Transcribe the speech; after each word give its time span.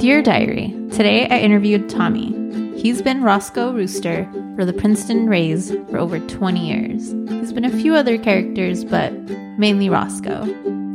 Dear 0.00 0.22
Diary, 0.22 0.74
today 0.92 1.28
I 1.28 1.38
interviewed 1.40 1.90
Tommy. 1.90 2.32
He's 2.80 3.02
been 3.02 3.22
Roscoe 3.22 3.72
Rooster 3.72 4.26
for 4.56 4.64
the 4.64 4.72
Princeton 4.72 5.28
Rays 5.28 5.70
for 5.90 5.98
over 5.98 6.18
20 6.18 6.66
years. 6.66 7.14
He's 7.28 7.52
been 7.52 7.66
a 7.66 7.70
few 7.70 7.94
other 7.94 8.16
characters, 8.16 8.84
but 8.84 9.12
mainly 9.58 9.90
Roscoe. 9.90 10.46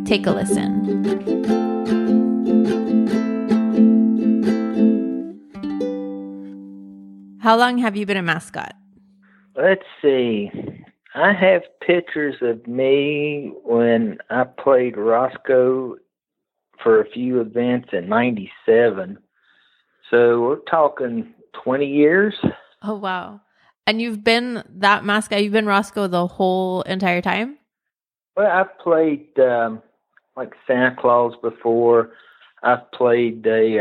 Take 0.05 0.25
a 0.25 0.31
listen. 0.31 1.46
How 7.40 7.56
long 7.56 7.78
have 7.78 7.96
you 7.96 8.08
been 8.08 8.17
a 8.17 8.24
mascot? 8.24 8.74
Let's 9.56 9.86
see. 10.02 10.49
I 11.15 11.31
have 11.31 11.61
pictures 11.79 12.35
of 12.41 12.67
me 12.67 13.53
when 13.63 14.17
I 14.29 14.43
played 14.43 14.97
Roscoe 14.97 15.95
for 16.84 16.99
a 16.99 17.09
few 17.09 17.39
events 17.39 17.89
in 17.93 18.09
97. 18.09 19.17
So 20.11 20.41
we're 20.41 20.59
talking 20.70 21.33
20 21.63 21.85
years. 21.85 22.35
Oh, 22.83 22.95
wow. 22.95 23.39
And 23.87 24.01
you've 24.01 24.25
been 24.25 24.61
that 24.70 25.05
mascot, 25.05 25.41
you've 25.41 25.53
been 25.53 25.65
Roscoe 25.65 26.07
the 26.07 26.27
whole 26.27 26.81
entire 26.81 27.21
time? 27.21 27.59
Well, 28.35 28.51
I've 28.51 28.77
played 28.79 29.39
um, 29.39 29.81
like 30.35 30.51
Santa 30.67 30.97
Claus 30.99 31.34
before. 31.41 32.11
I've 32.61 32.91
played 32.91 33.47
a, 33.47 33.79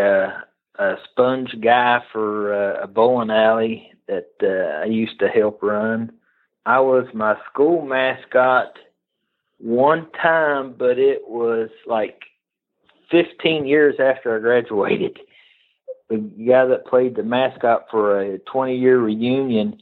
uh, 0.79 0.83
a 0.83 0.95
sponge 1.11 1.57
guy 1.61 2.01
for 2.13 2.55
uh, 2.55 2.85
a 2.85 2.87
bowling 2.87 3.31
alley 3.31 3.91
that 4.07 4.31
uh, 4.41 4.83
I 4.83 4.85
used 4.85 5.19
to 5.19 5.27
help 5.27 5.61
run. 5.63 6.13
I 6.67 6.81
was 6.81 7.07
my 7.13 7.37
school 7.51 7.83
mascot 7.85 8.79
one 9.59 10.09
time, 10.21 10.75
but 10.79 10.99
it 10.99 11.23
was 11.29 11.69
like 11.87 12.23
15 13.11 13.67
years 13.67 13.97
after 14.01 14.37
I 14.37 14.41
graduated. 14.41 15.19
The 16.09 16.17
guy 16.17 16.67
that 16.67 16.87
played 16.87 17.17
the 17.17 17.23
mascot 17.23 17.87
for 17.91 18.21
a 18.21 18.39
20 18.39 18.77
year 18.77 18.99
reunion 18.99 19.81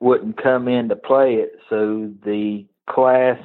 wouldn't 0.00 0.42
come 0.42 0.68
in 0.68 0.88
to 0.88 0.96
play 0.96 1.34
it, 1.34 1.52
so 1.70 2.12
the 2.24 2.66
class 2.88 3.38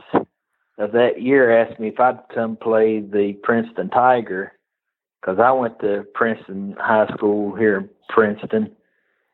of 0.77 0.91
that 0.91 1.21
year 1.21 1.61
asked 1.61 1.79
me 1.79 1.87
if 1.89 1.99
I'd 1.99 2.19
come 2.33 2.57
play 2.57 2.99
the 2.99 3.33
Princeton 3.43 3.89
Tiger 3.89 4.53
because 5.21 5.39
I 5.39 5.51
went 5.51 5.79
to 5.79 6.05
Princeton 6.13 6.75
High 6.79 7.07
School 7.15 7.55
here 7.55 7.77
in 7.77 7.89
Princeton, 8.09 8.75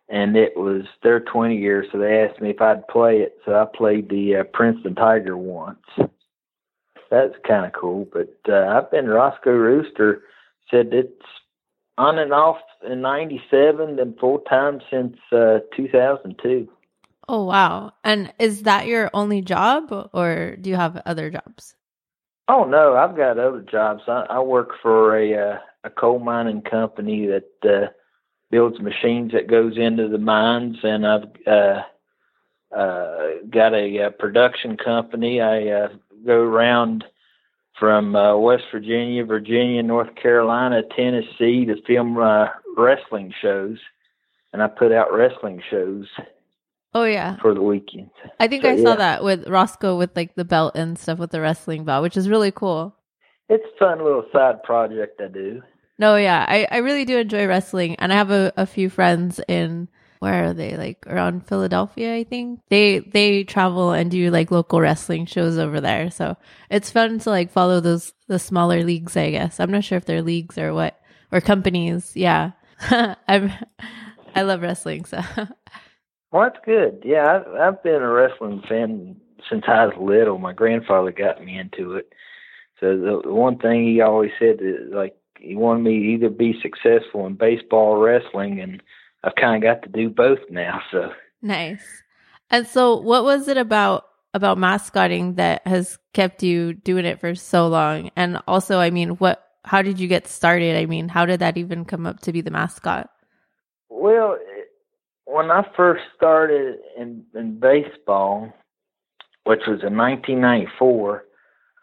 and 0.09 0.38
it 0.38 0.55
was 0.55 0.83
their 1.03 1.19
20 1.19 1.58
years, 1.58 1.88
so 1.91 1.97
they 1.97 2.22
asked 2.22 2.41
me 2.41 2.50
if 2.52 2.61
I'd 2.61 2.88
play 2.88 3.17
it. 3.17 3.38
So 3.45 3.55
I 3.55 3.66
played 3.66 4.09
the 4.09 4.38
uh, 4.38 4.44
Princeton 4.53 4.95
Tiger 4.95 5.38
once 5.38 5.80
that's 7.09 7.36
kind 7.47 7.66
of 7.66 7.73
cool. 7.73 8.08
But 8.11 8.35
uh, 8.50 8.67
I've 8.67 8.91
been 8.91 9.08
Roscoe 9.08 9.52
Rooster. 9.52 10.23
Said 10.69 10.89
it's 10.91 11.22
on 11.97 12.19
and 12.19 12.33
off 12.33 12.58
in 12.89 13.02
'97, 13.02 14.00
and 14.00 14.19
full 14.19 14.39
time 14.39 14.81
since 14.91 15.17
uh, 15.31 15.59
2002. 15.75 16.67
Oh 17.30 17.44
wow! 17.45 17.94
And 18.03 18.33
is 18.39 18.63
that 18.63 18.88
your 18.88 19.09
only 19.13 19.41
job, 19.41 20.09
or 20.13 20.58
do 20.59 20.69
you 20.69 20.75
have 20.75 21.02
other 21.05 21.30
jobs? 21.30 21.75
Oh 22.47 22.63
no, 22.63 22.95
I've 22.95 23.16
got 23.16 23.39
other 23.39 23.66
jobs. 23.69 24.03
I, 24.08 24.25
I 24.30 24.39
work 24.39 24.72
for 24.81 25.17
a 25.17 25.53
uh, 25.53 25.58
a 25.83 25.89
coal 25.89 26.19
mining 26.19 26.61
company 26.61 27.28
that 27.28 27.69
uh, 27.69 27.88
builds 28.50 28.80
machines 28.80 29.31
that 29.34 29.50
goes 29.50 29.78
into 29.78 30.08
the 30.08 30.17
mines, 30.17 30.78
and 30.84 31.06
I've 31.06 31.23
uh, 31.45 31.81
uh, 32.76 33.28
got 33.50 33.73
a, 33.73 34.08
a 34.08 34.12
production 34.12 34.78
company. 34.78 35.42
I 35.42 35.67
uh, 35.67 35.88
go 36.26 36.42
around 36.42 37.03
from 37.80 38.16
uh, 38.16 38.38
West 38.38 38.64
Virginia, 38.72 39.23
Virginia, 39.25 39.84
North 39.84 40.16
Carolina, 40.16 40.81
Tennessee 40.95 41.66
to 41.66 41.75
film 41.86 42.18
uh, 42.18 42.48
wrestling 42.75 43.34
shows, 43.42 43.78
and 44.53 44.64
I 44.64 44.68
put 44.68 44.92
out 44.92 45.14
wrestling 45.14 45.62
shows. 45.70 46.07
Oh 46.94 47.03
yeah, 47.03 47.38
for 47.41 47.53
the 47.53 47.62
weekend. 47.62 48.09
I 48.40 48.47
think 48.47 48.63
so, 48.63 48.69
I 48.69 48.81
saw 48.81 48.96
that 48.96 49.24
with 49.24 49.47
Roscoe 49.47 49.97
with 49.97 50.16
like 50.16 50.36
the 50.36 50.46
belt 50.46 50.75
and 50.75 50.97
stuff 50.97 51.19
with 51.19 51.31
the 51.31 51.41
wrestling 51.41 51.84
belt, 51.84 52.02
which 52.02 52.18
is 52.18 52.30
really 52.30 52.52
cool. 52.52 52.96
It's 53.50 53.63
a 53.75 53.78
fun 53.78 54.03
little 54.03 54.25
side 54.34 54.63
project 54.63 55.22
I 55.22 55.28
do. 55.28 55.62
No, 56.00 56.16
yeah, 56.16 56.46
I 56.47 56.68
I 56.69 56.78
really 56.78 57.06
do 57.06 57.18
enjoy 57.18 57.47
wrestling, 57.47 57.96
and 57.96 58.13
I 58.13 58.16
have 58.16 58.31
a, 58.31 58.53
a 58.56 58.66
few 58.66 58.90
friends 58.90 59.40
in 59.47 59.88
where 60.19 60.46
are 60.46 60.53
they? 60.53 60.75
Like 60.75 61.06
around 61.08 61.47
Philadelphia 61.47 62.16
I 62.16 62.24
think? 62.24 62.62
They 62.69 63.00
they 63.00 63.44
travel 63.44 63.91
and 63.91 64.09
do 64.09 64.31
like 64.31 64.52
local 64.52 64.81
wrestling 64.81 65.25
shows 65.25 65.57
over 65.57 65.80
there 65.81 66.09
so 66.09 66.38
it's 66.69 66.91
fun 66.91 67.19
to 67.19 67.30
like 67.30 67.52
follow 67.52 67.80
those 67.80 68.13
the 68.28 68.40
smaller 68.40 68.84
leagues 68.84 69.16
I 69.16 69.31
guess. 69.31 69.59
I'm 69.59 69.72
not 69.72 69.84
sure 69.84 69.97
if 69.97 70.06
they're 70.06 70.22
leagues 70.22 70.57
or 70.57 70.74
what 70.74 71.00
or 71.31 71.41
companies 71.41 72.16
yeah. 72.16 72.52
I'm 73.28 73.52
I 74.36 74.41
love 74.44 74.62
wrestling 74.62 75.06
so. 75.06 75.22
Well 76.31 76.44
that's 76.44 76.63
good. 76.66 77.03
Yeah 77.06 77.25
I've, 77.25 77.47
I've 77.53 77.84
been 77.84 78.02
a 78.02 78.12
wrestling 78.12 78.62
fan 78.68 79.18
since 79.50 79.63
I 79.68 79.86
was 79.86 79.96
little. 80.00 80.38
My 80.38 80.53
grandfather 80.53 81.12
got 81.12 81.44
me 81.44 81.57
into 81.57 81.94
it. 81.94 82.12
So 82.80 82.96
the, 82.97 83.22
the 83.24 83.34
one 83.34 83.57
thing 83.57 83.88
he 83.88 84.02
always 84.02 84.31
said 84.40 84.57
is 84.62 84.91
like 84.94 85.16
he 85.40 85.56
wanted 85.56 85.84
me 85.84 86.00
to 86.00 86.06
either 86.06 86.30
be 86.30 86.59
successful 86.62 87.25
in 87.25 87.36
baseball 87.36 87.94
or 87.94 88.03
wrestling 88.03 88.59
and 88.59 88.81
I've 89.24 89.36
kind 89.36 89.56
of 89.56 89.62
got 89.62 89.84
to 89.84 89.90
do 89.90 90.09
both 90.09 90.40
now. 90.50 90.81
So 90.92 91.12
nice. 91.42 91.84
And 92.50 92.66
so, 92.66 92.96
what 92.96 93.24
was 93.24 93.48
it 93.48 93.58
about 93.58 94.06
about 94.34 94.58
mascotting 94.58 95.36
that 95.36 95.66
has 95.68 95.98
kept 96.14 96.44
you 96.44 96.74
doing 96.74 97.06
it 97.06 97.20
for 97.20 97.36
so 97.36 97.68
long? 97.68 98.12
And 98.16 98.40
also, 98.48 98.80
I 98.80 98.90
mean, 98.90 99.12
what? 99.12 99.44
How 99.66 99.81
did 99.81 100.00
you 100.00 100.08
get 100.08 100.28
started? 100.28 100.78
I 100.78 100.86
mean, 100.86 101.09
how 101.09 101.25
did 101.25 101.42
that 101.42 101.58
even 101.58 101.84
come 101.84 102.06
up 102.06 102.22
to 102.22 102.31
be 102.31 102.40
the 102.40 102.52
mascot? 102.52 103.09
Well, 103.90 104.38
when 105.25 105.52
I 105.52 105.68
first 105.75 106.04
started 106.16 106.78
in 106.98 107.25
in 107.36 107.59
baseball, 107.59 108.54
which 109.44 109.62
was 109.68 109.84
in 109.84 109.98
1994, 109.98 111.25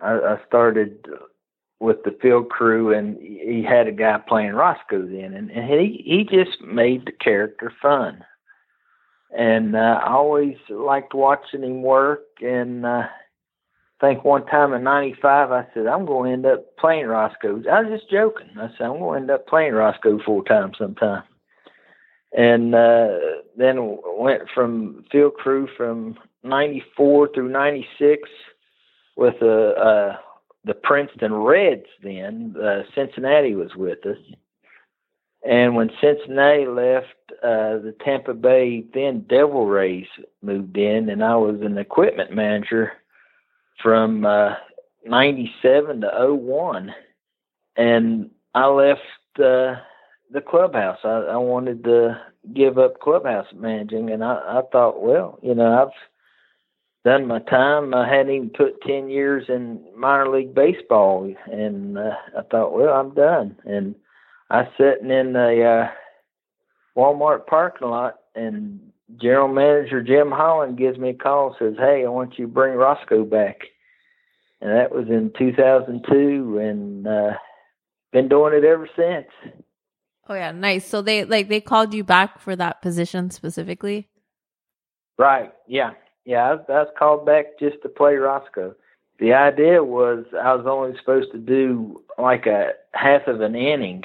I, 0.00 0.12
I 0.12 0.36
started 0.46 1.06
with 1.84 2.02
the 2.02 2.16
field 2.22 2.48
crew, 2.48 2.94
and 2.94 3.18
he 3.20 3.62
had 3.62 3.86
a 3.86 3.92
guy 3.92 4.18
playing 4.26 4.52
Roscoe 4.52 5.06
then, 5.06 5.34
and, 5.34 5.50
and 5.50 5.68
he 5.68 6.02
he 6.04 6.24
just 6.24 6.60
made 6.62 7.04
the 7.04 7.12
character 7.12 7.70
fun, 7.82 8.24
and 9.36 9.76
uh, 9.76 10.00
I 10.02 10.12
always 10.12 10.56
liked 10.70 11.12
watching 11.12 11.62
him 11.62 11.82
work. 11.82 12.22
And 12.40 12.86
uh, 12.86 13.04
I 13.04 14.00
think 14.00 14.24
one 14.24 14.46
time 14.46 14.72
in 14.72 14.82
'95, 14.82 15.52
I 15.52 15.66
said 15.74 15.86
I'm 15.86 16.06
going 16.06 16.30
to 16.30 16.32
end 16.32 16.46
up 16.46 16.76
playing 16.78 17.06
Roscoe. 17.06 17.62
I 17.70 17.82
was 17.82 18.00
just 18.00 18.10
joking. 18.10 18.48
I 18.56 18.68
said 18.78 18.86
I'm 18.86 18.98
going 18.98 19.18
to 19.18 19.20
end 19.20 19.30
up 19.30 19.46
playing 19.46 19.74
Roscoe 19.74 20.18
full 20.24 20.42
time 20.42 20.72
sometime. 20.78 21.24
And 22.32 22.74
uh, 22.74 23.08
then 23.56 23.98
went 24.18 24.42
from 24.54 25.04
field 25.12 25.34
crew 25.34 25.68
from 25.76 26.16
'94 26.44 27.28
through 27.34 27.50
'96 27.50 28.28
with 29.16 29.34
a, 29.42 29.46
a 29.46 30.20
the 30.64 30.74
Princeton 30.74 31.34
Reds 31.34 31.86
then. 32.02 32.54
Uh, 32.60 32.82
Cincinnati 32.94 33.54
was 33.54 33.74
with 33.76 34.04
us. 34.06 34.18
And 35.46 35.76
when 35.76 35.90
Cincinnati 36.00 36.66
left, 36.66 37.14
uh, 37.42 37.76
the 37.76 37.94
Tampa 38.02 38.32
Bay 38.32 38.84
then 38.94 39.26
Devil 39.28 39.66
Rays 39.66 40.06
moved 40.42 40.76
in, 40.78 41.10
and 41.10 41.22
I 41.22 41.36
was 41.36 41.60
an 41.60 41.76
equipment 41.76 42.32
manager 42.32 42.92
from 43.82 44.24
uh, 44.24 44.54
97 45.04 46.00
to 46.00 46.34
01. 46.34 46.94
And 47.76 48.30
I 48.54 48.66
left 48.66 49.00
uh, 49.38 49.76
the 50.30 50.40
clubhouse. 50.48 50.98
I, 51.04 51.08
I 51.08 51.36
wanted 51.36 51.84
to 51.84 52.18
give 52.54 52.78
up 52.78 53.00
clubhouse 53.00 53.46
managing, 53.54 54.10
and 54.10 54.24
I, 54.24 54.36
I 54.46 54.62
thought, 54.72 55.02
well, 55.02 55.38
you 55.42 55.54
know, 55.54 55.82
I've 55.82 55.92
done 57.04 57.26
my 57.26 57.38
time. 57.40 57.94
I 57.94 58.08
hadn't 58.08 58.34
even 58.34 58.50
put 58.50 58.80
ten 58.82 59.08
years 59.08 59.44
in 59.48 59.84
minor 59.96 60.28
league 60.28 60.54
baseball, 60.54 61.32
and 61.50 61.98
uh, 61.98 62.12
I 62.38 62.42
thought, 62.50 62.72
well, 62.72 62.94
I'm 62.94 63.14
done. 63.14 63.56
And 63.64 63.94
I 64.50 64.64
sitting 64.78 65.10
in 65.10 65.34
the 65.34 65.88
uh, 65.88 66.98
Walmart 66.98 67.46
parking 67.46 67.88
lot, 67.88 68.16
and 68.34 68.80
general 69.20 69.48
manager 69.48 70.02
Jim 70.02 70.30
Holland 70.30 70.78
gives 70.78 70.98
me 70.98 71.10
a 71.10 71.14
call, 71.14 71.48
and 71.48 71.56
says, 71.58 71.78
"Hey, 71.78 72.04
I 72.04 72.08
want 72.08 72.38
you 72.38 72.46
to 72.46 72.52
bring 72.52 72.74
Roscoe 72.74 73.24
back." 73.24 73.58
And 74.60 74.70
that 74.70 74.94
was 74.94 75.06
in 75.08 75.30
2002, 75.38 76.58
and 76.58 77.06
uh, 77.06 77.32
been 78.12 78.28
doing 78.28 78.54
it 78.54 78.64
ever 78.64 78.88
since. 78.96 79.26
Oh 80.28 80.34
yeah, 80.34 80.52
nice. 80.52 80.86
So 80.86 81.02
they 81.02 81.24
like 81.24 81.48
they 81.48 81.60
called 81.60 81.92
you 81.92 82.02
back 82.02 82.40
for 82.40 82.56
that 82.56 82.80
position 82.80 83.30
specifically. 83.30 84.08
Right. 85.18 85.52
Yeah. 85.68 85.90
Yeah, 86.24 86.56
I 86.68 86.72
I 86.72 86.82
was 86.82 86.92
called 86.98 87.26
back 87.26 87.58
just 87.58 87.82
to 87.82 87.88
play 87.88 88.14
Roscoe. 88.16 88.74
The 89.18 89.32
idea 89.32 89.84
was 89.84 90.24
I 90.32 90.54
was 90.54 90.66
only 90.66 90.96
supposed 90.98 91.32
to 91.32 91.38
do 91.38 92.02
like 92.18 92.46
a 92.46 92.72
half 92.92 93.26
of 93.26 93.40
an 93.40 93.54
inning 93.54 94.02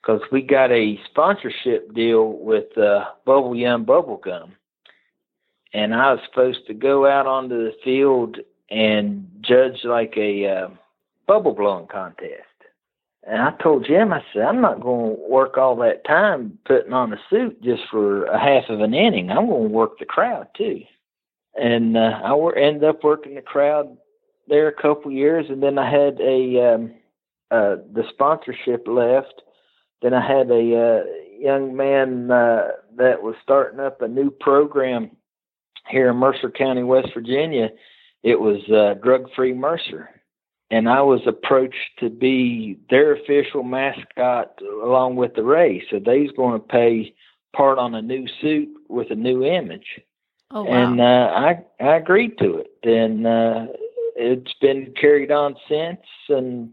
because 0.00 0.20
we 0.32 0.42
got 0.42 0.70
a 0.72 0.98
sponsorship 1.10 1.94
deal 1.94 2.32
with 2.32 2.76
uh, 2.76 3.04
Bubble 3.24 3.54
Yum 3.54 3.84
Bubble 3.84 4.16
Gum, 4.16 4.52
and 5.72 5.94
I 5.94 6.12
was 6.12 6.20
supposed 6.28 6.66
to 6.66 6.74
go 6.74 7.06
out 7.06 7.26
onto 7.26 7.56
the 7.56 7.72
field 7.84 8.38
and 8.70 9.28
judge 9.40 9.84
like 9.84 10.14
a 10.16 10.48
uh, 10.48 10.68
bubble 11.26 11.54
blowing 11.54 11.86
contest. 11.86 12.42
And 13.26 13.40
I 13.40 13.52
told 13.62 13.86
Jim, 13.86 14.12
I 14.12 14.22
said, 14.32 14.42
I'm 14.42 14.60
not 14.60 14.82
going 14.82 15.16
to 15.16 15.22
work 15.28 15.56
all 15.56 15.76
that 15.76 16.04
time 16.04 16.58
putting 16.66 16.92
on 16.92 17.12
a 17.12 17.20
suit 17.30 17.62
just 17.62 17.82
for 17.90 18.24
a 18.26 18.38
half 18.38 18.68
of 18.68 18.80
an 18.80 18.92
inning. 18.92 19.30
I'm 19.30 19.46
going 19.46 19.68
to 19.68 19.74
work 19.74 19.98
the 19.98 20.04
crowd 20.04 20.48
too. 20.56 20.82
And 21.56 21.96
uh, 21.96 22.20
I 22.24 22.58
ended 22.58 22.84
up 22.84 23.04
working 23.04 23.34
the 23.34 23.42
crowd 23.42 23.96
there 24.48 24.68
a 24.68 24.82
couple 24.82 25.10
years, 25.10 25.46
and 25.48 25.62
then 25.62 25.78
I 25.78 25.90
had 25.90 26.20
a 26.20 26.74
um, 26.74 26.94
uh, 27.50 27.76
the 27.92 28.04
sponsorship 28.10 28.86
left. 28.86 29.42
Then 30.02 30.12
I 30.14 30.26
had 30.26 30.50
a 30.50 30.54
uh, 30.76 31.02
young 31.38 31.76
man 31.76 32.30
uh, 32.30 32.68
that 32.96 33.22
was 33.22 33.36
starting 33.42 33.80
up 33.80 34.02
a 34.02 34.08
new 34.08 34.30
program 34.30 35.10
here 35.88 36.10
in 36.10 36.16
Mercer 36.16 36.50
County, 36.50 36.82
West 36.82 37.08
Virginia. 37.14 37.68
It 38.22 38.40
was 38.40 38.60
uh, 38.70 39.00
Drug 39.02 39.28
Free 39.34 39.54
Mercer 39.54 40.10
and 40.70 40.88
I 40.88 41.02
was 41.02 41.20
approached 41.26 41.98
to 42.00 42.10
be 42.10 42.78
their 42.90 43.14
official 43.14 43.62
mascot 43.62 44.58
along 44.82 45.16
with 45.16 45.34
the 45.34 45.42
Rays. 45.44 45.82
So 45.90 46.00
they's 46.04 46.30
going 46.36 46.60
to 46.60 46.66
pay 46.66 47.14
part 47.54 47.78
on 47.78 47.94
a 47.94 48.02
new 48.02 48.26
suit 48.40 48.68
with 48.88 49.10
a 49.10 49.14
new 49.14 49.44
image. 49.44 49.86
Oh, 50.50 50.64
wow. 50.64 50.92
And 50.92 51.00
uh, 51.00 51.04
I 51.04 51.64
I 51.80 51.96
agreed 51.96 52.38
to 52.38 52.58
it, 52.58 52.78
and 52.84 53.26
uh, 53.26 53.66
it's 54.16 54.54
been 54.60 54.94
carried 55.00 55.30
on 55.30 55.56
since, 55.68 56.00
and 56.28 56.70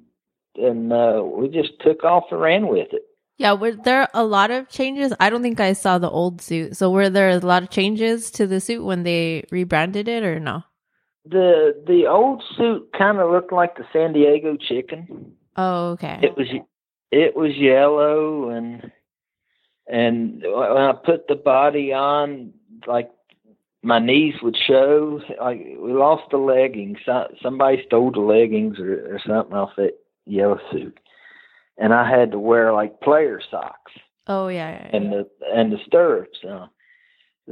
and 0.56 0.94
uh, 0.94 1.24
we 1.24 1.48
just 1.48 1.74
took 1.82 2.04
off 2.04 2.26
and 2.32 2.42
ran 2.42 2.68
with 2.68 2.90
it. 2.92 3.04
Yeah, 3.38 3.54
were 3.54 3.72
there 3.72 4.08
a 4.14 4.24
lot 4.24 4.52
of 4.52 4.70
changes? 4.70 5.14
I 5.20 5.32
don't 5.32 5.42
think 5.42 5.60
I 5.60 5.74
saw 5.74 5.98
the 5.98 6.10
old 6.10 6.42
suit. 6.42 6.78
So 6.78 6.92
were 6.92 7.10
there 7.10 7.30
a 7.30 7.40
lot 7.40 7.64
of 7.64 7.72
changes 7.72 8.30
to 8.32 8.46
the 8.46 8.60
suit 8.60 8.84
when 8.84 9.02
they 9.02 9.46
rebranded 9.50 10.08
it, 10.08 10.24
or 10.24 10.40
no? 10.40 10.64
the 11.26 11.82
the 11.86 12.08
old 12.08 12.44
suit 12.58 12.90
kind 12.98 13.20
of 13.20 13.32
looked 13.32 13.54
like 13.54 13.76
the 13.76 13.86
San 13.94 14.14
Diego 14.14 14.58
chicken. 14.58 15.34
Oh, 15.56 15.92
okay. 15.92 16.20
It 16.22 16.36
was 16.36 16.48
it 17.12 17.36
was 17.36 17.52
yellow 17.56 18.50
and 18.50 18.92
and 19.88 20.42
when 20.44 20.78
I 20.78 20.94
put 20.94 21.28
the 21.28 21.36
body 21.36 21.94
on, 21.94 22.54
like 22.88 23.12
my 23.84 24.00
knees 24.00 24.36
would 24.42 24.58
show. 24.68 25.22
Like 25.40 25.60
we 25.80 25.94
lost 25.94 26.24
the 26.32 26.38
leggings. 26.38 27.00
Somebody 27.42 27.84
stole 27.86 28.12
the 28.12 28.20
leggings 28.20 28.80
or, 28.80 29.16
or 29.16 29.20
something 29.26 29.56
off 29.56 29.72
that 29.78 29.98
yellow 30.26 30.60
suit, 30.72 31.00
and 31.78 31.94
I 31.94 32.10
had 32.10 32.32
to 32.32 32.40
wear 32.40 32.74
like 32.74 33.02
player 33.02 33.42
socks. 33.50 33.92
Oh 34.28 34.48
yeah, 34.48 34.72
yeah, 34.72 34.88
yeah. 34.90 34.98
and 34.98 35.12
the 35.12 35.30
and 35.54 35.72
the 35.72 35.78
stirrups. 35.86 36.40
Uh, 36.48 36.68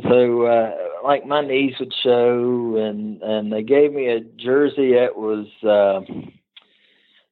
so 0.04 0.44
uh 0.44 0.72
like 1.04 1.26
my 1.26 1.42
knees 1.42 1.74
would 1.80 1.94
show 2.04 2.76
and 2.78 3.22
and 3.22 3.52
they 3.52 3.64
gave 3.64 3.92
me 3.92 4.08
a 4.08 4.20
jersey 4.22 4.94
that 4.94 5.16
was 5.16 5.48
uh 5.64 6.02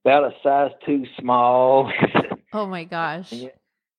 about 0.03 0.31
a 0.31 0.35
size 0.41 0.71
too 0.85 1.05
small 1.19 1.91
oh 2.53 2.65
my 2.65 2.83
gosh 2.83 3.31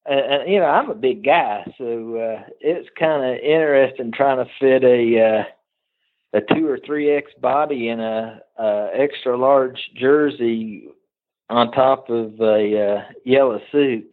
and, 0.08 0.20
and, 0.20 0.52
you 0.52 0.58
know 0.58 0.66
i'm 0.66 0.90
a 0.90 0.94
big 0.94 1.24
guy 1.24 1.64
so 1.76 2.16
uh 2.16 2.42
it's 2.60 2.88
kind 2.98 3.24
of 3.24 3.38
interesting 3.38 4.12
trying 4.12 4.38
to 4.38 4.50
fit 4.60 4.84
a 4.84 5.20
uh 5.20 5.44
a 6.34 6.40
two 6.40 6.66
or 6.68 6.78
three 6.84 7.10
X 7.10 7.32
body 7.40 7.88
in 7.88 8.00
a, 8.00 8.40
a 8.58 8.88
extra 8.94 9.36
large 9.36 9.78
jersey 9.96 10.88
on 11.48 11.72
top 11.72 12.10
of 12.10 12.40
a 12.40 12.98
uh, 12.98 13.12
yellow 13.24 13.60
suit. 13.72 14.12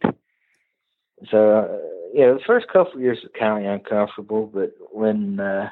So 1.30 1.58
uh, 1.58 1.78
yeah, 2.14 2.32
the 2.32 2.40
first 2.46 2.66
couple 2.68 2.94
of 2.94 3.00
years 3.00 3.18
were 3.22 3.38
kind 3.38 3.66
of 3.66 3.72
uncomfortable, 3.72 4.46
but 4.46 4.74
when 4.90 5.40
uh, 5.40 5.70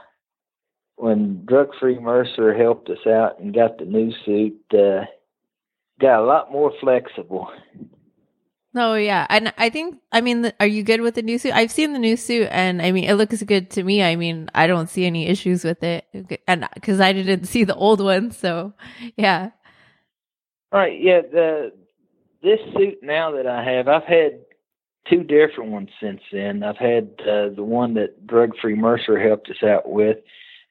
when 0.96 1.44
Drug 1.46 1.70
Free 1.80 1.98
Mercer 1.98 2.54
helped 2.54 2.88
us 2.90 3.06
out 3.06 3.40
and 3.40 3.54
got 3.54 3.78
the 3.78 3.84
new 3.84 4.12
suit, 4.24 4.60
uh, 4.72 5.04
got 6.00 6.20
a 6.20 6.26
lot 6.26 6.52
more 6.52 6.72
flexible. 6.80 7.48
Oh 8.76 8.94
yeah, 8.94 9.26
and 9.30 9.52
I 9.56 9.70
think 9.70 10.00
I 10.10 10.20
mean, 10.20 10.52
are 10.58 10.66
you 10.66 10.82
good 10.82 11.00
with 11.00 11.14
the 11.14 11.22
new 11.22 11.38
suit? 11.38 11.52
I've 11.52 11.70
seen 11.70 11.92
the 11.92 11.98
new 11.98 12.16
suit, 12.16 12.48
and 12.50 12.82
I 12.82 12.90
mean, 12.90 13.04
it 13.04 13.14
looks 13.14 13.40
good 13.44 13.70
to 13.70 13.84
me. 13.84 14.02
I 14.02 14.16
mean, 14.16 14.50
I 14.52 14.66
don't 14.66 14.88
see 14.88 15.06
any 15.06 15.28
issues 15.28 15.62
with 15.62 15.82
it, 15.84 16.06
and 16.48 16.68
because 16.74 17.00
I 17.00 17.12
didn't 17.12 17.44
see 17.46 17.62
the 17.62 17.76
old 17.76 18.00
one, 18.00 18.32
so 18.32 18.72
yeah. 19.16 19.50
All 20.72 20.80
right, 20.80 21.00
yeah. 21.00 21.20
The 21.20 21.72
this 22.42 22.58
suit 22.76 22.98
now 23.00 23.30
that 23.32 23.46
I 23.46 23.62
have, 23.62 23.86
I've 23.86 24.04
had 24.04 24.40
two 25.08 25.22
different 25.22 25.70
ones 25.70 25.90
since 26.00 26.20
then. 26.32 26.64
I've 26.64 26.76
had 26.76 27.10
uh, 27.20 27.50
the 27.54 27.62
one 27.62 27.94
that 27.94 28.26
Drug 28.26 28.52
Free 28.60 28.74
Mercer 28.74 29.20
helped 29.20 29.50
us 29.50 29.62
out 29.62 29.88
with, 29.88 30.18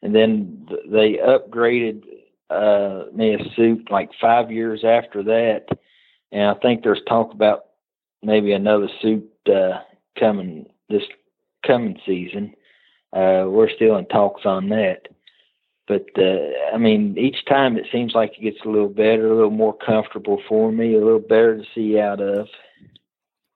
and 0.01 0.13
then 0.13 0.67
they 0.91 1.19
upgraded 1.25 2.03
uh, 2.49 3.05
me 3.13 3.33
a 3.35 3.55
suit 3.55 3.89
like 3.89 4.09
five 4.19 4.51
years 4.51 4.83
after 4.83 5.23
that. 5.23 5.67
And 6.33 6.49
I 6.49 6.53
think 6.55 6.83
there's 6.83 7.01
talk 7.07 7.31
about 7.31 7.65
maybe 8.23 8.53
another 8.53 8.87
suit 9.01 9.29
uh, 9.47 9.79
coming 10.19 10.65
this 10.89 11.03
coming 11.65 11.99
season. 12.05 12.53
Uh, 13.11 13.45
we're 13.47 13.69
still 13.69 13.97
in 13.97 14.05
talks 14.07 14.45
on 14.45 14.69
that. 14.69 15.07
But 15.87 16.05
uh, 16.17 16.73
I 16.73 16.77
mean, 16.77 17.17
each 17.17 17.45
time 17.45 17.77
it 17.77 17.87
seems 17.91 18.13
like 18.13 18.33
it 18.37 18.43
gets 18.43 18.65
a 18.65 18.69
little 18.69 18.89
better, 18.89 19.31
a 19.31 19.35
little 19.35 19.51
more 19.51 19.75
comfortable 19.77 20.41
for 20.47 20.71
me, 20.71 20.95
a 20.95 21.03
little 21.03 21.19
better 21.19 21.57
to 21.57 21.63
see 21.75 21.99
out 21.99 22.21
of. 22.21 22.47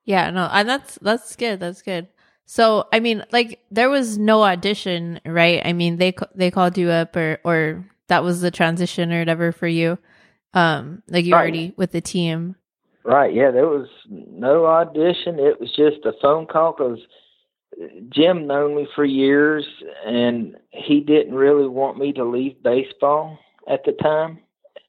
Yeah, 0.03 0.29
no, 0.29 0.49
and 0.51 0.67
that's 0.67 0.97
that's 1.01 1.35
good. 1.35 1.59
That's 1.59 1.81
good. 1.81 2.07
So, 2.45 2.87
I 2.93 2.99
mean, 2.99 3.25
like 3.31 3.59
there 3.71 3.89
was 3.89 4.17
no 4.17 4.43
audition, 4.43 5.19
right? 5.25 5.61
I 5.65 5.73
mean, 5.73 5.97
they 5.97 6.15
they 6.35 6.51
called 6.51 6.77
you 6.77 6.89
up 6.89 7.15
or 7.15 7.39
or 7.43 7.85
that 8.07 8.23
was 8.23 8.41
the 8.41 8.51
transition 8.51 9.11
or 9.11 9.19
whatever 9.19 9.51
for 9.51 9.67
you. 9.67 9.97
Um, 10.53 11.03
like 11.07 11.25
you 11.25 11.33
right. 11.33 11.41
already 11.41 11.73
with 11.77 11.91
the 11.91 12.01
team. 12.01 12.55
Right. 13.03 13.33
Yeah, 13.33 13.51
there 13.51 13.67
was 13.67 13.87
no 14.09 14.65
audition. 14.65 15.39
It 15.39 15.59
was 15.59 15.69
just 15.75 16.05
a 16.05 16.13
phone 16.21 16.45
call 16.45 16.73
because 16.77 16.99
Jim 18.09 18.47
known 18.47 18.75
me 18.75 18.87
for 18.95 19.05
years, 19.05 19.65
and 20.05 20.57
he 20.71 20.99
didn't 20.99 21.35
really 21.35 21.67
want 21.67 21.97
me 21.97 22.11
to 22.13 22.25
leave 22.25 22.61
baseball 22.63 23.37
at 23.69 23.83
the 23.85 23.91
time, 23.93 24.39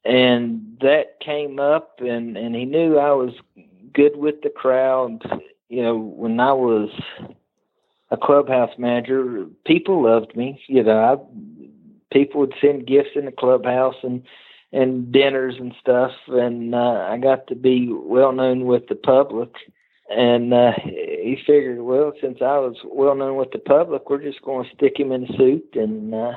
and 0.05 0.78
that 0.81 1.20
came 1.20 1.58
up, 1.60 2.00
and 2.00 2.37
and 2.37 2.55
he 2.55 2.64
knew 2.64 2.99
I 2.99 3.12
was 3.12 3.34
good 3.93 4.16
with 4.16 4.43
the 4.43 4.50
crowd. 4.50 5.22
You 5.69 5.82
know, 5.82 5.96
when 5.96 6.40
I 6.40 6.52
was 6.52 6.88
a 8.11 8.16
clubhouse 8.16 8.70
manager, 8.78 9.46
people 9.66 10.02
loved 10.02 10.34
me. 10.34 10.62
You 10.66 10.82
know, 10.82 10.99
I, 10.99 11.64
people 12.12 12.40
would 12.40 12.54
send 12.61 12.87
gifts 12.87 13.11
in 13.16 13.26
the 13.26 13.32
clubhouse 13.32 13.96
and 14.02 14.22
and 14.73 15.11
dinners 15.12 15.55
and 15.59 15.75
stuff, 15.81 16.12
and 16.29 16.75
uh, 16.75 17.06
I 17.11 17.19
got 17.19 17.47
to 17.49 17.55
be 17.55 17.88
well 17.91 18.32
known 18.32 18.67
with 18.67 18.87
the 18.88 18.95
public. 18.95 19.50
And 20.11 20.54
uh, 20.54 20.73
he 20.85 21.37
figured, 21.47 21.81
well, 21.83 22.12
since 22.21 22.38
I 22.40 22.59
was 22.59 22.76
well 22.85 23.14
known 23.14 23.37
with 23.37 23.50
the 23.52 23.59
public, 23.59 24.09
we're 24.09 24.23
just 24.23 24.40
going 24.42 24.64
to 24.64 24.75
stick 24.75 24.99
him 24.99 25.12
in 25.12 25.25
a 25.25 25.37
suit 25.37 25.69
and 25.75 26.14
uh, 26.14 26.33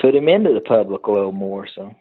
put 0.00 0.14
him 0.14 0.28
into 0.28 0.52
the 0.52 0.60
public 0.60 1.06
a 1.06 1.10
little 1.10 1.32
more. 1.32 1.66
So 1.74 1.94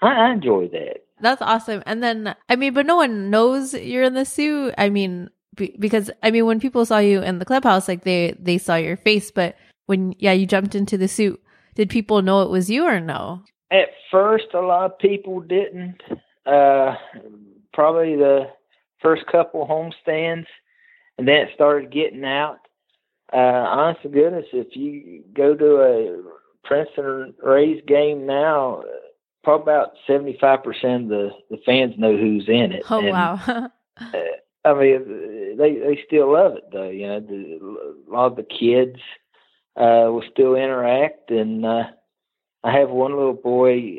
I, 0.00 0.28
I 0.28 0.32
enjoy 0.32 0.68
that. 0.68 1.04
That's 1.20 1.42
awesome. 1.42 1.82
And 1.84 2.02
then, 2.02 2.34
I 2.48 2.56
mean, 2.56 2.72
but 2.72 2.86
no 2.86 2.96
one 2.96 3.30
knows 3.30 3.74
you're 3.74 4.02
in 4.04 4.14
the 4.14 4.24
suit. 4.24 4.74
I 4.78 4.88
mean, 4.88 5.28
because 5.56 6.10
I 6.22 6.30
mean, 6.30 6.46
when 6.46 6.60
people 6.60 6.84
saw 6.84 6.98
you 6.98 7.22
in 7.22 7.38
the 7.38 7.44
clubhouse, 7.44 7.88
like 7.88 8.04
they 8.04 8.34
they 8.38 8.58
saw 8.58 8.76
your 8.76 8.96
face, 8.96 9.30
but 9.30 9.56
when 9.86 10.14
yeah, 10.18 10.32
you 10.32 10.46
jumped 10.46 10.74
into 10.74 10.98
the 10.98 11.08
suit, 11.08 11.40
did 11.74 11.88
people 11.88 12.22
know 12.22 12.42
it 12.42 12.50
was 12.50 12.70
you 12.70 12.84
or 12.84 13.00
no? 13.00 13.42
At 13.70 13.88
first, 14.10 14.46
a 14.54 14.60
lot 14.60 14.92
of 14.92 14.98
people 14.98 15.40
didn't. 15.40 16.00
Uh, 16.44 16.94
probably 17.72 18.16
the 18.16 18.48
first 19.02 19.26
couple 19.26 19.66
homestands, 19.66 20.46
and 21.18 21.26
then 21.26 21.36
it 21.36 21.50
started 21.54 21.92
getting 21.92 22.24
out. 22.24 22.58
Uh, 23.32 23.36
honest 23.36 24.02
to 24.02 24.08
goodness, 24.08 24.46
if 24.52 24.76
you 24.76 25.24
go 25.34 25.54
to 25.54 25.80
a 25.80 26.22
Princeton 26.64 27.34
Rays 27.42 27.82
game 27.86 28.24
now, 28.24 28.84
probably 29.42 29.72
about 29.72 29.92
seventy 30.06 30.38
five 30.40 30.62
percent 30.62 31.04
of 31.04 31.08
the 31.08 31.30
the 31.50 31.58
fans 31.66 31.94
know 31.98 32.16
who's 32.16 32.48
in 32.48 32.72
it. 32.72 32.84
Oh 32.88 33.00
and, 33.00 33.10
wow! 33.10 33.40
uh, 34.00 34.12
I 34.64 34.74
mean, 34.74 35.56
they 35.58 35.74
they 35.74 36.00
still 36.06 36.32
love 36.32 36.56
it 36.56 36.64
though. 36.72 36.88
You 36.88 37.06
know, 37.08 37.20
the, 37.20 37.94
a 38.08 38.12
lot 38.12 38.26
of 38.26 38.36
the 38.36 38.44
kids 38.44 39.00
uh, 39.76 40.10
will 40.10 40.24
still 40.30 40.54
interact, 40.54 41.30
and 41.30 41.66
uh, 41.66 41.84
I 42.64 42.72
have 42.78 42.90
one 42.90 43.12
little 43.12 43.34
boy. 43.34 43.98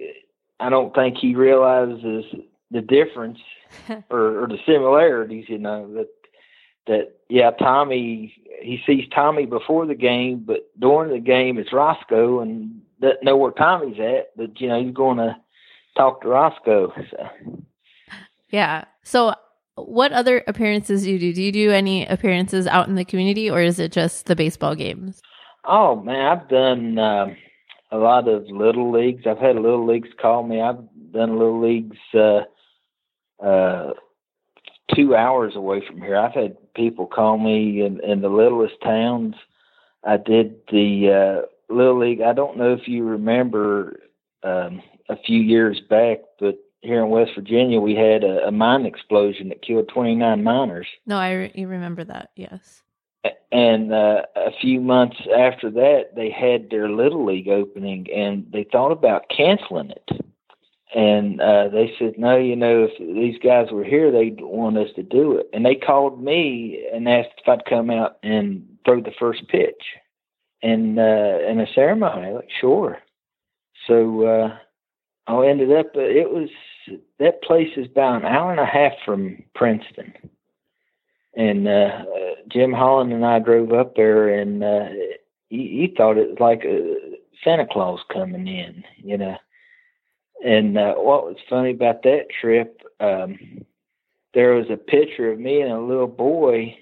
I 0.60 0.70
don't 0.70 0.94
think 0.94 1.18
he 1.18 1.36
realizes 1.36 2.26
the 2.72 2.82
difference 2.82 3.40
or, 4.10 4.44
or 4.44 4.48
the 4.48 4.58
similarities. 4.66 5.46
You 5.48 5.60
know 5.60 5.94
that 5.94 6.10
that 6.88 7.16
yeah, 7.30 7.52
Tommy 7.52 8.34
he 8.62 8.80
sees 8.86 9.06
Tommy 9.14 9.46
before 9.46 9.86
the 9.86 9.96
game, 9.96 10.44
but 10.46 10.70
during 10.80 11.12
the 11.12 11.20
game 11.20 11.58
it's 11.58 11.74
Roscoe, 11.74 12.42
and 12.42 12.82
doesn't 13.00 13.24
know 13.24 13.38
where 13.38 13.52
Tommy's 13.52 14.00
at, 14.00 14.36
but 14.36 14.60
you 14.60 14.68
know 14.68 14.84
he's 14.84 14.94
going 14.94 15.18
to 15.18 15.36
talk 15.96 16.22
to 16.22 16.28
Roscoe. 16.28 16.92
So. 17.12 17.64
Yeah. 18.50 18.86
So, 19.04 19.34
what 19.76 20.12
other 20.12 20.44
appearances 20.48 21.04
do 21.04 21.12
you 21.12 21.20
do? 21.20 21.34
Do 21.34 21.44
you 21.44 21.52
do 21.52 21.72
any 21.72 22.06
appearances 22.06 22.68
out 22.68 22.88
in 22.88 22.96
the 22.96 23.06
community, 23.06 23.50
or 23.50 23.62
is 23.62 23.80
it 23.80 23.92
just 23.92 24.26
the 24.26 24.36
baseball 24.36 24.76
games? 24.76 25.22
Oh 25.66 26.02
man, 26.02 26.26
I've 26.26 26.50
done 26.50 26.98
uh, 26.98 27.28
a 27.92 27.98
lot 27.98 28.28
of 28.28 28.48
little 28.48 28.92
leagues. 28.92 29.24
I've 29.26 29.38
had 29.38 29.56
little 29.56 29.86
leagues 29.86 30.10
call 30.22 30.44
me. 30.44 30.62
I've 30.62 30.80
done 31.12 31.38
little 31.38 31.62
leagues 31.62 31.98
uh, 32.14 32.42
uh, 33.44 33.94
two 34.94 35.16
hours 35.16 35.56
away 35.56 35.82
from 35.88 36.02
here. 36.02 36.18
I've 36.18 36.34
had 36.34 36.58
people 36.74 37.08
call 37.08 37.38
me 37.38 37.82
in, 37.82 38.00
in 38.04 38.22
the 38.22 38.30
littlest 38.30 38.76
towns. 38.84 39.36
I 40.04 40.18
did 40.18 40.56
the 40.72 41.44
uh, 41.44 41.74
Little 41.74 42.00
League. 42.00 42.22
I 42.22 42.34
don't 42.34 42.58
know 42.58 42.74
if 42.74 42.88
you 42.88 43.04
remember 43.04 44.00
um, 44.44 44.82
a 45.10 45.18
few 45.18 45.40
years 45.40 45.82
back, 45.90 46.20
but 46.40 46.58
here 46.82 47.04
in 47.04 47.10
West 47.10 47.32
Virginia, 47.36 47.80
we 47.80 47.96
had 47.96 48.24
a, 48.24 48.48
a 48.48 48.52
mine 48.52 48.86
explosion 48.86 49.50
that 49.50 49.62
killed 49.62 49.90
29 49.94 50.44
miners. 50.44 50.88
No, 51.06 51.18
I 51.18 51.34
re- 51.34 51.52
you 51.56 51.68
remember 51.68 52.04
that. 52.06 52.30
Yes. 52.36 52.84
And 53.52 53.94
uh, 53.94 54.24
a 54.36 54.52
few 54.62 54.82
months 54.82 55.18
after 55.38 55.72
that, 55.72 56.16
they 56.16 56.30
had 56.30 56.70
their 56.70 56.90
little 56.90 57.26
league 57.26 57.48
opening, 57.48 58.08
and 58.14 58.46
they 58.52 58.66
thought 58.72 58.92
about 58.92 59.30
canceling 59.36 59.92
it. 59.92 60.10
And 60.96 61.42
uh, 61.42 61.68
they 61.70 61.94
said, 62.00 62.14
no, 62.18 62.38
you 62.38 62.56
know, 62.56 62.88
if 62.90 62.98
these 63.00 63.40
guys 63.44 63.68
were 63.72 63.84
here, 63.84 64.12
they'd 64.12 64.40
want 64.42 64.78
us 64.78 64.90
to 64.96 65.04
do 65.04 65.34
it. 65.34 65.50
And 65.54 65.66
they 65.66 65.76
called 65.76 66.24
me 66.24 66.88
and 66.94 67.08
asked 67.10 67.30
if 67.38 67.48
I'd 67.48 67.66
come 67.66 67.90
out 67.90 68.18
and 68.24 68.66
throw 68.86 69.02
the 69.02 69.12
first 69.20 69.48
pitch 69.50 69.84
and 70.64 70.98
uh, 70.98 71.40
in 71.50 71.60
a 71.60 71.74
ceremony. 71.74 72.34
Like, 72.34 72.50
sure. 72.62 73.00
So 73.86 74.26
uh, 74.26 74.58
I 75.28 75.48
ended 75.48 75.72
up. 75.74 75.88
Uh, 75.96 76.02
it 76.02 76.32
was 76.32 76.50
that 77.20 77.44
place 77.44 77.70
is 77.76 77.88
about 77.88 78.22
an 78.22 78.26
hour 78.26 78.52
and 78.52 78.60
a 78.60 78.66
half 78.66 78.94
from 79.06 79.44
Princeton, 79.56 80.14
and 81.38 81.68
uh, 81.68 81.72
uh, 81.72 82.36
Jim 82.52 82.74
Holland 82.74 83.14
and 83.14 83.24
I 83.24 83.38
drove 83.38 83.72
up 83.72 83.96
there, 83.96 84.28
and 84.28 84.64
uh, 84.64 84.90
he, 85.50 85.58
he 85.58 85.94
thought 85.96 86.18
it 86.18 86.30
was 86.30 86.40
like 86.40 86.64
a 86.66 86.96
Santa 87.44 87.68
Claus 87.72 88.00
coming 88.12 88.48
in, 88.48 88.84
you 88.98 89.18
know. 89.18 89.38
And 90.44 90.78
uh, 90.78 90.96
what 90.96 91.26
was 91.26 91.38
funny 91.48 91.72
about 91.72 92.02
that 92.04 92.26
trip, 92.42 92.82
um, 93.00 93.38
there 94.34 94.54
was 94.54 94.66
a 94.72 94.78
picture 94.78 95.32
of 95.32 95.40
me 95.40 95.62
and 95.62 95.72
a 95.72 95.80
little 95.80 96.08
boy 96.08 96.76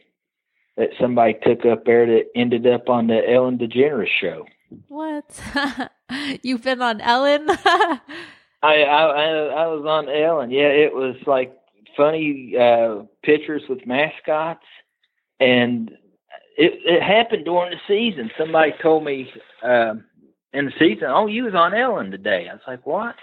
that 0.77 0.89
somebody 0.99 1.35
took 1.43 1.65
up 1.65 1.85
there 1.85 2.05
that 2.05 2.29
ended 2.33 2.65
up 2.65 2.89
on 2.89 3.07
the 3.07 3.21
Ellen 3.29 3.57
DeGeneres 3.57 4.07
show. 4.21 4.45
What? 4.87 5.41
You've 6.43 6.63
been 6.63 6.81
on 6.81 7.01
Ellen? 7.01 7.47
I, 8.63 8.83
I 8.83 9.03
I 9.03 9.67
was 9.67 9.85
on 9.85 10.09
Ellen. 10.09 10.49
Yeah, 10.49 10.69
it 10.69 10.93
was 10.93 11.15
like 11.27 11.55
funny 11.95 12.55
uh 12.57 13.03
pictures 13.23 13.63
with 13.69 13.85
mascots, 13.85 14.65
and 15.39 15.91
it 16.57 16.73
it 16.85 17.01
happened 17.01 17.45
during 17.45 17.71
the 17.71 17.79
season. 17.87 18.31
Somebody 18.37 18.73
told 18.81 19.03
me 19.03 19.31
um, 19.63 20.05
in 20.53 20.65
the 20.65 20.73
season, 20.79 21.07
"Oh, 21.07 21.27
you 21.27 21.43
was 21.43 21.55
on 21.55 21.73
Ellen 21.73 22.11
today." 22.11 22.47
I 22.49 22.53
was 22.53 22.63
like, 22.67 22.85
"What?" 22.85 23.15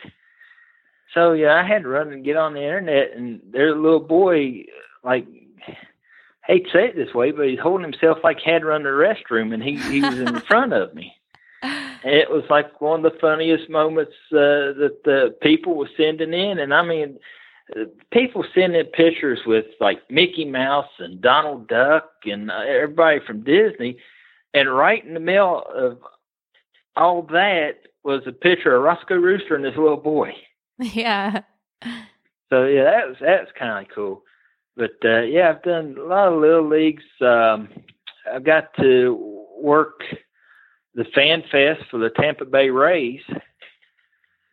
So 1.14 1.32
yeah, 1.32 1.54
I 1.54 1.66
had 1.66 1.82
to 1.82 1.88
run 1.88 2.12
and 2.12 2.24
get 2.24 2.36
on 2.36 2.54
the 2.54 2.62
internet, 2.62 3.12
and 3.14 3.40
there's 3.50 3.74
a 3.74 3.80
little 3.80 4.00
boy 4.00 4.64
like 5.04 5.26
hate 6.44 6.66
to 6.66 6.70
say 6.72 6.88
it 6.88 6.96
this 6.96 7.14
way, 7.14 7.30
but 7.30 7.48
he's 7.48 7.58
holding 7.58 7.90
himself 7.90 8.18
like 8.24 8.38
he 8.40 8.50
had 8.50 8.62
to 8.62 8.66
run 8.66 8.82
to 8.82 8.90
the 8.90 8.96
restroom, 8.96 9.54
and 9.54 9.62
he 9.62 9.76
he 9.76 10.00
was 10.00 10.18
in 10.18 10.40
front 10.40 10.72
of 10.72 10.94
me. 10.94 11.14
And 11.62 12.00
it 12.04 12.30
was 12.30 12.44
like 12.50 12.80
one 12.80 13.04
of 13.04 13.12
the 13.12 13.18
funniest 13.18 13.70
moments 13.70 14.14
uh, 14.32 14.74
that 14.80 14.98
the 15.04 15.36
people 15.40 15.76
were 15.76 15.90
sending 15.96 16.34
in, 16.34 16.58
and 16.58 16.74
I 16.74 16.82
mean, 16.82 17.18
people 18.12 18.44
sending 18.54 18.84
pictures 18.86 19.40
with 19.46 19.66
like 19.80 19.98
Mickey 20.10 20.44
Mouse 20.44 20.90
and 20.98 21.20
Donald 21.20 21.68
Duck 21.68 22.10
and 22.24 22.50
uh, 22.50 22.60
everybody 22.66 23.20
from 23.26 23.44
Disney, 23.44 23.98
and 24.54 24.74
right 24.74 25.04
in 25.04 25.14
the 25.14 25.20
middle 25.20 25.64
of 25.74 25.98
all 26.96 27.22
that 27.22 27.78
was 28.04 28.22
a 28.26 28.32
picture 28.32 28.76
of 28.76 28.82
Roscoe 28.82 29.16
Rooster 29.16 29.54
and 29.54 29.64
his 29.64 29.76
little 29.76 29.96
boy. 29.96 30.32
Yeah. 30.78 31.42
So 32.50 32.64
yeah, 32.64 32.84
that 32.84 33.08
was 33.08 33.16
that's 33.20 33.50
kind 33.58 33.86
of 33.86 33.94
cool. 33.94 34.24
But 34.76 34.96
uh, 35.04 35.22
yeah, 35.22 35.50
I've 35.50 35.62
done 35.62 35.96
a 35.98 36.04
lot 36.04 36.32
of 36.32 36.40
little 36.40 36.68
leagues. 36.68 37.04
Um, 37.20 37.68
I've 38.30 38.44
got 38.44 38.74
to 38.80 39.46
work 39.60 40.00
the 40.94 41.04
fan 41.14 41.42
fest 41.50 41.88
for 41.90 41.98
the 41.98 42.10
Tampa 42.10 42.44
Bay 42.44 42.70
Rays, 42.70 43.20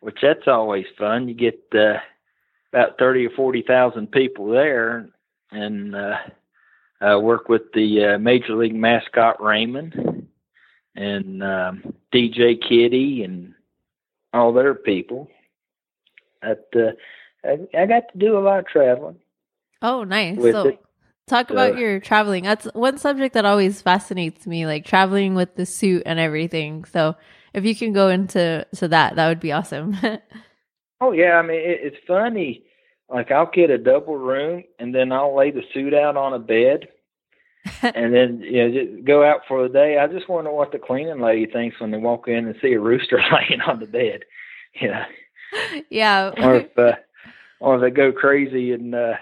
which 0.00 0.18
that's 0.22 0.46
always 0.46 0.86
fun. 0.98 1.28
You 1.28 1.34
get 1.34 1.60
uh, 1.74 1.98
about 2.72 2.98
thirty 2.98 3.26
or 3.26 3.30
forty 3.30 3.62
thousand 3.62 4.12
people 4.12 4.48
there, 4.50 5.08
and 5.50 5.94
uh, 5.94 6.16
I 7.00 7.16
work 7.16 7.48
with 7.48 7.72
the 7.72 8.14
uh, 8.14 8.18
Major 8.18 8.56
League 8.56 8.74
mascot 8.74 9.42
Raymond 9.42 10.28
and 10.94 11.42
um, 11.42 11.94
DJ 12.12 12.60
Kitty 12.60 13.22
and 13.24 13.54
all 14.32 14.52
their 14.52 14.74
people. 14.74 15.28
At 16.42 16.64
uh, 16.74 16.92
I, 17.44 17.58
I 17.76 17.86
got 17.86 18.12
to 18.12 18.18
do 18.18 18.38
a 18.38 18.40
lot 18.40 18.60
of 18.60 18.66
traveling. 18.66 19.16
Oh, 19.82 20.04
nice. 20.04 20.38
So, 20.38 20.68
it. 20.68 20.80
talk 21.26 21.50
about 21.50 21.74
uh, 21.74 21.78
your 21.78 22.00
traveling. 22.00 22.44
That's 22.44 22.66
one 22.74 22.98
subject 22.98 23.34
that 23.34 23.46
always 23.46 23.80
fascinates 23.80 24.46
me, 24.46 24.66
like 24.66 24.84
traveling 24.84 25.34
with 25.34 25.54
the 25.56 25.66
suit 25.66 26.02
and 26.06 26.18
everything. 26.18 26.84
So, 26.84 27.16
if 27.54 27.64
you 27.64 27.74
can 27.74 27.92
go 27.92 28.08
into 28.08 28.66
to 28.76 28.88
that, 28.88 29.16
that 29.16 29.28
would 29.28 29.40
be 29.40 29.52
awesome. 29.52 29.96
oh 31.00 31.12
yeah, 31.12 31.32
I 31.32 31.42
mean 31.42 31.60
it, 31.60 31.80
it's 31.82 32.06
funny. 32.06 32.64
Like 33.08 33.30
I'll 33.30 33.50
get 33.52 33.70
a 33.70 33.78
double 33.78 34.16
room, 34.16 34.64
and 34.78 34.94
then 34.94 35.12
I'll 35.12 35.36
lay 35.36 35.50
the 35.50 35.62
suit 35.74 35.94
out 35.94 36.16
on 36.16 36.32
a 36.32 36.38
bed, 36.38 36.88
and 37.82 38.14
then 38.14 38.40
you 38.40 38.68
know 38.68 38.70
just 38.70 39.04
go 39.04 39.24
out 39.24 39.40
for 39.48 39.62
the 39.62 39.72
day. 39.72 39.98
I 39.98 40.06
just 40.06 40.28
wonder 40.28 40.52
what 40.52 40.72
the 40.72 40.78
cleaning 40.78 41.20
lady 41.20 41.46
thinks 41.46 41.80
when 41.80 41.90
they 41.90 41.98
walk 41.98 42.28
in 42.28 42.46
and 42.46 42.54
see 42.62 42.72
a 42.72 42.80
rooster 42.80 43.20
laying 43.32 43.60
on 43.62 43.80
the 43.80 43.86
bed. 43.86 44.20
You 44.80 44.88
know. 44.88 45.04
Yeah. 45.90 46.32
or 46.36 46.56
if 46.56 46.78
uh, 46.78 46.92
or 47.60 47.76
if 47.76 47.80
they 47.82 47.90
go 47.90 48.12
crazy 48.12 48.72
and 48.72 48.94
uh, 48.94 49.14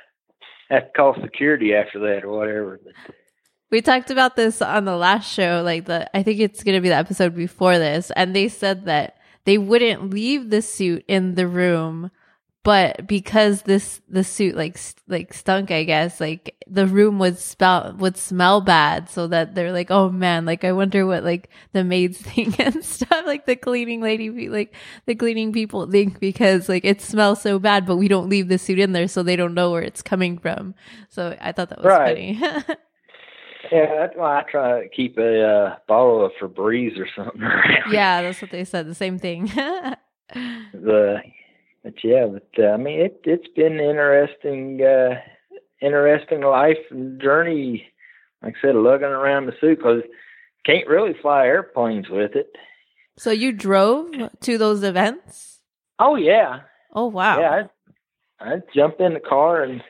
have 0.71 0.85
to 0.85 0.91
call 0.97 1.17
security 1.23 1.75
after 1.75 1.99
that 2.01 2.25
or 2.25 2.31
whatever. 2.31 2.81
We 3.71 3.83
talked 3.83 4.11
about 4.11 4.37
this 4.37 4.63
on 4.63 4.85
the 4.87 4.97
last 4.97 5.31
show, 5.31 5.63
like 5.65 5.85
the 5.85 6.15
I 6.17 6.23
think 6.23 6.41
it's 6.41 6.63
gonna 6.63 6.81
be 6.81 6.89
the 6.89 6.97
episode 6.97 7.35
before 7.35 7.79
this, 7.79 8.11
and 8.17 8.35
they 8.35 8.49
said 8.49 8.87
that 8.87 9.18
they 9.49 9.57
wouldn't 9.57 10.11
leave 10.11 10.50
the 10.50 10.61
suit 10.61 11.02
in 11.09 11.35
the 11.35 11.49
room 11.49 12.11
but 12.64 13.07
because 13.07 13.62
this 13.62 14.02
the 14.07 14.23
suit 14.23 14.55
like 14.55 14.78
like 15.07 15.33
stunk 15.33 15.71
i 15.71 15.85
guess 15.85 16.21
like 16.21 16.55
the 16.67 16.87
room 16.87 17.19
would 17.19 17.38
smell 17.38 17.95
would 17.97 18.19
smell 18.19 18.61
bad 18.61 19.09
so 19.09 19.26
that 19.26 19.55
they're 19.55 19.73
like 19.73 19.90
oh 19.90 20.11
man 20.11 20.45
like 20.45 20.64
i 20.64 20.73
wonder 20.73 21.07
what 21.07 21.25
like 21.25 21.49
the 21.73 21.83
maids 21.83 22.19
think 22.21 22.61
and 22.61 22.85
stuff 22.85 23.25
like 23.25 23.47
the 23.47 23.57
cleaning 23.57 24.02
lady 24.02 24.50
like 24.50 24.75
the 25.07 25.14
cleaning 25.14 25.50
people 25.50 25.90
think 25.90 26.21
because 26.21 26.69
like 26.69 26.85
it 26.85 27.00
smells 27.00 27.40
so 27.40 27.59
bad 27.59 27.87
but 27.87 27.97
we 27.97 28.07
don't 28.07 28.28
leave 28.28 28.49
the 28.49 28.59
suit 28.59 28.78
in 28.78 28.93
there 28.93 29.09
so 29.09 29.23
they 29.23 29.35
don't 29.35 29.55
know 29.55 29.71
where 29.71 29.81
it's 29.81 30.02
coming 30.02 30.37
from 30.37 30.75
so 31.09 31.35
i 31.40 31.52
thought 31.52 31.71
that 31.71 31.78
was 31.78 31.87
right. 31.87 32.37
funny 32.37 32.64
yeah 33.73 33.95
that's 33.99 34.17
why 34.17 34.41
i 34.41 34.43
try 34.51 34.83
to 34.83 34.89
keep 34.89 35.19
a 35.19 35.43
uh, 35.43 35.77
bottle 35.87 36.25
of 36.25 36.33
febreze 36.41 36.99
or 36.99 37.09
something 37.17 37.43
around 37.43 37.93
yeah 37.93 38.23
that's 38.23 38.41
what 38.43 38.51
they 38.51 38.65
said 38.65 38.87
the 38.87 38.95
same 38.95 39.19
thing 39.19 39.47
the 40.75 41.23
but 41.89 41.95
yeah, 42.05 42.27
but 42.27 42.49
uh, 42.63 42.71
I 42.73 42.77
mean, 42.77 43.01
it 43.01 43.21
it's 43.25 43.49
been 43.55 43.81
interesting, 43.81 44.83
uh, 44.83 45.21
interesting 45.81 46.43
life 46.43 46.77
and 46.91 47.21
journey. 47.21 47.87
Like 48.43 48.57
I 48.59 48.69
said, 48.69 48.75
lugging 48.75 49.09
around 49.09 49.47
the 49.47 49.55
suit 49.61 49.79
because 49.79 50.03
can't 50.67 50.87
really 50.87 51.15
fly 51.23 51.47
airplanes 51.47 52.09
with 52.11 52.37
it. 52.37 52.55
So 53.17 53.31
you 53.31 53.53
drove 53.53 54.11
to 54.41 54.59
those 54.59 54.83
events? 54.83 55.61
Oh 55.99 56.17
yeah. 56.17 56.61
Oh 56.93 57.07
wow. 57.07 57.41
Yeah, 57.41 57.63
I 58.41 58.53
I 58.53 58.57
jump 58.75 58.97
in 59.01 59.15
the 59.15 59.21
car 59.21 59.63
and 59.63 59.83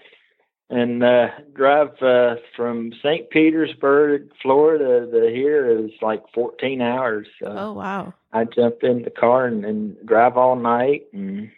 and 0.70 1.02
uh 1.02 1.28
drive 1.54 2.00
uh 2.02 2.36
from 2.56 2.92
St. 3.02 3.30
Petersburg, 3.30 4.30
Florida 4.42 5.06
to 5.10 5.30
here 5.34 5.84
is 5.84 5.90
like 6.02 6.22
14 6.34 6.80
hours. 6.82 7.26
So 7.40 7.46
oh 7.48 7.72
wow. 7.72 8.14
I 8.32 8.44
jump 8.44 8.82
in 8.82 9.02
the 9.02 9.10
car 9.10 9.46
and, 9.46 9.64
and 9.64 9.96
drive 10.06 10.36
all 10.36 10.56
night 10.56 11.06
and 11.12 11.50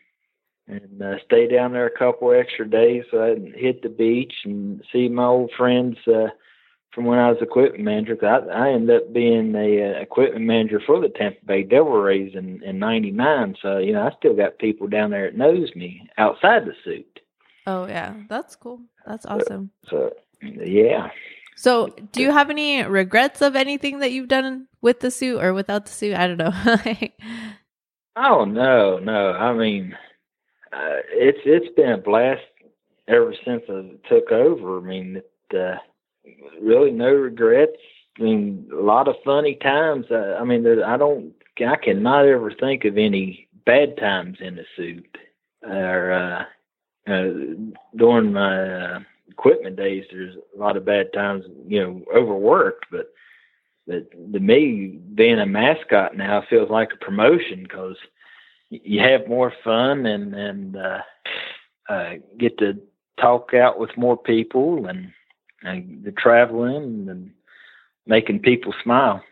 and 0.71 1.02
uh, 1.02 1.14
stay 1.25 1.49
down 1.49 1.73
there 1.73 1.87
a 1.87 1.99
couple 1.99 2.33
extra 2.33 2.69
days 2.69 3.05
so 3.11 3.23
I 3.23 3.35
can 3.35 3.52
hit 3.57 3.83
the 3.83 3.88
beach 3.88 4.35
and 4.45 4.83
see 4.93 5.09
my 5.09 5.25
old 5.25 5.50
friends 5.57 5.97
uh, 6.07 6.29
from 6.95 7.07
when 7.07 7.19
I 7.19 7.31
was 7.31 7.43
equipment 7.43 7.83
manager. 7.83 8.14
Cause 8.14 8.45
I, 8.49 8.67
I 8.69 8.71
ended 8.71 8.97
up 8.97 9.12
being 9.12 9.55
a 9.57 9.83
uh, 9.83 10.00
equipment 10.00 10.45
manager 10.45 10.81
for 10.85 11.00
the 11.00 11.09
Tampa 11.09 11.45
Bay 11.45 11.64
Devil 11.64 11.93
Rays 11.93 12.35
in 12.35 12.62
in 12.62 12.79
'99. 12.79 13.57
So 13.61 13.79
you 13.79 13.93
know 13.93 14.07
I 14.07 14.17
still 14.17 14.35
got 14.35 14.59
people 14.59 14.87
down 14.87 15.11
there 15.11 15.31
that 15.31 15.37
knows 15.37 15.75
me 15.75 16.09
outside 16.19 16.64
the 16.67 16.75
suit. 16.85 17.20
Oh 17.67 17.87
yeah, 17.87 18.14
that's 18.29 18.57
cool. 18.57 18.81
That's 19.07 19.26
awesome. 19.26 19.71
So, 19.88 20.12
so 20.43 20.62
yeah. 20.62 21.11
So, 21.57 21.88
do 22.12 22.23
you 22.23 22.31
have 22.31 22.49
any 22.49 22.83
regrets 22.83 23.43
of 23.43 23.55
anything 23.55 23.99
that 23.99 24.12
you've 24.12 24.29
done 24.29 24.67
with 24.81 25.00
the 25.00 25.11
suit 25.11 25.43
or 25.43 25.52
without 25.52 25.85
the 25.85 25.93
suit? 25.93 26.17
I 26.17 26.26
don't 26.26 26.38
know. 26.38 26.52
oh 28.17 28.45
no, 28.47 28.99
no. 28.99 29.33
I 29.33 29.52
mean, 29.52 29.95
uh, 30.73 31.05
it's 31.12 31.40
it's 31.45 31.75
been 31.75 31.93
a 31.93 31.99
blast 31.99 32.40
ever 33.09 33.35
since 33.45 33.62
I 33.69 33.90
took 34.09 34.33
over. 34.33 34.79
I 34.79 34.83
mean, 34.83 35.17
it, 35.17 35.57
uh, 35.57 35.76
really 36.62 36.93
no 36.93 37.11
regrets. 37.11 37.76
I 38.19 38.23
mean, 38.23 38.69
a 38.73 38.81
lot 38.81 39.09
of 39.09 39.17
funny 39.25 39.57
times. 39.57 40.07
Uh, 40.11 40.37
I 40.40 40.45
mean, 40.45 40.67
I 40.83 40.97
don't, 40.97 41.33
I 41.61 41.76
cannot 41.76 42.26
ever 42.26 42.52
think 42.52 42.85
of 42.85 42.97
any 42.97 43.49
bad 43.67 43.97
times 43.99 44.38
in 44.40 44.57
the 44.57 44.64
suit. 44.76 45.19
Or, 45.62 46.12
uh, 46.12 46.45
uh, 47.09 47.28
during 47.97 48.33
my 48.33 48.97
uh, 48.97 48.99
equipment 49.28 49.76
days, 49.76 50.04
there's 50.11 50.37
a 50.37 50.59
lot 50.59 50.76
of 50.76 50.85
bad 50.85 51.12
times, 51.12 51.45
you 51.66 51.80
know, 51.80 52.02
overworked, 52.14 52.87
but 52.90 53.12
but 53.87 54.11
to 54.33 54.38
me, 54.38 55.00
being 55.14 55.40
a 55.40 55.47
mascot 55.47 56.16
now 56.16 56.45
feels 56.49 56.71
like 56.71 56.90
a 56.92 57.04
promotion 57.04 57.64
because 57.64 57.97
you 58.69 59.00
have 59.00 59.26
more 59.26 59.52
fun 59.64 60.07
and 60.07 60.35
and 60.35 60.76
uh, 60.76 60.99
uh, 61.88 62.11
get 62.38 62.57
to 62.59 62.78
talk 63.21 63.52
out 63.54 63.78
with 63.78 63.97
more 63.97 64.16
people 64.16 64.87
and, 64.87 65.12
and 65.62 66.04
the 66.04 66.12
traveling 66.12 67.09
and 67.11 67.33
making 68.07 68.40
people 68.40 68.73
smile. 68.83 69.23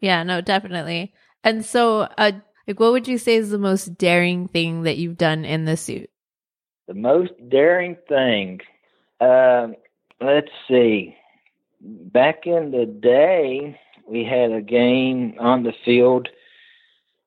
Yeah, 0.00 0.22
no, 0.22 0.40
definitely. 0.40 1.12
And 1.44 1.64
so, 1.64 2.08
uh, 2.18 2.32
like, 2.66 2.80
what 2.80 2.92
would 2.92 3.08
you 3.08 3.18
say 3.18 3.36
is 3.36 3.50
the 3.50 3.58
most 3.58 3.96
daring 3.96 4.48
thing 4.48 4.82
that 4.82 4.96
you've 4.96 5.18
done 5.18 5.44
in 5.44 5.64
the 5.64 5.76
suit? 5.76 6.10
The 6.90 6.96
most 6.96 7.30
daring 7.48 7.96
thing, 8.08 8.58
uh, 9.20 9.68
let's 10.20 10.50
see. 10.66 11.14
Back 11.80 12.48
in 12.48 12.72
the 12.72 12.84
day, 12.84 13.78
we 14.08 14.24
had 14.24 14.50
a 14.50 14.60
game 14.60 15.36
on 15.38 15.62
the 15.62 15.72
field, 15.84 16.28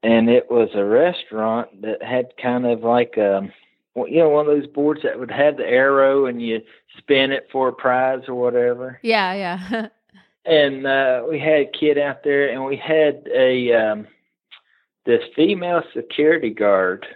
and 0.03 0.29
it 0.29 0.51
was 0.51 0.67
a 0.75 0.83
restaurant 0.83 1.81
that 1.81 2.03
had 2.03 2.35
kind 2.35 2.65
of 2.65 2.81
like 2.81 3.15
a, 3.15 3.49
you 3.95 4.17
know, 4.17 4.27
one 4.27 4.49
of 4.49 4.53
those 4.53 4.67
boards 4.67 4.99
that 5.03 5.17
would 5.17 5.31
have 5.31 5.55
the 5.55 5.65
arrow 5.65 6.25
and 6.25 6.41
you 6.41 6.61
spin 6.97 7.31
it 7.31 7.47
for 7.49 7.69
a 7.69 7.73
prize 7.73 8.23
or 8.27 8.35
whatever. 8.35 8.99
Yeah, 9.01 9.33
yeah. 9.33 9.87
and 10.45 10.85
uh, 10.85 11.23
we 11.29 11.39
had 11.39 11.61
a 11.61 11.71
kid 11.71 11.97
out 11.97 12.25
there, 12.25 12.49
and 12.49 12.65
we 12.65 12.75
had 12.75 13.29
a 13.33 13.71
um, 13.71 14.07
this 15.05 15.23
female 15.37 15.83
security 15.93 16.49
guard 16.49 17.07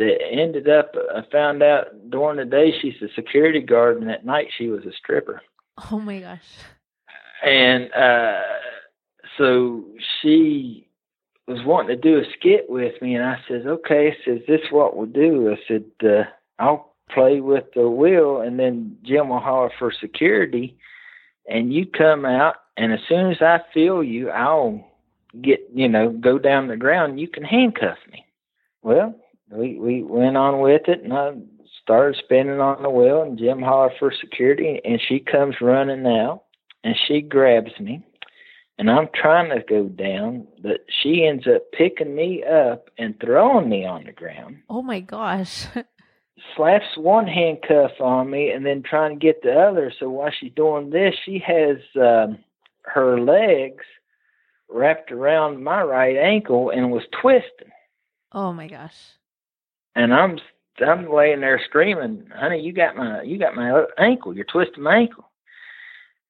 that 0.00 0.18
ended 0.32 0.68
up. 0.68 0.94
I 1.14 1.22
found 1.30 1.62
out 1.62 2.10
during 2.10 2.38
the 2.38 2.44
day 2.44 2.72
she's 2.80 3.00
a 3.02 3.12
security 3.14 3.60
guard, 3.60 4.00
and 4.00 4.10
at 4.10 4.24
night 4.24 4.48
she 4.56 4.68
was 4.68 4.84
a 4.84 4.92
stripper. 4.92 5.42
Oh 5.90 6.00
my 6.00 6.20
gosh! 6.20 6.40
And 7.44 7.92
uh, 7.92 8.42
so 9.38 9.84
she 10.20 10.88
was 11.46 11.64
wanting 11.64 11.96
to 11.96 12.02
do 12.02 12.18
a 12.18 12.24
skit 12.38 12.66
with 12.68 13.00
me, 13.00 13.14
and 13.14 13.24
I 13.24 13.38
said, 13.46 13.66
"Okay." 13.66 14.08
I 14.08 14.24
said, 14.24 14.42
"This 14.48 14.60
what 14.70 14.96
we'll 14.96 15.06
do." 15.06 15.52
I 15.52 15.58
said, 15.68 15.84
uh, 16.04 16.24
"I'll 16.58 16.94
play 17.10 17.40
with 17.40 17.64
the 17.74 17.88
wheel, 17.88 18.40
and 18.40 18.58
then 18.58 18.96
Jim 19.02 19.28
will 19.28 19.40
holler 19.40 19.70
for 19.78 19.92
security." 19.92 20.76
and 21.48 21.72
you 21.72 21.84
come 21.84 22.24
out 22.24 22.54
and 22.80 22.94
as 22.94 23.00
soon 23.08 23.30
as 23.30 23.42
I 23.42 23.60
feel 23.74 24.02
you, 24.02 24.30
I'll 24.30 24.82
get, 25.42 25.60
you 25.74 25.86
know, 25.86 26.08
go 26.08 26.38
down 26.38 26.68
the 26.68 26.78
ground, 26.78 27.20
you 27.20 27.28
can 27.28 27.44
handcuff 27.44 27.98
me. 28.10 28.24
Well, 28.82 29.14
we, 29.50 29.78
we 29.78 30.02
went 30.02 30.36
on 30.36 30.60
with 30.60 30.82
it 30.88 31.02
and 31.02 31.12
I 31.12 31.32
started 31.82 32.20
spinning 32.22 32.60
on 32.60 32.82
the 32.82 32.90
wheel 32.90 33.22
and 33.22 33.38
Jim 33.38 33.60
hollered 33.60 33.92
for 33.98 34.12
security 34.12 34.80
and 34.84 35.00
she 35.00 35.20
comes 35.20 35.56
running 35.60 36.06
out 36.06 36.44
and 36.84 36.94
she 37.06 37.20
grabs 37.20 37.78
me 37.80 38.04
and 38.78 38.90
I'm 38.90 39.08
trying 39.14 39.50
to 39.50 39.62
go 39.62 39.88
down, 39.88 40.46
but 40.62 40.86
she 41.02 41.26
ends 41.26 41.46
up 41.46 41.70
picking 41.72 42.14
me 42.14 42.42
up 42.42 42.88
and 42.96 43.14
throwing 43.20 43.68
me 43.68 43.84
on 43.84 44.04
the 44.04 44.12
ground. 44.12 44.62
Oh 44.70 44.80
my 44.80 45.00
gosh. 45.00 45.66
slaps 46.56 46.96
one 46.96 47.26
handcuff 47.26 47.92
on 48.00 48.30
me 48.30 48.50
and 48.50 48.64
then 48.64 48.82
trying 48.82 49.18
to 49.18 49.22
get 49.22 49.42
the 49.42 49.52
other. 49.52 49.92
So 49.98 50.08
while 50.08 50.30
she's 50.30 50.52
doing 50.56 50.88
this, 50.88 51.14
she 51.24 51.42
has 51.46 51.76
um, 52.00 52.38
her 52.84 53.20
legs 53.20 53.84
wrapped 54.70 55.12
around 55.12 55.62
my 55.62 55.82
right 55.82 56.16
ankle 56.16 56.70
and 56.70 56.90
was 56.90 57.02
twisting. 57.20 57.72
Oh 58.32 58.52
my 58.52 58.68
gosh! 58.68 58.96
And 59.94 60.14
I'm 60.14 60.38
I'm 60.86 61.12
laying 61.12 61.40
there 61.40 61.60
screaming, 61.64 62.28
"Honey, 62.34 62.60
you 62.60 62.72
got 62.72 62.96
my 62.96 63.22
you 63.22 63.38
got 63.38 63.54
my 63.54 63.84
ankle. 63.98 64.34
You're 64.34 64.44
twisting 64.44 64.82
my 64.82 64.96
ankle." 64.96 65.30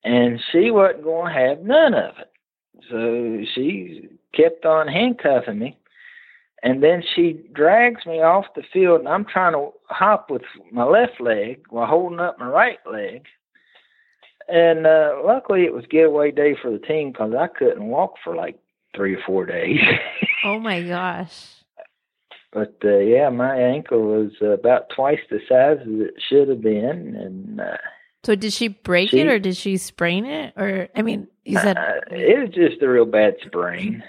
And 0.03 0.41
she 0.51 0.71
wasn't 0.71 1.05
going 1.05 1.33
to 1.33 1.39
have 1.39 1.61
none 1.61 1.95
of 1.95 2.15
it. 2.19 2.31
So 2.89 3.45
she 3.55 4.09
kept 4.35 4.65
on 4.65 4.89
handcuffing 4.89 5.59
me. 5.59 5.77
And 6.63 6.83
then 6.83 7.03
she 7.15 7.41
drags 7.53 8.05
me 8.05 8.21
off 8.21 8.45
the 8.55 8.63
field, 8.71 9.01
and 9.01 9.09
I'm 9.09 9.25
trying 9.25 9.55
to 9.55 9.71
hop 9.87 10.31
with 10.31 10.43
my 10.71 10.85
left 10.85 11.21
leg 11.21 11.65
while 11.71 11.87
holding 11.87 12.21
up 12.21 12.39
my 12.39 12.47
right 12.47 12.79
leg. 12.91 13.25
And 14.47 14.87
uh, 14.87 15.23
luckily, 15.25 15.65
it 15.65 15.73
was 15.73 15.85
getaway 15.89 16.33
day 16.33 16.57
for 16.61 16.71
the 16.71 16.79
team 16.79 17.13
because 17.13 17.33
I 17.39 17.47
couldn't 17.47 17.87
walk 17.87 18.15
for 18.23 18.35
like 18.37 18.59
three 18.95 19.15
or 19.15 19.23
four 19.27 19.47
days. 19.47 19.81
oh 20.45 20.59
my 20.59 20.83
gosh! 20.83 21.60
But 22.53 22.77
uh, 22.85 22.99
yeah, 22.99 23.29
my 23.29 23.57
ankle 23.57 24.03
was 24.03 24.33
about 24.41 24.91
twice 24.91 25.21
the 25.31 25.39
size 25.49 25.79
as 25.83 26.09
it 26.09 26.15
should 26.29 26.49
have 26.49 26.63
been, 26.63 27.17
and. 27.17 27.61
Uh, 27.61 27.77
so 28.25 28.35
did 28.35 28.53
she 28.53 28.69
break 28.69 29.11
she, 29.11 29.21
it 29.21 29.29
or 29.29 29.39
did 29.39 29.57
she 29.57 29.77
sprain 29.77 30.27
it? 30.27 30.53
Or 30.57 30.89
I 30.95 31.03
mean, 31.03 31.29
you 31.45 31.59
said 31.59 31.79
uh, 31.79 32.01
it 32.11 32.39
was 32.39 32.51
just 32.55 32.83
a 32.83 32.89
real 32.89 33.07
bad 33.07 33.37
sprain. 33.47 34.03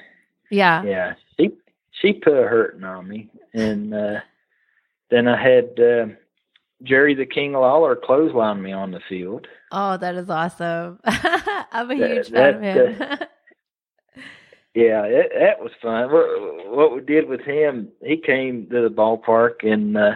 Yeah. 0.50 0.84
Yeah. 0.84 1.14
She 1.40 1.52
she 1.92 2.14
put 2.14 2.34
a 2.34 2.48
hurting 2.48 2.84
on 2.84 3.08
me, 3.08 3.30
and 3.54 3.94
uh, 3.94 4.20
then 5.10 5.28
I 5.28 5.42
had 5.42 5.80
uh, 5.80 6.08
Jerry 6.84 7.16
the 7.16 7.26
King 7.26 7.54
Lawler 7.54 7.96
clothesline 7.96 8.62
me 8.62 8.74
on 8.74 8.92
the 8.92 9.02
field. 9.08 9.48
Oh, 9.72 9.96
that 9.98 10.16
is 10.16 10.30
awesome! 10.30 11.00
I'm 11.06 11.90
a 11.92 11.96
huge 11.96 12.30
fan 12.30 12.62
that, 12.62 12.78
of 12.78 12.98
him. 12.98 13.20
Yeah, 14.74 15.04
it, 15.04 15.32
that 15.38 15.62
was 15.62 15.72
fun. 15.82 16.10
What 16.72 16.96
we 16.96 17.02
did 17.02 17.28
with 17.28 17.42
him, 17.42 17.90
he 18.02 18.18
came 18.18 18.68
to 18.70 18.82
the 18.82 18.94
ballpark, 18.94 19.64
and 19.70 19.98
uh, 19.98 20.16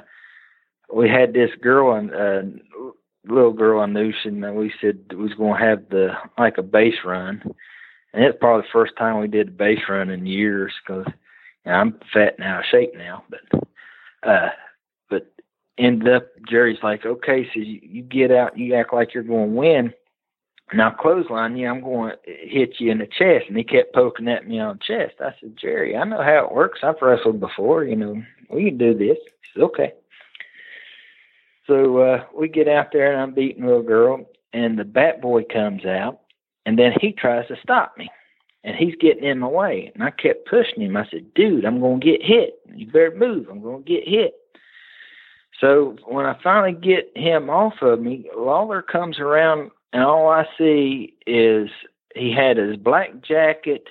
we 0.94 1.10
had 1.10 1.34
this 1.34 1.50
girl 1.62 1.96
and 1.96 2.12
uh, 2.12 2.92
little 3.28 3.54
girl 3.54 3.82
I 3.82 3.86
knew, 3.88 4.14
she, 4.24 4.30
and 4.30 4.56
we 4.56 4.72
said 4.80 5.00
we 5.12 5.18
was 5.18 5.34
going 5.34 5.60
to 5.60 5.66
have 5.66 5.90
the 5.90 6.10
like 6.38 6.58
a 6.58 6.64
base 6.64 6.96
run, 7.04 7.42
and 8.14 8.24
it's 8.24 8.38
probably 8.40 8.62
the 8.62 8.74
first 8.74 8.94
time 8.98 9.20
we 9.20 9.28
did 9.28 9.50
a 9.50 9.52
base 9.52 9.82
run 9.90 10.10
in 10.10 10.26
years 10.26 10.74
because 10.86 11.06
I'm 11.66 12.00
fat 12.14 12.40
now, 12.40 12.62
shape 12.70 12.94
now, 12.96 13.24
but 13.30 13.64
uh, 14.30 14.50
but 15.10 15.34
ended 15.78 16.14
up 16.14 16.28
Jerry's 16.50 16.82
like, 16.84 17.06
okay, 17.06 17.46
so 17.54 17.60
you, 17.60 17.80
you 17.84 18.02
get 18.04 18.32
out, 18.32 18.58
you 18.58 18.76
act 18.76 18.94
like 18.94 19.14
you're 19.14 19.24
going 19.24 19.50
to 19.50 19.56
win. 19.56 19.94
Now 20.74 20.92
clothesline 20.92 21.56
you, 21.58 21.68
I'm 21.68 21.82
going 21.82 22.14
to 22.26 22.32
hit 22.32 22.80
you 22.80 22.92
in 22.92 22.98
the 22.98 23.06
chest, 23.06 23.46
and 23.48 23.58
he 23.58 23.64
kept 23.64 23.94
poking 23.94 24.28
at 24.28 24.48
me 24.48 24.60
on 24.60 24.78
the 24.78 24.84
chest. 24.84 25.16
I 25.22 25.34
said, 25.40 25.58
Jerry, 25.60 25.96
I 25.96 26.04
know 26.06 26.24
how 26.24 26.46
it 26.46 26.56
works. 26.56 26.80
I've 26.82 27.02
wrestled 27.02 27.40
before, 27.40 27.84
you 27.84 27.96
know. 27.96 28.22
We 28.50 28.66
can 28.66 28.78
do 28.78 28.94
this. 28.94 29.18
He 29.18 29.48
said, 29.54 29.64
okay. 29.64 29.94
So 31.68 32.00
uh, 32.00 32.24
we 32.36 32.48
get 32.48 32.68
out 32.68 32.88
there, 32.92 33.12
and 33.12 33.22
I'm 33.22 33.34
beating 33.34 33.64
a 33.64 33.68
little 33.68 33.84
girl, 33.84 34.26
and 34.54 34.78
the 34.78 34.84
bat 34.84 35.22
boy 35.22 35.44
comes 35.44 35.86
out, 35.86 36.22
and 36.66 36.80
then 36.80 36.94
he 37.00 37.12
tries 37.12 37.48
to 37.48 37.56
stop 37.62 37.96
me 37.98 38.10
and 38.66 38.76
he's 38.76 38.96
getting 39.00 39.24
in 39.24 39.40
my 39.40 39.48
way. 39.48 39.92
And 39.94 40.04
I 40.04 40.10
kept 40.10 40.50
pushing 40.50 40.82
him. 40.82 40.98
I 40.98 41.08
said, 41.10 41.34
dude, 41.36 41.66
I'm 41.66 41.80
going 41.80 42.02
to 42.02 42.06
get 42.06 42.24
hit. 42.24 42.60
You 42.74 42.88
better 42.88 43.14
move. 43.16 43.48
I'm 43.50 43.62
going 43.62 43.84
to 43.84 43.90
get 43.90 44.08
hit. 44.08 44.34
So 45.62 45.96
when 46.08 46.26
I 46.26 46.36
finally 46.44 46.74
get 46.74 47.12
him 47.16 47.50
off 47.50 47.76
of 47.82 48.02
me, 48.02 48.30
Lawler 48.36 48.82
comes 48.82 49.20
around, 49.20 49.70
and 49.96 50.04
all 50.04 50.30
I 50.30 50.46
see 50.58 51.16
is 51.26 51.70
he 52.14 52.32
had 52.32 52.58
his 52.58 52.78
black 52.78 53.22
jacket 53.22 53.88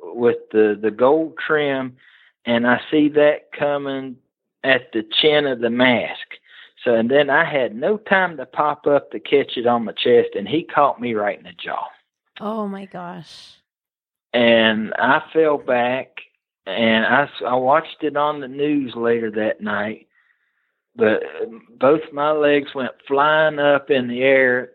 with 0.00 0.36
the, 0.52 0.78
the 0.80 0.90
gold 0.90 1.34
trim, 1.44 1.96
and 2.44 2.66
I 2.66 2.80
see 2.90 3.08
that 3.08 3.50
coming 3.58 4.16
at 4.62 4.92
the 4.92 5.02
chin 5.20 5.46
of 5.46 5.60
the 5.60 5.70
mask. 5.70 6.36
So, 6.84 6.94
and 6.94 7.10
then 7.10 7.30
I 7.30 7.44
had 7.44 7.74
no 7.74 7.96
time 7.96 8.36
to 8.36 8.46
pop 8.46 8.86
up 8.86 9.10
to 9.10 9.18
catch 9.18 9.56
it 9.56 9.66
on 9.66 9.84
my 9.84 9.92
chest, 9.92 10.36
and 10.36 10.46
he 10.46 10.62
caught 10.62 11.00
me 11.00 11.14
right 11.14 11.38
in 11.38 11.44
the 11.44 11.52
jaw. 11.52 11.86
Oh 12.38 12.68
my 12.68 12.84
gosh 12.84 13.56
and 14.36 14.92
I 14.98 15.22
fell 15.32 15.56
back 15.56 16.20
and 16.66 17.06
I, 17.06 17.28
I 17.46 17.54
watched 17.54 18.02
it 18.02 18.16
on 18.16 18.40
the 18.40 18.48
news 18.48 18.94
later 18.94 19.30
that 19.30 19.62
night. 19.62 20.08
But 20.94 21.22
both 21.78 22.00
my 22.12 22.32
legs 22.32 22.74
went 22.74 22.92
flying 23.08 23.58
up 23.58 23.90
in 23.90 24.08
the 24.08 24.22
air, 24.22 24.70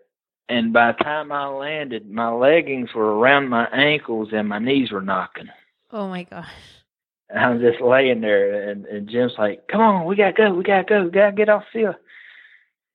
and 0.52 0.74
by 0.74 0.92
the 0.92 1.04
time 1.04 1.32
I 1.32 1.48
landed, 1.48 2.10
my 2.10 2.30
leggings 2.30 2.94
were 2.94 3.18
around 3.18 3.48
my 3.48 3.66
ankles 3.68 4.30
and 4.34 4.50
my 4.50 4.60
knees 4.60 4.92
were 4.92 5.02
knocking. 5.02 5.48
Oh 5.92 6.08
my 6.08 6.24
gosh! 6.24 6.46
I'm 7.34 7.62
just 7.62 7.82
laying 7.82 8.22
there, 8.22 8.70
and, 8.70 8.86
and 8.86 9.10
Jim's 9.10 9.34
like, 9.38 9.68
"Come 9.70 9.82
on, 9.82 10.06
we 10.06 10.16
gotta 10.16 10.34
go, 10.34 10.54
we 10.54 10.64
gotta 10.64 10.84
go, 10.84 11.04
we 11.04 11.12
gotta 11.12 11.36
get 11.36 11.50
off 11.50 11.64
field." 11.72 11.96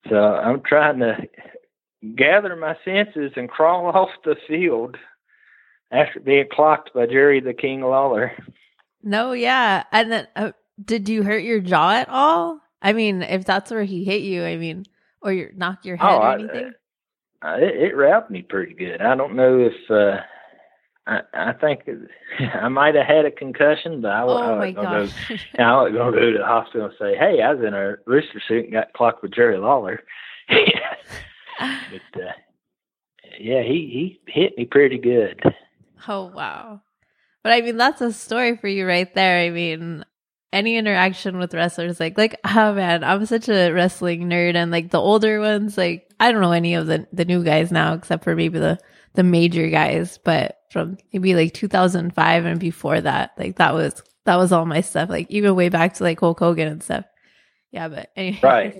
So 0.08 0.16
I'm 0.16 0.60
trying 0.62 0.98
to 1.00 1.16
gather 2.14 2.54
my 2.56 2.76
senses 2.84 3.32
and 3.36 3.48
crawl 3.48 3.86
off 3.94 4.10
the 4.24 4.36
field 4.46 4.96
after 5.90 6.20
being 6.20 6.48
clocked 6.52 6.92
by 6.94 7.06
Jerry 7.06 7.40
the 7.40 7.54
King 7.54 7.80
Lawler. 7.80 8.32
No, 9.02 9.32
yeah. 9.32 9.84
And 9.92 10.12
then 10.12 10.28
uh, 10.36 10.52
did 10.84 11.08
you 11.08 11.22
hurt 11.22 11.42
your 11.42 11.60
jaw 11.60 11.92
at 11.92 12.08
all? 12.08 12.60
I 12.82 12.92
mean, 12.92 13.22
if 13.22 13.44
that's 13.44 13.70
where 13.70 13.84
he 13.84 14.04
hit 14.04 14.22
you, 14.22 14.44
I 14.44 14.56
mean, 14.56 14.84
or 15.22 15.32
you 15.32 15.50
knock 15.56 15.84
your 15.84 15.96
head 15.96 16.12
oh, 16.12 16.18
or 16.18 16.32
anything? 16.34 16.66
I, 16.66 16.85
uh, 17.42 17.56
it, 17.58 17.90
it 17.90 17.96
wrapped 17.96 18.30
me 18.30 18.42
pretty 18.42 18.74
good. 18.74 19.00
I 19.00 19.14
don't 19.14 19.36
know 19.36 19.58
if 19.58 19.90
uh, 19.90 20.20
I, 21.06 21.20
I 21.32 21.52
think 21.52 21.88
I 22.54 22.68
might 22.68 22.94
have 22.94 23.06
had 23.06 23.24
a 23.24 23.30
concussion, 23.30 24.00
but 24.00 24.10
I, 24.10 24.22
oh 24.22 24.36
I 24.36 24.58
wasn't 24.58 24.76
gonna 24.76 25.06
go. 25.06 25.12
I 25.62 25.76
wasn't 25.76 25.96
gonna 25.96 26.12
go 26.12 26.32
to 26.32 26.38
the 26.38 26.46
hospital 26.46 26.86
and 26.86 26.94
say, 26.98 27.16
"Hey, 27.16 27.42
I 27.42 27.52
was 27.52 27.64
in 27.64 27.74
a 27.74 27.96
rooster 28.06 28.42
suit 28.46 28.64
and 28.64 28.72
got 28.72 28.92
clocked 28.92 29.22
with 29.22 29.34
Jerry 29.34 29.58
Lawler." 29.58 30.02
but 30.48 32.20
uh, 32.20 32.32
yeah, 33.38 33.62
he 33.62 34.18
he 34.26 34.32
hit 34.32 34.56
me 34.56 34.64
pretty 34.64 34.98
good. 34.98 35.40
oh 36.08 36.26
wow. 36.26 36.80
But 37.42 37.52
I 37.52 37.60
mean 37.60 37.76
that's 37.76 38.00
a 38.00 38.12
story 38.12 38.56
for 38.56 38.66
you 38.66 38.86
right 38.86 39.12
there. 39.14 39.38
I 39.38 39.50
mean 39.50 40.04
any 40.56 40.76
interaction 40.76 41.38
with 41.38 41.54
wrestlers 41.54 42.00
like 42.00 42.16
like 42.18 42.38
oh 42.44 42.72
man 42.74 43.04
i'm 43.04 43.24
such 43.26 43.48
a 43.48 43.70
wrestling 43.72 44.28
nerd 44.28 44.54
and 44.54 44.70
like 44.70 44.90
the 44.90 45.00
older 45.00 45.40
ones 45.40 45.76
like 45.78 46.08
i 46.18 46.32
don't 46.32 46.40
know 46.40 46.52
any 46.52 46.74
of 46.74 46.86
the 46.86 47.06
the 47.12 47.24
new 47.24 47.44
guys 47.44 47.70
now 47.70 47.92
except 47.94 48.24
for 48.24 48.34
maybe 48.34 48.58
the 48.58 48.78
the 49.14 49.22
major 49.22 49.68
guys 49.68 50.18
but 50.24 50.58
from 50.70 50.96
maybe 51.12 51.34
like 51.34 51.52
2005 51.54 52.44
and 52.44 52.60
before 52.60 53.00
that 53.00 53.30
like 53.38 53.56
that 53.56 53.74
was 53.74 54.02
that 54.24 54.36
was 54.36 54.50
all 54.52 54.66
my 54.66 54.80
stuff 54.80 55.08
like 55.08 55.26
even 55.30 55.54
way 55.54 55.68
back 55.68 55.94
to 55.94 56.02
like 56.02 56.18
hulk 56.20 56.38
hogan 56.40 56.68
and 56.68 56.82
stuff 56.82 57.04
yeah 57.70 57.88
but 57.88 58.10
anyway 58.16 58.40
Right. 58.42 58.76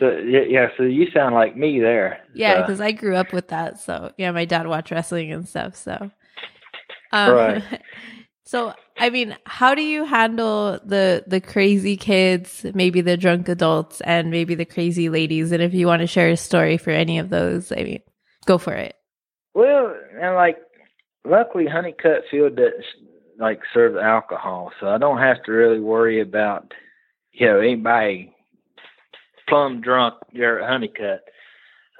So 0.00 0.10
yeah, 0.18 0.40
yeah, 0.48 0.66
so 0.76 0.82
you 0.82 1.06
sound 1.12 1.34
like 1.36 1.56
me 1.56 1.78
there. 1.78 2.20
yeah 2.34 2.54
So, 2.56 2.60
because 2.62 2.80
i 2.80 2.90
grew 2.92 3.14
up 3.16 3.32
with 3.32 3.48
that 3.48 3.78
so 3.78 4.12
yeah 4.18 4.32
my 4.32 4.44
dad 4.44 4.66
watched 4.66 4.90
wrestling 4.90 5.30
and 5.32 5.48
stuff 5.48 5.76
so 5.76 6.10
um, 7.12 7.32
Right. 7.34 7.62
so 8.44 8.72
i 8.98 9.10
mean 9.10 9.36
how 9.46 9.74
do 9.74 9.82
you 9.82 10.04
handle 10.04 10.78
the 10.84 11.24
the 11.26 11.40
crazy 11.40 11.96
kids 11.96 12.64
maybe 12.74 13.00
the 13.00 13.16
drunk 13.16 13.48
adults 13.48 14.00
and 14.02 14.30
maybe 14.30 14.54
the 14.54 14.64
crazy 14.64 15.08
ladies 15.08 15.52
and 15.52 15.62
if 15.62 15.74
you 15.74 15.86
want 15.86 16.00
to 16.00 16.06
share 16.06 16.30
a 16.30 16.36
story 16.36 16.76
for 16.76 16.90
any 16.90 17.18
of 17.18 17.30
those 17.30 17.72
i 17.72 17.82
mean 17.82 18.00
go 18.46 18.58
for 18.58 18.74
it 18.74 18.96
well, 19.54 19.94
and 20.20 20.34
like 20.34 20.58
luckily 21.24 21.66
Hunnicutt 21.66 22.22
Field 22.30 22.56
doesn't 22.56 22.84
like 23.38 23.60
serve 23.72 23.96
alcohol, 23.96 24.72
so 24.80 24.88
I 24.88 24.98
don't 24.98 25.18
have 25.18 25.42
to 25.44 25.52
really 25.52 25.80
worry 25.80 26.20
about 26.20 26.72
you 27.32 27.46
know 27.46 27.60
anybody 27.60 28.34
plumb 29.48 29.80
drunk 29.80 30.14
there 30.32 30.60
at 30.60 30.68
Hunnicutt. 30.68 31.20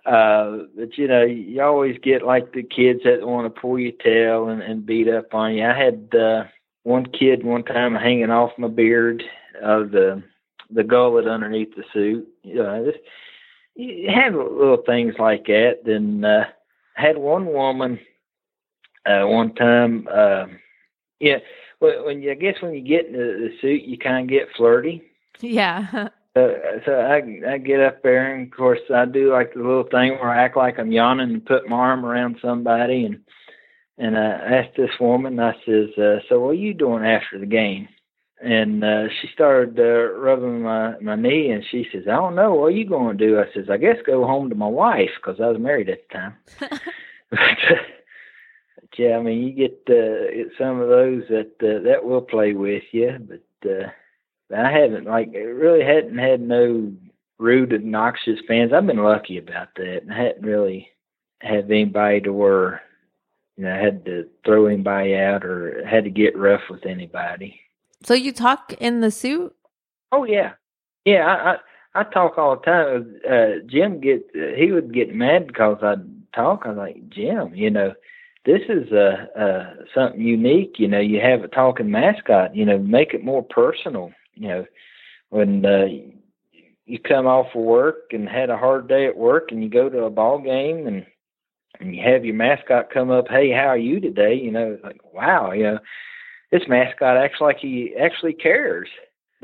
Uh, 0.06 0.64
but 0.76 0.98
you 0.98 1.08
know, 1.08 1.22
you 1.22 1.62
always 1.62 1.96
get 2.02 2.22
like 2.22 2.52
the 2.52 2.62
kids 2.62 3.00
that 3.04 3.26
want 3.26 3.52
to 3.52 3.60
pull 3.60 3.78
your 3.78 3.92
tail 3.92 4.48
and, 4.48 4.62
and 4.62 4.84
beat 4.84 5.08
up 5.08 5.32
on 5.32 5.54
you. 5.54 5.64
I 5.64 5.76
had 5.76 6.14
uh, 6.14 6.44
one 6.82 7.06
kid 7.06 7.44
one 7.44 7.64
time 7.64 7.94
hanging 7.94 8.30
off 8.30 8.50
my 8.58 8.68
beard 8.68 9.22
of 9.62 9.90
the 9.90 10.22
the 10.70 10.84
gullet 10.84 11.26
underneath 11.26 11.74
the 11.74 11.84
suit. 11.92 12.28
You 12.42 12.56
know, 12.56 12.84
just 12.84 13.02
you 13.74 14.10
had 14.14 14.34
little 14.34 14.82
things 14.84 15.14
like 15.18 15.46
that. 15.46 15.80
Then 15.84 16.24
uh, 16.24 16.44
had 16.94 17.16
one 17.16 17.46
woman 17.46 17.98
uh, 19.06 19.26
one 19.26 19.54
time. 19.54 20.06
Uh, 20.12 20.46
yeah, 21.18 21.38
when, 21.78 22.22
you 22.22 22.30
I 22.30 22.34
guess 22.34 22.60
when 22.60 22.74
you 22.74 22.82
get 22.82 23.06
in 23.06 23.12
the, 23.12 23.18
the 23.18 23.50
suit, 23.60 23.82
you 23.82 23.98
kind 23.98 24.24
of 24.24 24.30
get 24.30 24.54
flirty. 24.56 25.02
yeah 25.40 26.08
So, 26.36 26.52
so 26.84 26.92
I 26.92 27.22
I 27.48 27.58
get 27.58 27.80
up 27.80 28.02
there 28.02 28.34
and 28.34 28.50
of 28.52 28.56
course 28.56 28.80
I 28.92 29.04
do 29.04 29.32
like 29.32 29.54
the 29.54 29.60
little 29.60 29.84
thing 29.84 30.12
where 30.12 30.30
I 30.30 30.44
act 30.44 30.56
like 30.56 30.78
I'm 30.80 30.90
yawning 30.90 31.30
and 31.30 31.46
put 31.46 31.68
my 31.68 31.76
arm 31.76 32.04
around 32.04 32.38
somebody 32.42 33.04
and 33.04 33.20
and 33.98 34.18
I 34.18 34.30
asked 34.58 34.76
this 34.76 34.90
woman 34.98 35.38
I 35.38 35.52
says 35.64 35.90
uh, 35.96 36.16
so 36.28 36.40
what 36.40 36.50
are 36.50 36.54
you 36.54 36.74
doing 36.74 37.04
after 37.04 37.38
the 37.38 37.46
game? 37.46 37.88
And 38.42 38.82
uh, 38.82 39.04
she 39.20 39.28
started 39.32 39.78
uh, 39.78 40.18
rubbing 40.18 40.62
my 40.62 40.98
my 41.00 41.14
knee 41.14 41.50
and 41.50 41.64
she 41.70 41.86
says 41.92 42.02
I 42.08 42.16
don't 42.16 42.34
know. 42.34 42.54
What 42.54 42.66
are 42.66 42.70
you 42.70 42.88
going 42.88 43.16
to 43.16 43.26
do? 43.26 43.38
I 43.38 43.44
says 43.54 43.70
I 43.70 43.76
guess 43.76 43.96
go 44.04 44.26
home 44.26 44.48
to 44.50 44.56
my 44.56 44.66
wife 44.66 45.10
because 45.16 45.40
I 45.40 45.46
was 45.46 45.60
married 45.60 45.88
at 45.88 46.00
the 46.08 46.14
time. 46.14 46.34
But, 47.30 47.40
uh, 47.40 47.82
yeah 48.98 49.16
I 49.18 49.22
mean 49.22 49.42
you 49.46 49.52
get 49.52 49.82
uh, 49.88 50.34
get 50.34 50.48
some 50.58 50.80
of 50.80 50.88
those 50.88 51.22
that 51.28 51.52
uh, 51.62 51.82
that 51.84 52.04
will 52.04 52.22
play 52.22 52.54
with 52.54 52.82
you 52.90 53.18
but. 53.20 53.70
uh 53.70 53.90
I 54.54 54.70
haven't 54.70 55.04
like 55.04 55.32
really 55.32 55.84
hadn't 55.84 56.18
had 56.18 56.40
no 56.40 56.92
rude, 57.38 57.72
obnoxious 57.72 58.40
fans. 58.46 58.72
I've 58.72 58.86
been 58.86 59.02
lucky 59.02 59.38
about 59.38 59.68
that. 59.76 60.02
I 60.10 60.14
hadn't 60.14 60.46
really 60.46 60.88
had 61.40 61.70
anybody 61.70 62.20
to 62.22 62.32
where 62.32 62.82
you 63.56 63.64
know 63.64 63.74
I 63.74 63.78
had 63.78 64.04
to 64.06 64.28
throw 64.44 64.66
anybody 64.66 65.16
out 65.16 65.44
or 65.44 65.86
had 65.86 66.04
to 66.04 66.10
get 66.10 66.38
rough 66.38 66.62
with 66.70 66.86
anybody. 66.86 67.60
so 68.02 68.14
you 68.14 68.32
talk 68.32 68.72
in 68.80 69.00
the 69.00 69.10
suit 69.10 69.54
Oh 70.14 70.22
yeah, 70.24 70.52
yeah. 71.04 71.26
I 71.26 71.50
I, 71.98 72.00
I 72.02 72.04
talk 72.04 72.38
all 72.38 72.56
the 72.56 72.62
time. 72.62 73.16
Uh, 73.28 73.66
Jim 73.66 74.00
get 74.00 74.24
uh, 74.36 74.54
he 74.56 74.70
would 74.70 74.94
get 74.94 75.12
mad 75.12 75.48
because 75.48 75.78
I'd 75.82 76.04
talk. 76.32 76.62
I'm 76.64 76.76
like 76.76 77.08
Jim, 77.08 77.52
you 77.54 77.70
know. 77.70 77.94
This 78.46 78.60
is 78.68 78.92
uh, 78.92 79.26
uh, 79.36 79.74
something 79.94 80.20
unique, 80.20 80.74
you 80.78 80.86
know. 80.86 81.00
You 81.00 81.18
have 81.20 81.42
a 81.42 81.48
talking 81.48 81.90
mascot, 81.90 82.54
you 82.54 82.64
know. 82.64 82.78
Make 82.78 83.12
it 83.12 83.24
more 83.24 83.42
personal, 83.42 84.12
you 84.34 84.48
know. 84.48 84.66
When 85.30 85.66
uh, 85.66 85.86
you 86.86 86.98
come 87.00 87.26
off 87.26 87.54
of 87.54 87.62
work 87.62 88.12
and 88.12 88.28
had 88.28 88.50
a 88.50 88.56
hard 88.56 88.88
day 88.88 89.06
at 89.06 89.16
work, 89.16 89.50
and 89.50 89.64
you 89.64 89.68
go 89.68 89.88
to 89.88 90.04
a 90.04 90.10
ball 90.10 90.38
game, 90.38 90.86
and 90.86 91.06
and 91.80 91.94
you 91.94 92.02
have 92.02 92.24
your 92.24 92.36
mascot 92.36 92.90
come 92.92 93.10
up, 93.10 93.26
hey, 93.28 93.50
how 93.50 93.66
are 93.66 93.78
you 93.78 93.98
today? 93.98 94.34
You 94.34 94.52
know, 94.52 94.72
it's 94.72 94.84
like 94.84 95.00
wow, 95.12 95.52
you 95.52 95.64
know, 95.64 95.78
this 96.52 96.68
mascot 96.68 97.16
acts 97.16 97.40
like 97.40 97.58
he 97.58 97.94
actually 97.96 98.34
cares 98.34 98.88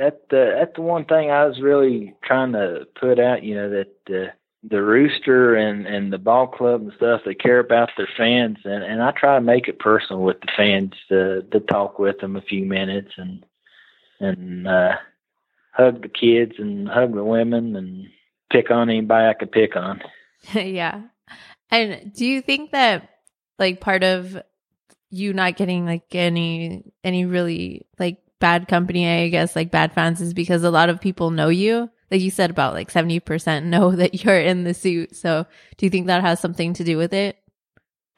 that 0.01 0.23
uh, 0.33 0.59
that's 0.59 0.75
the 0.75 0.83
one 0.83 1.05
thing 1.05 1.31
I 1.31 1.45
was 1.45 1.61
really 1.61 2.15
trying 2.25 2.53
to 2.53 2.87
put 2.99 3.21
out. 3.21 3.45
You 3.45 3.55
know 3.55 3.71
that 3.71 3.95
uh, 4.09 4.33
the 4.69 4.83
rooster 4.83 5.55
and 5.55 5.87
and 5.87 6.13
the 6.13 6.19
ball 6.19 6.47
club 6.47 6.81
and 6.81 6.93
stuff 6.97 7.21
they 7.25 7.35
care 7.35 7.59
about 7.59 7.91
their 7.97 8.09
fans, 8.17 8.59
and 8.65 8.83
and 8.83 9.03
I 9.03 9.13
try 9.13 9.35
to 9.35 9.43
make 9.43 9.69
it 9.69 9.79
personal 9.79 10.23
with 10.23 10.41
the 10.41 10.49
fans 10.57 10.93
to 11.11 11.43
to 11.43 11.61
talk 11.61 11.99
with 11.99 12.19
them 12.19 12.37
a 12.37 12.43
few 12.43 12.65
minutes 12.65 13.13
and 13.19 13.45
and 14.21 14.69
uh, 14.69 14.93
hug 15.73 16.03
the 16.03 16.09
kids 16.09 16.53
and 16.59 16.89
hug 16.89 17.15
the 17.15 17.25
women 17.25 17.77
and 17.77 18.07
pick 18.51 18.71
on 18.71 18.91
anybody 18.91 19.27
I 19.27 19.35
could 19.35 19.53
pick 19.53 19.77
on. 19.77 20.03
yeah. 20.55 21.03
And 21.71 22.13
do 22.13 22.27
you 22.27 22.43
think 22.43 22.73
that 22.73 23.09
like 23.59 23.81
part 23.81 24.03
of 24.03 24.41
you 25.11 25.33
not 25.33 25.57
getting 25.57 25.87
like 25.87 26.15
any 26.15 26.85
any 27.05 27.25
really 27.25 27.87
like 27.99 28.19
bad 28.41 28.69
company, 28.69 29.07
I 29.07 29.29
guess, 29.29 29.55
like 29.55 29.71
bad 29.71 29.93
fans 29.93 30.21
is 30.21 30.35
because 30.35 30.65
a 30.65 30.71
lot 30.71 30.89
of 30.89 31.01
people 31.01 31.31
know 31.31 31.49
you? 31.49 31.91
Like 32.11 32.21
you 32.21 32.31
said 32.31 32.51
about 32.51 32.75
like 32.75 32.91
70% 32.91 33.65
know 33.65 33.91
that 33.97 34.25
you're 34.25 34.41
in 34.41 34.65
the 34.65 34.75
suit. 34.75 35.15
So 35.15 35.47
do 35.77 35.87
you 35.87 35.91
think 35.91 36.09
that 36.09 36.23
has 36.23 36.41
something 36.41 36.75
to 36.75 36.85
do 36.85 36.97
with 36.97 37.13
it? 37.13 37.37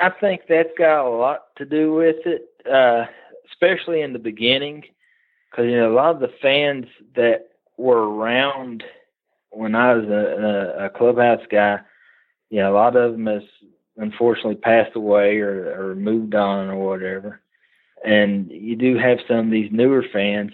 I 0.00 0.10
think 0.10 0.42
that's 0.48 0.70
got 0.76 1.06
a 1.06 1.10
lot 1.10 1.42
to 1.58 1.64
do 1.64 1.92
with 1.92 2.16
it, 2.24 2.48
uh, 2.68 3.04
especially 3.52 4.00
in 4.00 4.12
the 4.12 4.18
beginning, 4.18 4.82
because 5.52 5.70
you 5.70 5.76
know 5.76 5.92
a 5.92 5.94
lot 5.94 6.14
of 6.14 6.20
the 6.20 6.32
fans 6.40 6.86
that 7.14 7.50
were 7.76 8.16
around 8.16 8.82
when 9.50 9.74
I 9.74 9.94
was 9.94 10.08
a, 10.08 10.80
a, 10.80 10.86
a 10.86 10.90
clubhouse 10.90 11.42
guy, 11.50 11.80
you 12.48 12.60
know, 12.60 12.72
a 12.72 12.74
lot 12.74 12.96
of 12.96 13.12
them 13.12 13.26
has 13.26 13.42
unfortunately 13.98 14.54
passed 14.54 14.96
away 14.96 15.40
or, 15.40 15.90
or 15.90 15.94
moved 15.94 16.34
on 16.34 16.70
or 16.70 16.76
whatever, 16.76 17.40
and 18.04 18.50
you 18.50 18.76
do 18.76 18.96
have 18.96 19.18
some 19.28 19.38
of 19.38 19.50
these 19.50 19.70
newer 19.70 20.04
fans, 20.10 20.52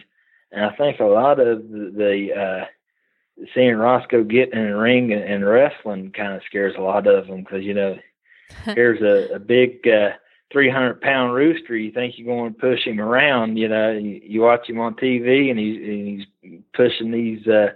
and 0.50 0.64
I 0.64 0.74
think 0.74 0.98
a 0.98 1.04
lot 1.04 1.38
of 1.38 1.70
the, 1.70 1.92
the 1.96 2.40
uh, 2.40 3.44
seeing 3.54 3.76
Roscoe 3.76 4.24
get 4.24 4.52
in 4.52 4.66
the 4.66 4.76
ring 4.76 5.12
and, 5.12 5.22
and 5.22 5.46
wrestling 5.46 6.10
kind 6.10 6.34
of 6.34 6.42
scares 6.44 6.74
a 6.76 6.82
lot 6.82 7.06
of 7.06 7.28
them 7.28 7.44
because 7.44 7.62
you 7.64 7.74
know 7.74 7.98
here's 8.64 9.00
a, 9.00 9.34
a 9.34 9.38
big 9.38 9.86
uh, 9.86 10.10
300 10.52 11.00
pound 11.00 11.34
rooster. 11.34 11.76
You 11.76 11.92
think 11.92 12.14
you're 12.16 12.34
going 12.34 12.54
to 12.54 12.58
push 12.58 12.84
him 12.84 13.00
around, 13.00 13.56
you 13.56 13.68
know, 13.68 13.92
you, 13.92 14.20
you 14.22 14.40
watch 14.40 14.68
him 14.68 14.80
on 14.80 14.94
TV 14.94 15.50
and 15.50 15.58
he's, 15.58 15.76
and 15.76 16.08
he's 16.42 16.60
pushing 16.74 17.10
these 17.10 17.46
uh, 17.46 17.68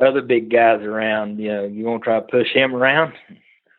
other 0.00 0.22
big 0.22 0.50
guys 0.50 0.82
around. 0.82 1.38
You 1.38 1.52
know, 1.52 1.64
you 1.64 1.84
want 1.84 2.02
to 2.02 2.04
try 2.04 2.20
to 2.20 2.26
push 2.26 2.48
him 2.52 2.74
around. 2.74 3.14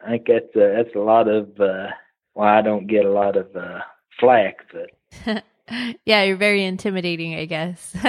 I 0.06 0.12
think 0.12 0.28
that's 0.28 0.56
uh, 0.56 0.76
that's 0.78 0.96
a 0.96 1.00
lot 1.00 1.28
of 1.28 1.60
uh, 1.60 1.88
why 2.34 2.60
I 2.60 2.62
don't 2.62 2.88
get 2.88 3.06
a 3.06 3.12
lot 3.12 3.36
of 3.36 3.54
uh, 3.56 3.80
flack, 4.20 4.66
but 4.72 5.44
yeah, 6.06 6.24
you're 6.24 6.38
very 6.38 6.64
intimidating, 6.64 7.36
I 7.36 7.46
guess. 7.46 7.96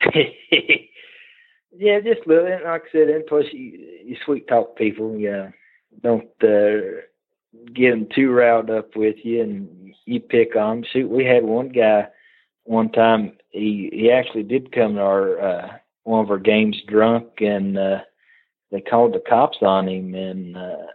yeah, 1.76 2.00
just 2.00 2.26
little, 2.26 2.44
like 2.64 2.82
I 2.82 2.92
said, 2.92 3.08
and 3.08 3.26
plus 3.26 3.44
you, 3.52 3.78
you 4.04 4.16
sweet 4.24 4.48
talk 4.48 4.76
people. 4.76 5.16
Yeah, 5.16 5.50
don't 6.02 6.28
uh, 6.42 7.00
get 7.74 7.90
them 7.90 8.06
too 8.14 8.30
riled 8.30 8.70
up 8.70 8.96
with 8.96 9.16
you, 9.24 9.42
and 9.42 9.94
you 10.04 10.20
pick 10.20 10.56
on 10.56 10.78
'em. 10.78 10.84
Shoot, 10.84 11.10
we 11.10 11.24
had 11.24 11.44
one 11.44 11.68
guy 11.68 12.08
one 12.64 12.90
time. 12.90 13.36
He 13.50 13.90
he 13.92 14.10
actually 14.10 14.44
did 14.44 14.72
come 14.72 14.94
to 14.94 15.00
our 15.00 15.40
uh, 15.40 15.68
one 16.04 16.24
of 16.24 16.30
our 16.30 16.38
games 16.38 16.80
drunk, 16.86 17.40
and 17.40 17.78
uh, 17.78 18.00
they 18.70 18.80
called 18.80 19.14
the 19.14 19.22
cops 19.28 19.58
on 19.62 19.88
him, 19.88 20.14
and 20.14 20.56
uh, 20.56 20.86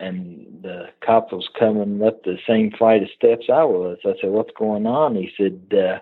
and 0.00 0.46
the 0.62 0.86
cop 1.04 1.32
was 1.32 1.48
coming 1.58 2.02
up 2.02 2.22
the 2.22 2.38
same 2.46 2.70
flight 2.72 3.02
of 3.02 3.10
steps 3.10 3.46
I 3.48 3.64
was. 3.64 3.98
I 4.04 4.14
said, 4.20 4.30
"What's 4.30 4.52
going 4.58 4.86
on?" 4.86 5.16
He 5.16 5.30
said. 5.36 5.76
uh 5.76 6.00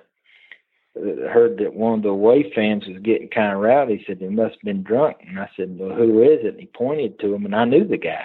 heard 1.30 1.58
that 1.58 1.74
one 1.74 1.94
of 1.94 2.02
the 2.02 2.08
away 2.08 2.50
fans 2.52 2.84
was 2.88 2.98
getting 3.02 3.28
kind 3.28 3.52
of 3.52 3.60
rowdy. 3.60 3.98
He 3.98 4.04
said 4.04 4.18
He 4.18 4.26
must 4.26 4.54
have 4.54 4.62
been 4.62 4.82
drunk, 4.82 5.18
and 5.28 5.38
I 5.38 5.48
said, 5.56 5.78
"Well, 5.78 5.94
who 5.94 6.22
is 6.22 6.40
it?" 6.42 6.54
And 6.54 6.60
he 6.60 6.66
pointed 6.66 7.20
to 7.20 7.32
him, 7.32 7.44
and 7.44 7.54
I 7.54 7.64
knew 7.66 7.86
the 7.86 7.96
guy 7.96 8.24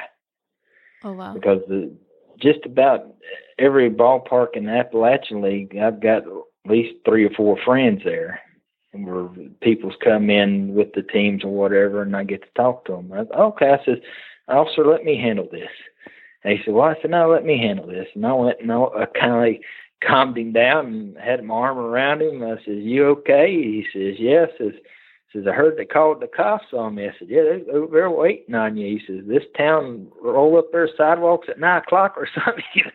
oh 1.04 1.14
wow. 1.14 1.34
because 1.34 1.60
the 1.68 1.94
just 2.42 2.66
about 2.66 3.14
every 3.60 3.90
ballpark 3.90 4.56
in 4.56 4.66
the 4.66 4.72
Appalachian 4.72 5.42
League, 5.42 5.78
I've 5.78 6.02
got 6.02 6.24
at 6.24 6.34
least 6.68 6.96
three 7.06 7.26
or 7.26 7.30
four 7.30 7.58
friends 7.64 8.02
there, 8.04 8.42
where 8.92 9.30
people's 9.62 9.94
come 10.04 10.30
in 10.30 10.74
with 10.74 10.94
the 10.94 11.04
teams 11.04 11.44
or 11.44 11.52
whatever, 11.52 12.02
and 12.02 12.16
I 12.16 12.24
get 12.24 12.42
to 12.42 12.50
talk 12.56 12.86
to 12.86 12.94
them. 12.94 13.12
I, 13.14 13.20
okay, 13.40 13.70
I 13.70 13.86
said, 13.86 14.02
officer, 14.48 14.86
let 14.86 15.04
me 15.04 15.18
handle 15.18 15.48
this. 15.52 15.70
And 16.44 16.58
he 16.58 16.64
said, 16.66 16.74
well, 16.74 16.90
I 16.90 16.96
said, 17.02 17.12
no, 17.12 17.30
let 17.30 17.46
me 17.46 17.58
handle 17.58 17.88
this. 17.88 18.08
And 18.16 18.26
I 18.26 18.34
went 18.34 18.60
and 18.60 18.72
I, 18.72 19.06
kind 19.18 19.34
of 19.34 19.40
like 19.40 19.62
calmed 20.06 20.38
him 20.38 20.52
down 20.52 20.86
and 20.88 21.18
had 21.18 21.44
my 21.44 21.56
arm 21.56 21.78
around 21.78 22.22
him. 22.22 22.44
I 22.44 22.56
says, 22.58 22.84
"You 22.84 23.08
okay?" 23.10 23.52
He 23.52 23.86
says, 23.94 24.16
"Yes." 24.20 24.50
Says, 24.58 24.74
says 25.34 25.48
I 25.48 25.52
heard 25.52 25.78
they 25.78 25.86
called 25.86 26.22
the 26.22 26.28
cops 26.28 26.74
on 26.74 26.96
me. 26.96 27.08
I 27.08 27.14
said, 27.18 27.28
"Yeah, 27.30 27.42
they, 27.44 27.64
they're 27.92 28.10
waiting 28.10 28.56
on 28.56 28.78
you." 28.78 28.98
He 28.98 29.06
says, 29.06 29.26
"This 29.28 29.44
town 29.58 30.08
roll 30.22 30.58
up 30.58 30.72
their 30.72 30.90
sidewalks 30.96 31.50
at 31.50 31.60
nine 31.60 31.82
o'clock 31.82 32.16
or 32.18 32.28
something." 32.46 32.92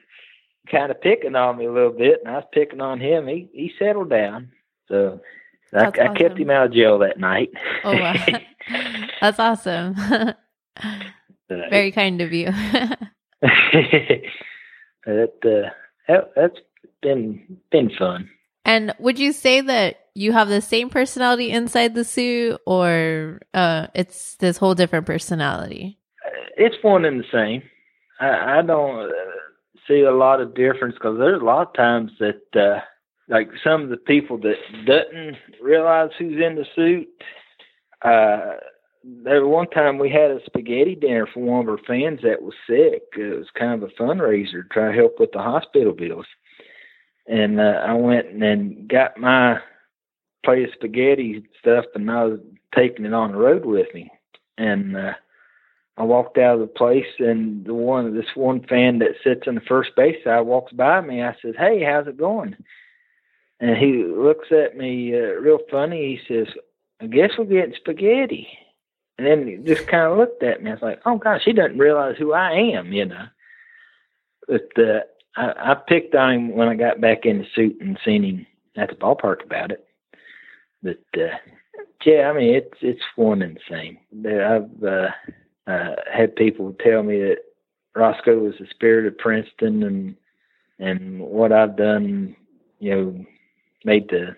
kind 0.71 0.91
of 0.91 1.01
picking 1.01 1.35
on 1.35 1.57
me 1.57 1.65
a 1.65 1.73
little 1.73 1.93
bit, 1.93 2.21
and 2.23 2.29
I 2.29 2.37
was 2.37 2.45
picking 2.53 2.81
on 2.81 3.01
him. 3.01 3.27
He 3.27 3.49
he 3.53 3.73
settled 3.79 4.11
down, 4.11 4.51
so 4.87 5.21
I, 5.73 5.87
awesome. 5.87 6.11
I, 6.11 6.15
kept 6.15 6.39
him 6.39 6.51
out 6.51 6.67
of 6.67 6.73
jail 6.73 6.99
that 6.99 7.19
night. 7.19 7.51
oh, 7.85 7.93
wow. 7.93 8.15
that's 9.21 9.39
awesome. 9.39 9.97
Very 11.49 11.93
kind 11.93 12.21
of 12.21 12.33
you. 12.33 12.47
that 13.43 14.23
uh, 15.07 15.71
that, 16.09 16.33
that's 16.37 16.59
been 17.03 17.59
been 17.71 17.91
fun. 17.99 18.31
And 18.69 18.95
would 18.99 19.19
you 19.19 19.33
say 19.33 19.63
that 19.63 19.97
you 20.13 20.33
have 20.33 20.51
the 20.51 20.61
same 20.61 20.91
personality 20.91 21.51
inside 21.51 21.95
the 21.95 22.05
suit, 22.05 22.61
or 22.67 23.41
uh, 23.55 23.87
it's 23.95 24.35
this 24.35 24.59
whole 24.59 24.75
different 24.75 25.07
personality? 25.07 25.99
It's 26.55 26.77
one 26.83 27.07
and 27.07 27.19
the 27.19 27.25
same. 27.33 27.63
I, 28.21 28.59
I 28.59 28.63
don't 28.63 29.09
uh, 29.09 29.15
see 29.89 30.03
a 30.03 30.13
lot 30.13 30.43
of 30.43 30.55
difference 30.55 30.97
because 30.97 31.17
there's 31.19 31.41
a 31.41 31.45
lot 31.47 31.69
of 31.69 31.75
times 31.75 32.11
that, 32.21 32.43
uh, 32.55 32.81
like 33.31 33.49
some 33.65 33.85
of 33.85 33.89
the 33.89 33.97
people 33.97 34.37
that 34.41 34.57
doesn't 34.85 35.39
realize 35.63 36.11
who's 36.19 36.37
in 36.37 36.57
the 36.57 36.67
suit. 36.77 37.09
Uh, 38.03 38.59
there 39.03 39.47
one 39.47 39.71
time 39.71 39.97
we 39.97 40.11
had 40.11 40.31
a 40.31 40.41
spaghetti 40.45 40.95
dinner 40.95 41.27
for 41.33 41.41
one 41.41 41.67
of 41.67 41.71
our 41.71 41.81
fans 41.87 42.21
that 42.23 42.43
was 42.43 42.55
sick. 42.67 43.05
It 43.17 43.35
was 43.35 43.47
kind 43.59 43.83
of 43.83 43.89
a 43.89 44.03
fundraiser 44.03 44.63
to 44.63 44.69
try 44.71 44.91
to 44.91 44.95
help 44.95 45.19
with 45.19 45.33
the 45.33 45.39
hospital 45.39 45.95
bills 45.95 46.27
and 47.29 47.61
uh, 47.61 47.85
I 47.87 47.93
went 47.93 48.29
and 48.31 48.89
got 48.89 49.19
my 49.19 49.59
plate 50.45 50.65
of 50.65 50.71
spaghetti 50.75 51.45
stuff, 51.61 51.85
and 51.95 52.11
I 52.11 52.25
was 52.25 52.41
taking 52.75 53.05
it 53.05 53.13
on 53.13 53.33
the 53.33 53.39
road 53.39 53.65
with 53.65 53.93
me. 53.95 54.11
And 54.57 54.97
uh, 54.97 55.13
I 55.99 56.03
walked 56.05 56.39
out 56.39 56.55
of 56.55 56.61
the 56.61 56.67
place, 56.67 57.07
and 57.19 57.65
the 57.67 57.75
one 57.75 58.17
this 58.17 58.35
one 58.35 58.65
fan 58.67 58.99
that 59.01 59.17
sits 59.23 59.47
on 59.47 59.57
the 59.57 59.61
first 59.61 59.91
base 59.95 60.17
side 60.25 60.41
walks 60.41 60.73
by 60.73 61.01
me. 61.03 61.23
I 61.23 61.37
said, 61.43 61.55
"Hey, 61.57 61.85
how's 61.85 62.09
it 62.09 62.17
going?" 62.17 62.57
And 63.61 63.77
he 63.77 64.05
looks 64.05 64.49
at 64.51 64.77
me 64.77 65.15
uh, 65.15 65.35
real 65.41 65.59
funny. 65.71 66.19
He 66.27 66.35
says, 66.35 66.47
"I 67.01 67.07
guess 67.07 67.31
we're 67.37 67.45
getting 67.45 67.75
spaghetti." 67.75 68.49
And 69.19 69.27
then 69.27 69.49
he 69.49 69.57
just 69.57 69.89
kind 69.89 70.11
of 70.11 70.17
looked 70.17 70.45
at 70.45 70.63
me. 70.63 70.71
I 70.71 70.75
was 70.75 70.83
like, 70.83 71.01
"Oh 71.05 71.19
gosh, 71.19 71.43
he 71.45 71.53
doesn't 71.53 71.79
realize 71.79 72.17
who 72.17 72.33
I 72.33 72.53
am," 72.53 72.93
you 72.93 73.05
know. 73.05 73.27
But 74.47 74.69
uh, 74.79 75.01
I, 75.39 75.73
I 75.73 75.75
picked 75.75 76.15
on 76.15 76.35
him 76.35 76.57
when 76.57 76.69
I 76.69 76.75
got 76.75 77.01
back 77.01 77.25
in 77.25 77.39
the 77.39 77.47
suit 77.55 77.79
and 77.81 77.99
seen 78.05 78.25
him 78.25 78.47
at 78.77 78.91
the 78.91 78.97
ballpark 78.97 79.45
about 79.45 79.71
it. 79.71 79.87
But 80.83 80.99
uh, 81.17 81.37
yeah, 82.05 82.31
I 82.31 82.37
mean 82.37 82.55
it's 82.55 82.79
it's 82.81 83.03
one 83.17 83.43
and 83.43 83.57
the 83.57 83.61
same. 83.71 83.99
I've 84.27 84.83
uh, 84.83 85.71
uh, 85.71 85.97
had 86.13 86.37
people 86.37 86.75
tell 86.85 87.03
me 87.03 87.19
that 87.21 87.39
Roscoe 87.95 88.39
was 88.39 88.55
the 88.59 88.67
spirit 88.71 89.07
of 89.07 89.19
Princeton, 89.19 89.83
and 89.83 90.17
and 90.79 91.21
what 91.21 91.53
I've 91.53 91.77
done, 91.77 92.37
you 92.79 92.95
know, 92.95 93.27
made 93.85 94.09
the 94.09 94.37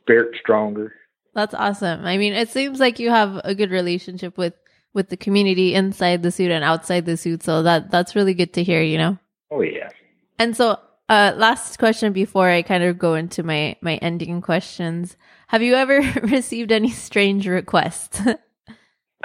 spirit 0.00 0.36
stronger. 0.40 0.94
That's 1.34 1.54
awesome. 1.54 2.04
I 2.04 2.16
mean, 2.16 2.32
it 2.32 2.48
seems 2.48 2.80
like 2.80 2.98
you 2.98 3.10
have 3.10 3.40
a 3.44 3.54
good 3.54 3.70
relationship 3.70 4.38
with 4.38 4.54
with 4.92 5.08
the 5.08 5.16
community 5.16 5.74
inside 5.74 6.22
the 6.22 6.30
suit 6.30 6.50
and 6.50 6.64
outside 6.64 7.06
the 7.06 7.16
suit. 7.16 7.42
So 7.42 7.62
that 7.62 7.90
that's 7.90 8.14
really 8.14 8.34
good 8.34 8.52
to 8.54 8.62
hear. 8.62 8.82
You 8.82 8.98
know. 8.98 9.18
Oh 9.50 9.60
yeah, 9.60 9.90
and 10.38 10.56
so, 10.56 10.78
uh, 11.08 11.32
last 11.36 11.78
question 11.78 12.12
before 12.12 12.48
I 12.48 12.62
kind 12.62 12.82
of 12.82 12.98
go 12.98 13.14
into 13.14 13.42
my 13.42 13.76
my 13.80 13.96
ending 13.96 14.40
questions. 14.40 15.16
Have 15.48 15.62
you 15.62 15.74
ever 15.74 16.00
received 16.22 16.72
any 16.72 16.90
strange 16.90 17.46
requests? 17.46 18.20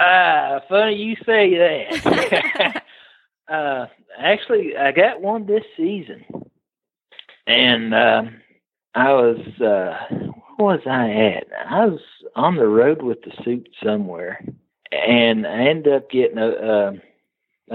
Ah, 0.02 0.60
funny 0.66 0.94
you 0.96 1.14
say 1.26 1.58
that. 1.58 2.82
uh, 3.52 3.86
actually, 4.18 4.74
I 4.74 4.92
got 4.92 5.20
one 5.20 5.44
this 5.44 5.64
season, 5.76 6.24
and 7.46 7.92
uh, 7.92 8.22
I 8.94 9.12
was 9.12 9.60
uh, 9.60 10.16
where 10.56 10.78
was 10.78 10.80
I 10.86 11.10
at? 11.10 11.48
I 11.68 11.84
was 11.84 12.00
on 12.34 12.56
the 12.56 12.66
road 12.66 13.02
with 13.02 13.20
the 13.22 13.32
suit 13.44 13.68
somewhere, 13.84 14.42
and 14.90 15.46
I 15.46 15.66
ended 15.66 15.92
up 15.92 16.10
getting 16.10 16.38
a 16.38 16.48
a, 16.48 16.92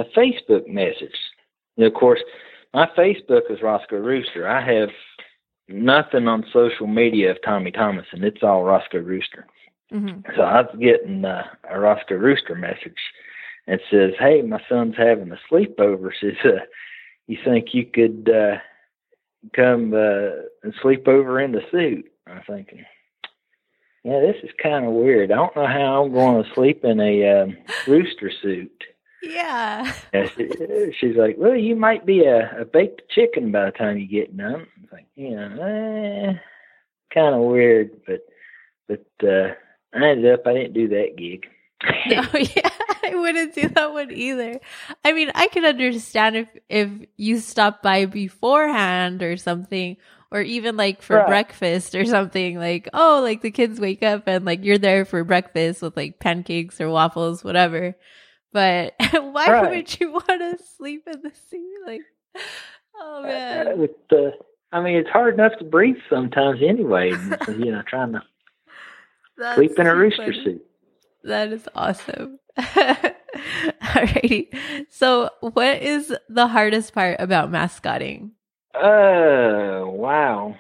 a 0.02 0.06
Facebook 0.18 0.68
message. 0.68 1.16
And 1.78 1.86
of 1.86 1.94
course, 1.94 2.22
my 2.76 2.88
Facebook 2.98 3.50
is 3.50 3.62
Roscoe 3.62 3.96
Rooster. 3.96 4.46
I 4.46 4.62
have 4.62 4.90
nothing 5.70 6.28
on 6.28 6.46
social 6.52 6.88
media 6.88 7.32
of 7.32 7.38
Tommy 7.42 7.72
Thomason. 7.72 8.22
It's 8.22 8.44
all 8.44 8.66
Roscoe 8.66 9.00
Rooster. 9.00 9.48
Mm-hmm. 9.94 10.30
So 10.36 10.42
I 10.42 10.62
was 10.62 10.76
getting 10.78 11.24
uh, 11.24 11.44
a 11.70 11.80
Roscoe 11.80 12.16
Rooster 12.16 12.54
message 12.54 13.00
and 13.66 13.80
says, 13.90 14.12
"Hey, 14.20 14.42
my 14.42 14.62
son's 14.68 14.98
having 14.98 15.32
a 15.32 15.40
sleepover. 15.50 16.12
Says, 16.22 16.34
uh, 16.44 16.66
you 17.28 17.38
think 17.46 17.74
you 17.74 17.86
could 17.86 18.30
uh, 18.30 18.58
come 19.56 19.94
uh, 19.94 20.44
and 20.64 20.74
sleep 20.82 21.08
over 21.08 21.40
in 21.40 21.54
the 21.54 21.62
suit?" 21.72 22.12
I'm 22.28 22.42
thinking, 22.46 22.84
yeah, 24.04 24.20
this 24.20 24.36
is 24.44 24.50
kind 24.62 24.86
of 24.86 24.92
weird. 24.92 25.32
I 25.32 25.36
don't 25.36 25.56
know 25.56 25.66
how 25.66 26.04
I'm 26.04 26.12
going 26.12 26.44
to 26.44 26.54
sleep 26.54 26.84
in 26.84 27.00
a 27.00 27.42
um, 27.42 27.58
rooster 27.88 28.32
suit. 28.42 28.84
Yeah. 29.26 29.92
she, 30.14 30.50
she's 31.00 31.16
like, 31.16 31.36
well, 31.38 31.56
you 31.56 31.76
might 31.76 32.06
be 32.06 32.24
a, 32.24 32.62
a 32.62 32.66
baked 32.66 33.10
chicken 33.10 33.52
by 33.52 33.66
the 33.66 33.72
time 33.72 33.98
you 33.98 34.08
get 34.08 34.36
done. 34.36 34.68
I'm 34.78 34.90
like, 34.92 35.08
yeah, 35.16 35.50
eh, 35.60 36.34
kind 37.14 37.36
of 37.36 37.42
weird, 37.42 38.02
but 38.06 38.22
but 38.88 39.28
uh, 39.28 39.54
I 39.94 40.10
ended 40.10 40.34
up 40.34 40.46
I 40.46 40.54
didn't 40.54 40.74
do 40.74 40.88
that 40.90 41.16
gig. 41.18 41.48
oh 41.84 42.38
yeah, 42.38 42.70
I 43.04 43.16
wouldn't 43.16 43.56
do 43.56 43.70
that 43.70 43.92
one 43.94 44.12
either. 44.12 44.60
I 45.04 45.14
mean, 45.14 45.32
I 45.36 45.48
can 45.48 45.66
understand 45.66 46.36
if 46.38 46.50
if 46.70 46.90
you 47.18 47.40
stop 47.40 47.82
by 47.82 48.06
beforehand 48.06 49.24
or 49.24 49.38
something, 49.38 49.98
or 50.32 50.42
even 50.42 50.76
like 50.76 51.02
for 51.02 51.18
right. 51.18 51.28
breakfast 51.28 51.96
or 51.96 52.06
something. 52.06 52.58
Like, 52.58 52.90
oh, 52.94 53.22
like 53.24 53.42
the 53.42 53.52
kids 53.52 53.80
wake 53.80 54.04
up 54.04 54.24
and 54.28 54.46
like 54.46 54.64
you're 54.64 54.78
there 54.78 55.06
for 55.06 55.24
breakfast 55.24 55.82
with 55.82 55.96
like 55.96 56.20
pancakes 56.20 56.82
or 56.82 56.90
waffles, 56.90 57.44
whatever. 57.44 57.96
But 58.56 58.96
why 59.12 59.48
right. 59.50 59.70
would 59.70 60.00
you 60.00 60.14
want 60.14 60.28
to 60.28 60.58
sleep 60.78 61.04
in 61.14 61.22
the 61.22 61.34
sea? 61.50 61.76
Like, 61.86 62.04
oh 62.98 63.20
uh, 63.20 63.28
man. 63.28 63.68
Uh, 63.68 63.76
with 63.76 63.92
the, 64.10 64.32
I 64.72 64.82
mean, 64.82 64.96
it's 64.96 65.10
hard 65.10 65.34
enough 65.34 65.52
to 65.60 65.66
breathe 65.66 65.98
sometimes 66.10 66.62
anyway. 66.66 67.10
you 67.50 67.74
know, 67.74 67.82
trying 67.86 68.14
to 68.14 68.22
That's 69.38 69.58
sleep 69.58 69.78
in 69.78 69.88
a 69.88 69.94
rooster 69.94 70.32
funny. 70.32 70.44
suit. 70.46 70.66
That 71.26 71.52
is 71.52 71.68
awesome. 71.76 72.40
Alrighty. 72.58 74.48
So, 74.90 75.32
what 75.42 75.82
is 75.82 76.16
the 76.30 76.48
hardest 76.48 76.94
part 76.94 77.20
about 77.20 77.52
mascotting? 77.52 78.32
Uh, 78.74 79.84
wow. 79.84 80.56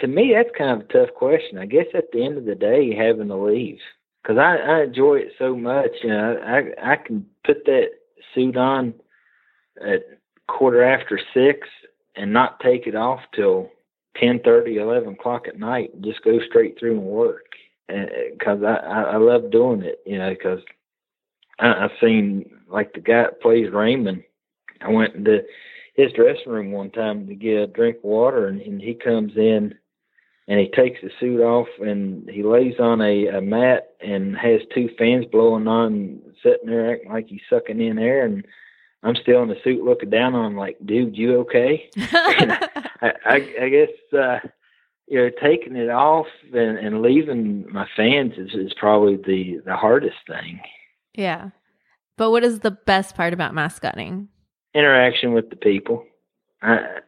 To 0.00 0.06
me, 0.06 0.32
that's 0.34 0.48
kind 0.56 0.80
of 0.80 0.88
a 0.88 0.92
tough 0.94 1.14
question. 1.14 1.58
I 1.58 1.66
guess 1.66 1.84
at 1.92 2.10
the 2.10 2.24
end 2.24 2.38
of 2.38 2.46
the 2.46 2.54
day, 2.54 2.94
having 2.94 3.28
to 3.28 3.36
leave 3.36 3.80
because 4.22 4.38
I, 4.38 4.56
I 4.56 4.82
enjoy 4.82 5.16
it 5.16 5.32
so 5.38 5.56
much. 5.56 5.90
You 6.02 6.10
know, 6.10 6.40
I 6.44 6.92
I 6.92 6.96
can 6.96 7.26
put 7.44 7.64
that 7.66 7.90
suit 8.34 8.56
on 8.56 8.94
at 9.80 10.02
quarter 10.46 10.82
after 10.82 11.20
six 11.32 11.68
and 12.16 12.32
not 12.32 12.60
take 12.60 12.86
it 12.86 12.94
off 12.94 13.20
till 13.34 13.70
ten 14.16 14.40
thirty, 14.44 14.76
eleven 14.76 15.14
o'clock 15.14 15.48
at 15.48 15.58
night, 15.58 15.94
and 15.94 16.04
just 16.04 16.22
go 16.22 16.38
straight 16.48 16.78
through 16.78 16.98
and 16.98 17.06
work. 17.06 17.46
Because 17.88 18.62
I, 18.62 18.74
I 18.74 19.02
I 19.02 19.16
love 19.16 19.50
doing 19.50 19.82
it, 19.82 20.00
you 20.06 20.18
know. 20.18 20.30
Because 20.30 20.60
I've 21.58 21.90
seen 22.00 22.50
like 22.68 22.92
the 22.92 23.00
guy 23.00 23.22
that 23.22 23.40
plays 23.40 23.70
Raymond. 23.72 24.22
I 24.80 24.88
went 24.90 25.14
into 25.14 25.42
his 25.94 26.12
dressing 26.12 26.50
room 26.50 26.72
one 26.72 26.90
time 26.90 27.26
to 27.26 27.34
get 27.34 27.56
a 27.56 27.66
drink 27.66 27.98
of 27.98 28.04
water, 28.04 28.46
and, 28.46 28.60
and 28.60 28.80
he 28.80 28.94
comes 28.94 29.32
in 29.36 29.74
and 30.50 30.58
he 30.58 30.68
takes 30.68 31.00
his 31.00 31.12
suit 31.20 31.40
off 31.40 31.68
and 31.80 32.28
he 32.28 32.42
lays 32.42 32.74
on 32.80 33.00
a, 33.00 33.28
a 33.28 33.40
mat 33.40 33.94
and 34.00 34.36
has 34.36 34.60
two 34.74 34.90
fans 34.98 35.24
blowing 35.30 35.68
on, 35.68 36.20
sitting 36.42 36.68
there 36.68 36.92
acting 36.92 37.12
like 37.12 37.28
he's 37.28 37.40
sucking 37.48 37.80
in 37.80 37.98
air. 37.98 38.24
And 38.24 38.44
I'm 39.04 39.14
still 39.14 39.42
in 39.42 39.48
the 39.48 39.56
suit 39.62 39.84
looking 39.84 40.10
down 40.10 40.34
on 40.34 40.52
him 40.52 40.56
like, 40.58 40.76
dude, 40.84 41.16
you 41.16 41.38
okay? 41.42 41.88
I, 41.96 43.12
I, 43.24 43.34
I 43.62 43.68
guess, 43.68 44.18
uh, 44.18 44.40
you 45.06 45.20
know, 45.20 45.30
taking 45.40 45.76
it 45.76 45.88
off 45.88 46.26
and, 46.52 46.78
and 46.78 47.00
leaving 47.00 47.70
my 47.72 47.86
fans 47.96 48.32
is, 48.36 48.52
is 48.52 48.74
probably 48.74 49.16
the, 49.16 49.60
the 49.64 49.76
hardest 49.76 50.18
thing. 50.26 50.60
Yeah. 51.14 51.50
But 52.16 52.32
what 52.32 52.42
is 52.42 52.60
the 52.60 52.72
best 52.72 53.14
part 53.14 53.32
about 53.32 53.54
mascotting? 53.54 54.28
interaction 54.74 55.32
with 55.32 55.50
the 55.50 55.56
people. 55.56 56.04
I, 56.62 57.00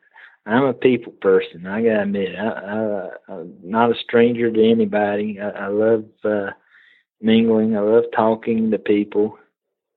I'm 0.44 0.64
a 0.64 0.72
people 0.72 1.12
person. 1.12 1.66
I 1.66 1.82
gotta 1.82 2.02
admit, 2.02 2.34
I, 2.36 2.48
I, 2.48 3.08
I'm 3.28 3.54
not 3.62 3.90
a 3.90 4.00
stranger 4.02 4.50
to 4.50 4.70
anybody. 4.70 5.38
I, 5.40 5.50
I 5.50 5.66
love 5.68 6.04
uh, 6.24 6.50
mingling. 7.20 7.76
I 7.76 7.80
love 7.80 8.04
talking 8.14 8.70
to 8.70 8.78
people. 8.78 9.38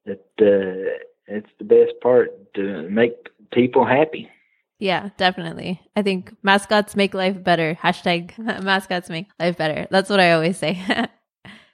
It 0.06 0.24
uh, 0.40 1.02
it's 1.28 1.50
the 1.58 1.66
best 1.66 1.94
part 2.02 2.54
to 2.54 2.88
make 2.90 3.14
people 3.52 3.86
happy. 3.86 4.30
Yeah, 4.78 5.10
definitely. 5.18 5.82
I 5.96 6.02
think 6.02 6.36
mascots 6.44 6.96
make 6.96 7.14
life 7.14 7.44
better. 7.44 7.76
Hashtag 7.82 8.38
mascots 8.64 9.10
make 9.10 9.28
life 9.40 9.58
better. 9.58 9.88
That's 9.90 10.10
what 10.10 10.20
I 10.20 10.34
always 10.34 10.58
say. 10.58 10.80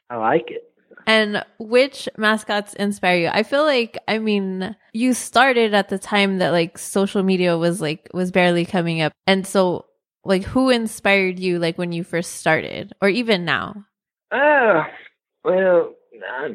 I 0.10 0.16
like 0.16 0.50
it. 0.52 0.71
And 1.06 1.44
which 1.60 2.10
mascots 2.18 2.74
inspire 2.74 3.18
you? 3.18 3.30
I 3.32 3.44
feel 3.44 3.64
like, 3.64 3.98
I 4.08 4.18
mean, 4.18 4.76
you 4.94 5.14
started 5.14 5.74
at 5.74 5.90
the 5.90 6.00
time 6.00 6.40
that 6.40 6.52
like 6.52 6.78
social 6.78 7.24
media 7.24 7.58
was 7.58 7.82
like, 7.82 8.10
was 8.14 8.32
barely 8.32 8.66
coming 8.66 9.02
up. 9.02 9.14
And 9.28 9.46
so, 9.46 9.86
like, 10.24 10.44
who 10.44 10.70
inspired 10.70 11.40
you, 11.40 11.58
like, 11.58 11.78
when 11.80 11.92
you 11.92 12.04
first 12.04 12.34
started 12.34 12.94
or 13.02 13.10
even 13.10 13.44
now? 13.44 13.86
Uh, 14.32 14.84
well, 15.44 15.96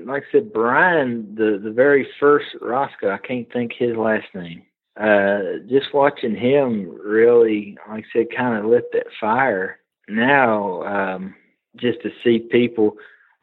like 0.04 0.22
I 0.22 0.32
said, 0.32 0.52
Brian, 0.52 1.34
the, 1.34 1.60
the 1.62 1.72
very 1.72 2.06
first 2.20 2.46
Roscoe, 2.60 3.10
I 3.10 3.18
can't 3.18 3.52
think 3.52 3.72
his 3.76 3.96
last 3.96 4.26
name. 4.34 4.62
Uh, 4.98 5.58
just 5.68 5.92
watching 5.92 6.36
him 6.36 6.96
really, 7.04 7.76
like 7.88 8.04
I 8.04 8.18
said, 8.18 8.26
kind 8.36 8.56
of 8.56 8.70
lit 8.70 8.84
that 8.92 9.08
fire. 9.20 9.78
Now, 10.08 10.82
um, 10.84 11.34
just 11.74 12.00
to 12.02 12.10
see 12.22 12.38
people, 12.38 12.96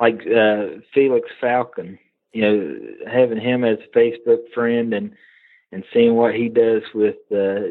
like 0.04 0.20
uh, 0.28 0.82
Felix 0.94 1.30
Falcon, 1.39 1.98
you 2.34 2.42
know, 2.42 2.78
having 3.10 3.39
him 3.39 3.63
as 3.63 3.78
a 3.80 3.98
Facebook 3.98 4.52
friend 4.54 4.94
and 4.94 5.13
and 5.72 5.86
seeing 5.94 6.16
what 6.16 6.36
he 6.36 6.50
does 6.50 6.84
with 6.94 7.16
uh, 7.32 7.62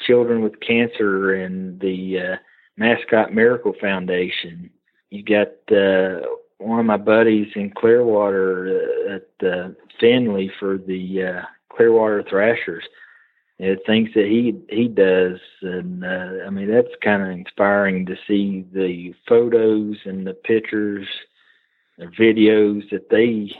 children 0.00 0.42
with 0.42 0.60
cancer 0.60 1.32
and 1.32 1.78
the 1.80 2.18
uh, 2.18 2.36
Mascot 2.76 3.32
Miracle 3.32 3.72
Foundation. 3.80 4.68
You 5.10 5.22
got 5.22 5.74
uh, 5.74 6.26
one 6.58 6.80
of 6.80 6.86
my 6.86 6.96
buddies 6.96 7.52
in 7.54 7.70
Clearwater 7.70 8.80
uh, 9.08 9.14
at 9.14 9.48
uh, 9.48 9.68
Phinley 10.02 10.50
for 10.58 10.76
the 10.76 11.22
uh, 11.22 11.42
Clearwater 11.74 12.24
Threshers. 12.28 12.84
You 13.58 13.74
know, 13.74 13.80
things 13.86 14.08
that 14.16 14.26
he 14.26 14.58
he 14.74 14.88
does, 14.88 15.38
and 15.62 16.04
uh, 16.04 16.46
I 16.46 16.50
mean 16.50 16.68
that's 16.68 16.94
kind 17.00 17.22
of 17.22 17.28
inspiring 17.28 18.06
to 18.06 18.16
see 18.26 18.66
the 18.72 19.14
photos 19.28 19.98
and 20.04 20.26
the 20.26 20.34
pictures 20.34 21.06
the 22.00 22.06
videos 22.06 22.88
that 22.90 23.10
they 23.10 23.52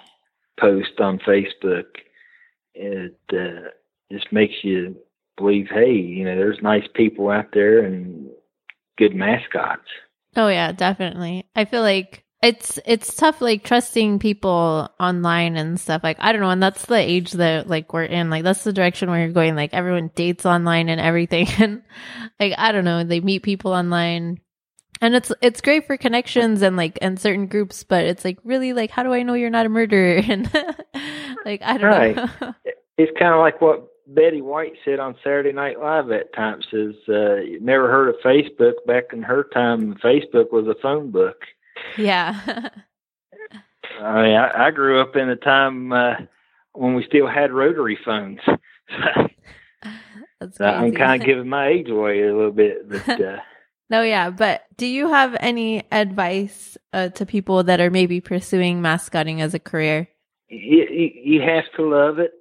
post 0.59 0.98
on 0.98 1.18
Facebook. 1.18 1.85
It 2.74 3.18
uh, 3.33 3.68
just 4.11 4.33
makes 4.33 4.55
you 4.62 4.96
believe, 5.37 5.68
hey, 5.70 5.92
you 5.92 6.24
know, 6.24 6.35
there's 6.37 6.62
nice 6.62 6.87
people 6.94 7.31
out 7.31 7.53
there 7.53 7.85
and 7.85 8.31
good 8.96 9.14
mascots. 9.14 9.88
Oh 10.37 10.48
yeah, 10.48 10.72
definitely. 10.72 11.46
I 11.55 11.66
feel 11.66 11.83
like 11.83 12.24
it's 12.42 12.79
it's 12.87 13.14
tough 13.16 13.42
like 13.42 13.62
trusting 13.64 14.18
people 14.18 14.88
online 14.98 15.59
and 15.59 15.79
stuff 15.79 16.03
like 16.03 16.16
i 16.20 16.33
don't 16.33 16.40
know 16.40 16.48
and 16.48 16.62
that's 16.62 16.87
the 16.87 16.96
age 16.96 17.33
that 17.33 17.68
like 17.68 17.92
we're 17.92 18.03
in 18.03 18.31
like 18.31 18.42
that's 18.42 18.64
the 18.64 18.72
direction 18.72 19.11
where 19.11 19.20
you're 19.20 19.29
going 19.29 19.55
like 19.55 19.74
everyone 19.74 20.11
dates 20.14 20.46
online 20.46 20.88
and 20.88 21.03
everything 21.03 21.46
and 21.59 21.83
like 22.38 22.55
i 22.57 22.72
don't 22.72 22.87
know 22.87 23.05
they 23.05 23.20
meet 23.20 23.42
people 23.42 23.72
online 23.72 24.40
and 25.00 25.14
it's 25.14 25.32
it's 25.40 25.60
great 25.60 25.86
for 25.86 25.96
connections 25.96 26.62
and 26.62 26.76
like 26.76 26.98
and 27.00 27.18
certain 27.18 27.46
groups 27.46 27.82
but 27.84 28.04
it's 28.04 28.24
like 28.24 28.38
really 28.44 28.72
like 28.72 28.90
how 28.90 29.02
do 29.02 29.12
i 29.12 29.22
know 29.22 29.34
you're 29.34 29.50
not 29.50 29.66
a 29.66 29.68
murderer? 29.68 30.22
And 30.30 30.50
like 31.44 31.62
i 31.62 31.76
don't 31.78 31.90
right. 31.90 32.16
know 32.16 32.54
it's 32.98 33.18
kind 33.18 33.34
of 33.34 33.40
like 33.40 33.60
what 33.60 33.88
betty 34.06 34.42
white 34.42 34.74
said 34.84 34.98
on 34.98 35.16
saturday 35.22 35.52
night 35.52 35.80
live 35.80 36.10
at 36.10 36.32
times 36.34 36.66
is 36.72 36.94
uh 37.08 37.36
you 37.36 37.58
never 37.60 37.90
heard 37.90 38.08
of 38.08 38.16
facebook 38.24 38.74
back 38.86 39.04
in 39.12 39.22
her 39.22 39.44
time 39.54 39.94
facebook 39.94 40.52
was 40.52 40.66
a 40.66 40.74
phone 40.82 41.10
book. 41.10 41.36
Yeah. 41.96 42.38
I 44.00 44.22
mean 44.22 44.36
i, 44.36 44.66
I 44.66 44.70
grew 44.70 45.00
up 45.00 45.16
in 45.16 45.28
a 45.28 45.36
time 45.36 45.92
uh 45.92 46.14
when 46.72 46.94
we 46.94 47.04
still 47.04 47.26
had 47.26 47.52
rotary 47.52 47.98
phones. 48.04 48.40
That's 50.40 50.56
crazy. 50.56 50.72
i'm 50.72 50.94
kind 50.94 51.20
of 51.20 51.26
giving 51.26 51.48
my 51.48 51.68
age 51.68 51.88
away 51.88 52.22
a 52.22 52.34
little 52.34 52.52
bit 52.52 52.88
but 52.88 53.20
uh 53.20 53.38
no, 53.90 54.03
yeah, 54.03 54.31
but 54.31 54.62
do 54.76 54.87
you 54.87 55.09
have 55.09 55.37
any 55.40 55.83
advice 55.90 56.79
uh, 56.92 57.09
to 57.11 57.26
people 57.26 57.64
that 57.64 57.81
are 57.81 57.90
maybe 57.90 58.20
pursuing 58.20 58.81
mascotting 58.81 59.40
as 59.40 59.53
a 59.53 59.59
career? 59.59 60.09
You, 60.48 60.87
you 60.88 61.40
have 61.42 61.64
to 61.76 61.88
love 61.88 62.18
it. 62.18 62.33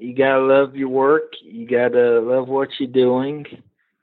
You 0.00 0.14
gotta 0.14 0.40
love 0.40 0.74
your 0.76 0.88
work. 0.88 1.32
You 1.42 1.66
gotta 1.66 2.20
love 2.20 2.48
what 2.48 2.68
you're 2.78 2.88
doing. 2.88 3.46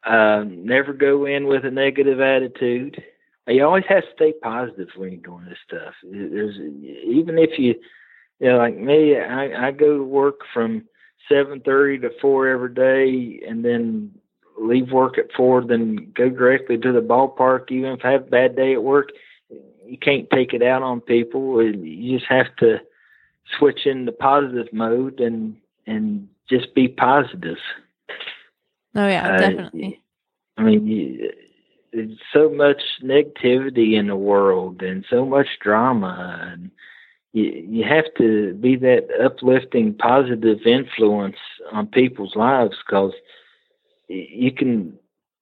Uh, 0.04 0.44
never 0.46 0.94
go 0.94 1.26
in 1.26 1.48
with 1.48 1.66
a 1.66 1.72
negative 1.72 2.20
attitude. 2.20 3.04
You 3.48 3.66
always 3.66 3.84
have 3.90 4.04
to 4.04 4.10
stay 4.16 4.34
positive 4.42 4.90
when 4.96 5.12
you're 5.12 5.22
doing 5.22 5.46
this 5.46 5.58
stuff. 5.66 5.94
There's 6.04 6.56
even 6.58 7.38
if 7.40 7.58
you, 7.58 7.76
you 8.40 8.50
know, 8.50 8.58
like 8.58 8.78
me, 8.78 9.18
I, 9.18 9.68
I 9.68 9.72
go 9.72 9.98
to 9.98 10.04
work 10.04 10.42
from 10.54 10.86
seven 11.28 11.60
thirty 11.62 11.98
to 12.00 12.12
four 12.22 12.48
every 12.48 12.74
day, 12.74 13.42
and 13.48 13.66
then 13.66 14.12
leave 14.60 14.92
work 14.92 15.18
at 15.18 15.32
four, 15.36 15.64
then 15.64 16.12
go 16.16 16.30
directly 16.30 16.78
to 16.78 16.92
the 16.92 17.02
ballpark. 17.02 17.72
Even 17.72 17.94
if 17.94 18.02
I 18.04 18.12
have 18.12 18.28
a 18.28 18.30
bad 18.30 18.56
day 18.56 18.74
at 18.74 18.84
work, 18.84 19.10
you 19.86 19.98
can't 19.98 20.30
take 20.30 20.54
it 20.54 20.62
out 20.62 20.84
on 20.84 21.02
people. 21.02 21.64
You 21.64 22.18
just 22.18 22.30
have 22.30 22.56
to 22.58 22.80
switch 23.58 23.86
into 23.86 24.12
positive 24.12 24.72
mode 24.72 25.20
and 25.20 25.58
and 25.88 26.28
just 26.50 26.74
be 26.76 26.88
positive. 26.88 27.58
Oh 28.96 29.08
yeah, 29.08 29.28
uh, 29.28 29.38
definitely. 29.38 30.02
I 30.58 30.64
mean, 30.64 30.88
you, 30.88 31.32
there's 31.94 32.18
so 32.34 32.50
much 32.50 32.82
negativity 33.04 33.98
in 33.98 34.08
the 34.08 34.16
world 34.16 34.82
and 34.82 35.06
so 35.10 35.26
much 35.26 35.48
drama, 35.62 36.52
and 36.52 36.72
you 37.34 37.44
you 37.44 37.84
have 37.84 38.06
to 38.18 38.54
be 38.56 38.76
that 38.76 39.08
uplifting, 39.24 39.94
positive 39.96 40.60
influence 40.66 41.38
on 41.72 41.88
people's 41.88 42.36
lives 42.36 42.76
because 42.86 43.14
you 44.10 44.52
can, 44.52 44.98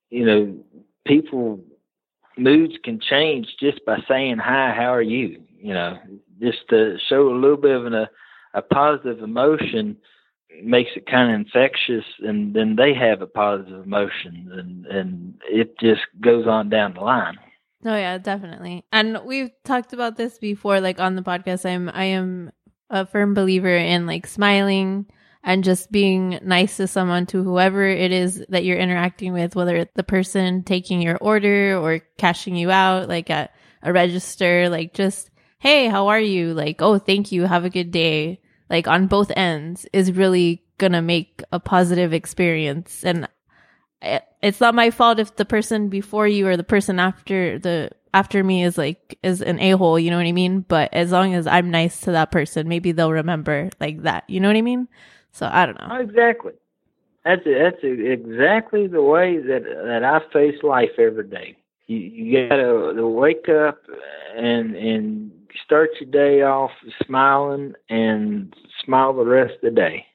you 0.10 0.26
know, 0.26 0.58
people 1.06 1.60
moods 2.38 2.76
can 2.84 3.00
change 3.00 3.48
just 3.60 3.84
by 3.86 3.98
saying 4.08 4.38
hi, 4.38 4.74
how 4.76 4.94
are 4.94 5.02
you? 5.02 5.42
You 5.60 5.74
know, 5.74 5.98
just 6.40 6.60
to 6.70 6.98
show 7.10 7.30
a 7.30 7.40
little 7.40 7.58
bit 7.58 7.76
of 7.76 7.86
an, 7.86 7.94
a, 7.96 8.10
a 8.54 8.62
positive 8.62 9.24
emotion 9.24 9.98
makes 10.64 10.92
it 10.96 11.06
kind 11.06 11.32
of 11.32 11.40
infectious 11.40 12.06
and 12.20 12.54
then 12.56 12.76
they 12.76 12.94
have 12.94 13.22
a 13.22 13.28
positive 13.28 13.84
emotion 13.84 14.50
and 14.52 14.86
and 14.86 15.42
it 15.50 15.78
just 15.80 16.02
goes 16.22 16.48
on 16.48 16.70
down 16.70 16.94
the 16.94 17.02
line. 17.02 17.38
Oh 17.86 17.96
yeah 17.96 18.18
definitely. 18.18 18.86
And 18.92 19.20
we've 19.26 19.52
talked 19.66 19.94
about 19.94 20.16
this 20.18 20.40
before 20.40 20.80
like 20.80 21.00
on 21.00 21.16
the 21.16 21.22
podcast. 21.22 21.66
I'm 21.66 21.90
i 21.90 22.06
am 22.06 22.52
a 22.90 23.06
firm 23.06 23.34
believer 23.34 23.76
in 23.76 24.08
like 24.08 24.26
smiling 24.26 25.06
and 25.48 25.64
just 25.64 25.90
being 25.94 26.38
nice 26.44 26.76
to 26.76 26.88
someone 26.88 27.26
to 27.26 27.42
whoever 27.42 27.88
it 27.88 28.12
is 28.12 28.46
that 28.50 28.66
you're 28.66 28.78
interacting 28.78 29.32
with, 29.32 29.56
whether 29.56 29.78
it's 29.78 29.94
the 29.96 30.04
person 30.04 30.62
taking 30.62 31.02
your 31.02 31.18
order 31.22 31.78
or 31.78 32.00
cashing 32.18 32.58
you 32.58 32.70
out, 32.70 33.08
like 33.08 33.30
at 33.30 33.56
a 33.82 33.94
register, 33.94 34.68
like 34.68 34.94
just, 34.94 35.30
Hey, 35.58 35.88
how 35.88 36.10
are 36.10 36.20
you? 36.20 36.54
Like, 36.54 36.82
Oh, 36.82 37.00
thank 37.00 37.32
you. 37.32 37.44
Have 37.44 37.64
a 37.64 37.70
good 37.70 37.92
day. 37.92 38.42
Like 38.70 38.90
on 38.90 39.08
both 39.08 39.32
ends 39.38 39.88
is 39.94 40.12
really 40.12 40.66
gonna 40.80 41.02
make 41.02 41.42
a 41.54 41.62
positive 41.62 42.12
experience. 42.12 43.06
And 43.06 43.30
it's 44.42 44.60
not 44.60 44.76
my 44.76 44.92
fault 44.92 45.18
if 45.18 45.38
the 45.38 45.46
person 45.46 45.88
before 45.88 46.28
you 46.28 46.46
or 46.46 46.58
the 46.58 46.64
person 46.64 47.00
after 47.00 47.58
the 47.58 47.90
after 48.14 48.44
me 48.44 48.66
is 48.66 48.78
like 48.78 49.18
is 49.24 49.42
an 49.42 49.60
a-hole 49.60 49.98
you 49.98 50.12
know 50.12 50.18
what 50.18 50.26
i 50.26 50.32
mean 50.32 50.62
but 50.62 50.94
as 50.94 51.12
long 51.12 51.34
as 51.34 51.46
i'm 51.46 51.72
nice 51.72 52.00
to 52.02 52.12
that 52.12 52.32
person 52.32 52.68
maybe 52.68 52.92
they'll 52.92 53.12
remember 53.12 53.70
like 53.82 54.04
that 54.04 54.24
you 54.30 54.40
know 54.40 54.48
what 54.48 54.56
i 54.56 54.62
mean 54.62 54.88
so 55.32 55.50
I 55.52 55.66
don't 55.66 55.80
know. 55.80 56.00
Exactly. 56.00 56.54
That's 57.26 57.42
that's 57.44 57.84
exactly 57.84 58.88
the 58.88 59.02
way 59.02 59.38
that 59.38 59.64
that 59.64 60.04
I 60.04 60.20
face 60.32 60.64
life 60.64 60.92
every 60.98 61.28
day. 61.28 61.58
You, 61.88 61.98
you 61.98 62.48
gotta 62.48 62.94
to 62.96 63.08
wake 63.08 63.50
up 63.50 63.80
and 64.36 64.76
and 64.76 65.32
start 65.66 65.90
your 66.00 66.10
day 66.10 66.42
off 66.42 66.72
smiling 67.06 67.74
and 67.90 68.54
smile 68.84 69.14
the 69.14 69.26
rest 69.26 69.56
of 69.56 69.62
the 69.62 69.72
day. 69.72 70.06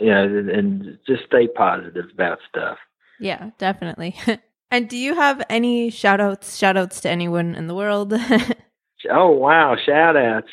You 0.00 0.06
know, 0.06 0.24
and 0.52 0.98
just 1.06 1.24
stay 1.26 1.48
positive 1.48 2.06
about 2.14 2.38
stuff. 2.48 2.78
Yeah, 3.18 3.50
definitely. 3.58 4.14
and 4.70 4.88
do 4.88 4.96
you 4.96 5.14
have 5.14 5.42
any 5.50 5.90
shout 5.90 6.20
outs, 6.20 6.56
shout 6.56 6.76
outs 6.76 7.00
to 7.00 7.10
anyone 7.10 7.54
in 7.54 7.66
the 7.66 7.74
world? 7.74 8.12
oh 9.10 9.30
wow, 9.30 9.76
shout 9.84 10.16
outs. 10.16 10.48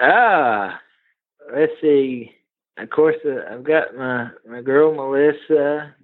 Ah, 0.00 0.80
let's 1.54 1.72
see 1.82 2.32
of 2.78 2.90
course, 2.90 3.16
uh, 3.24 3.52
I've 3.52 3.64
got 3.64 3.94
my 3.96 4.30
my 4.48 4.62
girl 4.62 4.94
Melissa 4.94 5.94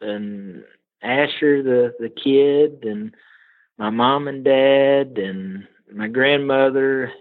and 0.00 0.64
Asher, 1.02 1.62
the 1.62 1.94
the 1.98 2.08
kid, 2.08 2.84
and 2.88 3.14
my 3.78 3.90
mom 3.90 4.28
and 4.28 4.44
dad, 4.44 5.18
and 5.18 5.66
my 5.92 6.08
grandmother, 6.08 7.12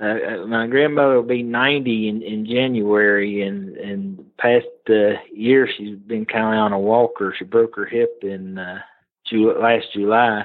uh, 0.00 0.46
my 0.46 0.66
grandmother 0.66 1.16
will 1.16 1.22
be 1.22 1.42
90 1.42 2.08
in, 2.08 2.22
in 2.22 2.46
January, 2.46 3.42
and 3.42 3.76
and 3.76 4.36
past 4.38 4.66
uh, 4.88 5.20
year 5.32 5.68
she's 5.76 5.96
been 5.96 6.24
kind 6.24 6.58
of 6.58 6.64
on 6.64 6.72
a 6.72 6.78
walker. 6.78 7.34
She 7.36 7.44
broke 7.44 7.76
her 7.76 7.86
hip 7.86 8.18
in 8.22 8.58
uh, 8.58 8.80
July, 9.28 9.54
last 9.60 9.92
July, 9.92 10.44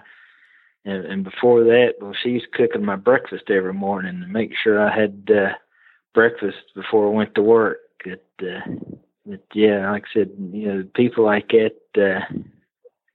and, 0.85 1.05
and 1.05 1.23
before 1.23 1.63
that, 1.63 1.93
well, 2.01 2.15
she's 2.21 2.43
cooking 2.53 2.85
my 2.85 2.97
breakfast 2.97 3.49
every 3.49 3.73
morning 3.73 4.21
to 4.21 4.27
make 4.27 4.51
sure 4.63 4.79
I 4.79 4.93
had 4.93 5.29
uh, 5.33 5.53
breakfast 6.13 6.57
before 6.75 7.07
I 7.07 7.11
went 7.11 7.35
to 7.35 7.41
work. 7.41 7.79
It, 8.05 8.25
uh, 8.41 8.69
but 9.25 9.43
yeah, 9.53 9.91
like 9.91 10.03
I 10.11 10.19
said, 10.19 10.31
you 10.51 10.67
know, 10.67 10.83
people 10.95 11.25
like 11.25 11.49
that 11.49 11.75
uh, 11.97 12.33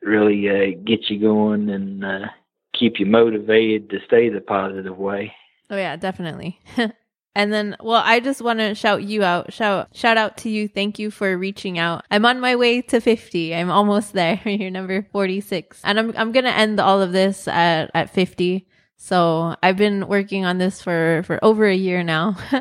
really 0.02 0.48
uh, 0.48 0.78
get 0.84 1.10
you 1.10 1.20
going 1.20 1.68
and 1.68 2.04
uh, 2.04 2.26
keep 2.74 2.98
you 2.98 3.06
motivated 3.06 3.90
to 3.90 3.98
stay 4.06 4.28
the 4.28 4.40
positive 4.40 4.96
way. 4.96 5.32
Oh 5.70 5.76
yeah, 5.76 5.96
definitely. 5.96 6.60
and 7.34 7.52
then 7.52 7.76
well, 7.80 8.02
I 8.04 8.20
just 8.20 8.40
want 8.40 8.60
to 8.60 8.74
shout 8.74 9.02
you 9.02 9.22
out. 9.22 9.52
Shout 9.52 9.94
shout 9.94 10.16
out 10.16 10.38
to 10.38 10.48
you. 10.48 10.68
Thank 10.68 10.98
you 10.98 11.10
for 11.10 11.36
reaching 11.36 11.78
out. 11.78 12.04
I'm 12.10 12.24
on 12.24 12.40
my 12.40 12.56
way 12.56 12.80
to 12.82 13.00
50. 13.00 13.54
I'm 13.54 13.70
almost 13.70 14.14
there. 14.14 14.40
You're 14.46 14.70
number 14.70 15.06
46. 15.12 15.80
And 15.84 15.98
I'm 15.98 16.14
I'm 16.16 16.32
going 16.32 16.44
to 16.44 16.56
end 16.56 16.80
all 16.80 17.02
of 17.02 17.12
this 17.12 17.46
at 17.48 17.90
at 17.94 18.10
50. 18.10 18.66
So, 19.00 19.54
I've 19.62 19.76
been 19.76 20.08
working 20.08 20.44
on 20.44 20.58
this 20.58 20.82
for 20.82 21.22
for 21.24 21.38
over 21.42 21.66
a 21.66 21.74
year 21.74 22.02
now. 22.02 22.36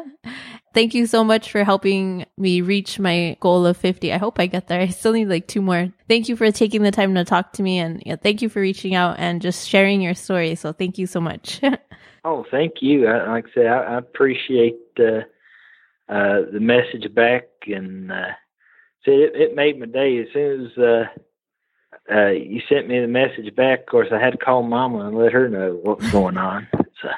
Thank 0.77 0.93
you 0.93 1.07
so 1.07 1.23
much 1.23 1.51
for 1.51 1.63
helping 1.63 2.27
me 2.37 2.61
reach 2.61 2.99
my 2.99 3.35
goal 3.39 3.65
of 3.65 3.77
50. 3.77 4.13
I 4.13 4.17
hope 4.17 4.39
I 4.39 4.45
get 4.45 4.67
there. 4.67 4.79
I 4.79 4.89
still 4.89 5.13
need 5.13 5.27
like 5.27 5.47
two 5.47 5.59
more. 5.63 5.91
Thank 6.07 6.29
you 6.29 6.35
for 6.35 6.51
taking 6.51 6.83
the 6.83 6.91
time 6.91 7.15
to 7.15 7.25
talk 7.25 7.53
to 7.53 7.63
me 7.63 7.79
and 7.79 8.03
yeah, 8.05 8.15
thank 8.15 8.43
you 8.43 8.49
for 8.49 8.61
reaching 8.61 8.93
out 8.93 9.15
and 9.17 9.41
just 9.41 9.67
sharing 9.67 10.01
your 10.01 10.13
story. 10.13 10.53
So 10.53 10.73
thank 10.73 10.99
you 10.99 11.07
so 11.07 11.19
much. 11.19 11.61
oh, 12.23 12.45
thank 12.51 12.75
you. 12.81 13.07
I, 13.07 13.27
like 13.27 13.45
I 13.47 13.53
said, 13.55 13.65
I, 13.65 13.95
I 13.95 13.97
appreciate 13.97 14.77
uh, 14.99 15.21
uh, 16.09 16.41
the 16.53 16.59
message 16.59 17.11
back 17.15 17.45
and 17.65 18.11
uh, 18.11 18.33
said 19.03 19.15
it, 19.15 19.31
it 19.35 19.55
made 19.55 19.79
my 19.79 19.87
day 19.87 20.19
as 20.19 20.27
soon 20.31 20.65
as 20.65 21.07
uh, 22.09 22.15
uh, 22.15 22.27
you 22.29 22.61
sent 22.69 22.87
me 22.87 22.99
the 22.99 23.07
message 23.07 23.53
back. 23.55 23.81
Of 23.81 23.85
course, 23.87 24.07
I 24.11 24.19
had 24.19 24.31
to 24.31 24.37
call 24.37 24.63
Mama 24.63 25.07
and 25.07 25.17
let 25.17 25.33
her 25.33 25.49
know 25.49 25.79
what's 25.81 26.09
going 26.11 26.37
on. 26.37 26.67
So. 26.99 27.09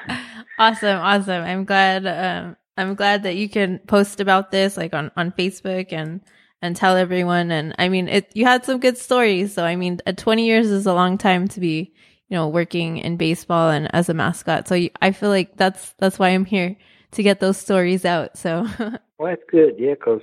Awesome, 0.58 0.98
awesome. 0.98 1.42
I'm 1.42 1.64
glad. 1.64 2.06
Um, 2.06 2.54
I'm 2.76 2.94
glad 2.94 3.22
that 3.22 3.36
you 3.36 3.48
can 3.48 3.78
post 3.78 4.20
about 4.20 4.50
this 4.50 4.76
like 4.76 4.92
on, 4.92 5.10
on 5.16 5.32
Facebook 5.32 5.90
and, 5.90 6.20
and 6.60 6.76
tell 6.76 6.98
everyone. 6.98 7.50
And 7.50 7.74
I 7.78 7.88
mean, 7.88 8.06
it, 8.06 8.30
you 8.34 8.44
had 8.44 8.66
some 8.66 8.78
good 8.78 8.98
stories. 8.98 9.54
So 9.54 9.64
I 9.64 9.76
mean, 9.76 9.98
20 10.16 10.44
years 10.44 10.66
is 10.66 10.84
a 10.84 10.92
long 10.92 11.16
time 11.16 11.48
to 11.48 11.60
be, 11.60 11.94
you 12.28 12.36
know, 12.36 12.48
working 12.48 12.98
in 12.98 13.16
baseball 13.16 13.70
and 13.70 13.88
as 13.94 14.10
a 14.10 14.14
mascot. 14.14 14.68
So 14.68 14.78
I 15.00 15.12
feel 15.12 15.30
like 15.30 15.56
that's, 15.56 15.94
that's 15.98 16.18
why 16.18 16.28
I'm 16.28 16.44
here 16.44 16.76
to 17.12 17.22
get 17.22 17.40
those 17.40 17.56
stories 17.56 18.04
out. 18.04 18.36
So. 18.36 18.66
well, 18.78 19.30
that's 19.30 19.42
good. 19.50 19.76
Yeah. 19.78 19.94
Cause 19.94 20.20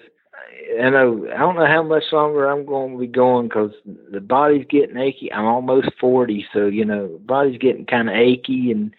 I 0.81 0.89
know, 0.89 1.27
I 1.33 1.37
don't 1.37 1.55
know 1.55 1.65
how 1.65 1.83
much 1.83 2.03
longer 2.11 2.47
I'm 2.47 2.65
going 2.65 2.93
to 2.93 2.99
be 2.99 3.07
going 3.07 3.47
because 3.47 3.71
the 4.11 4.19
body's 4.19 4.65
getting 4.69 4.97
achy. 4.97 5.31
I'm 5.31 5.45
almost 5.45 5.89
40. 5.99 6.45
So, 6.53 6.67
you 6.67 6.85
know, 6.85 7.19
body's 7.25 7.57
getting 7.57 7.85
kind 7.85 8.09
of 8.09 8.15
achy 8.15 8.71
and, 8.71 8.93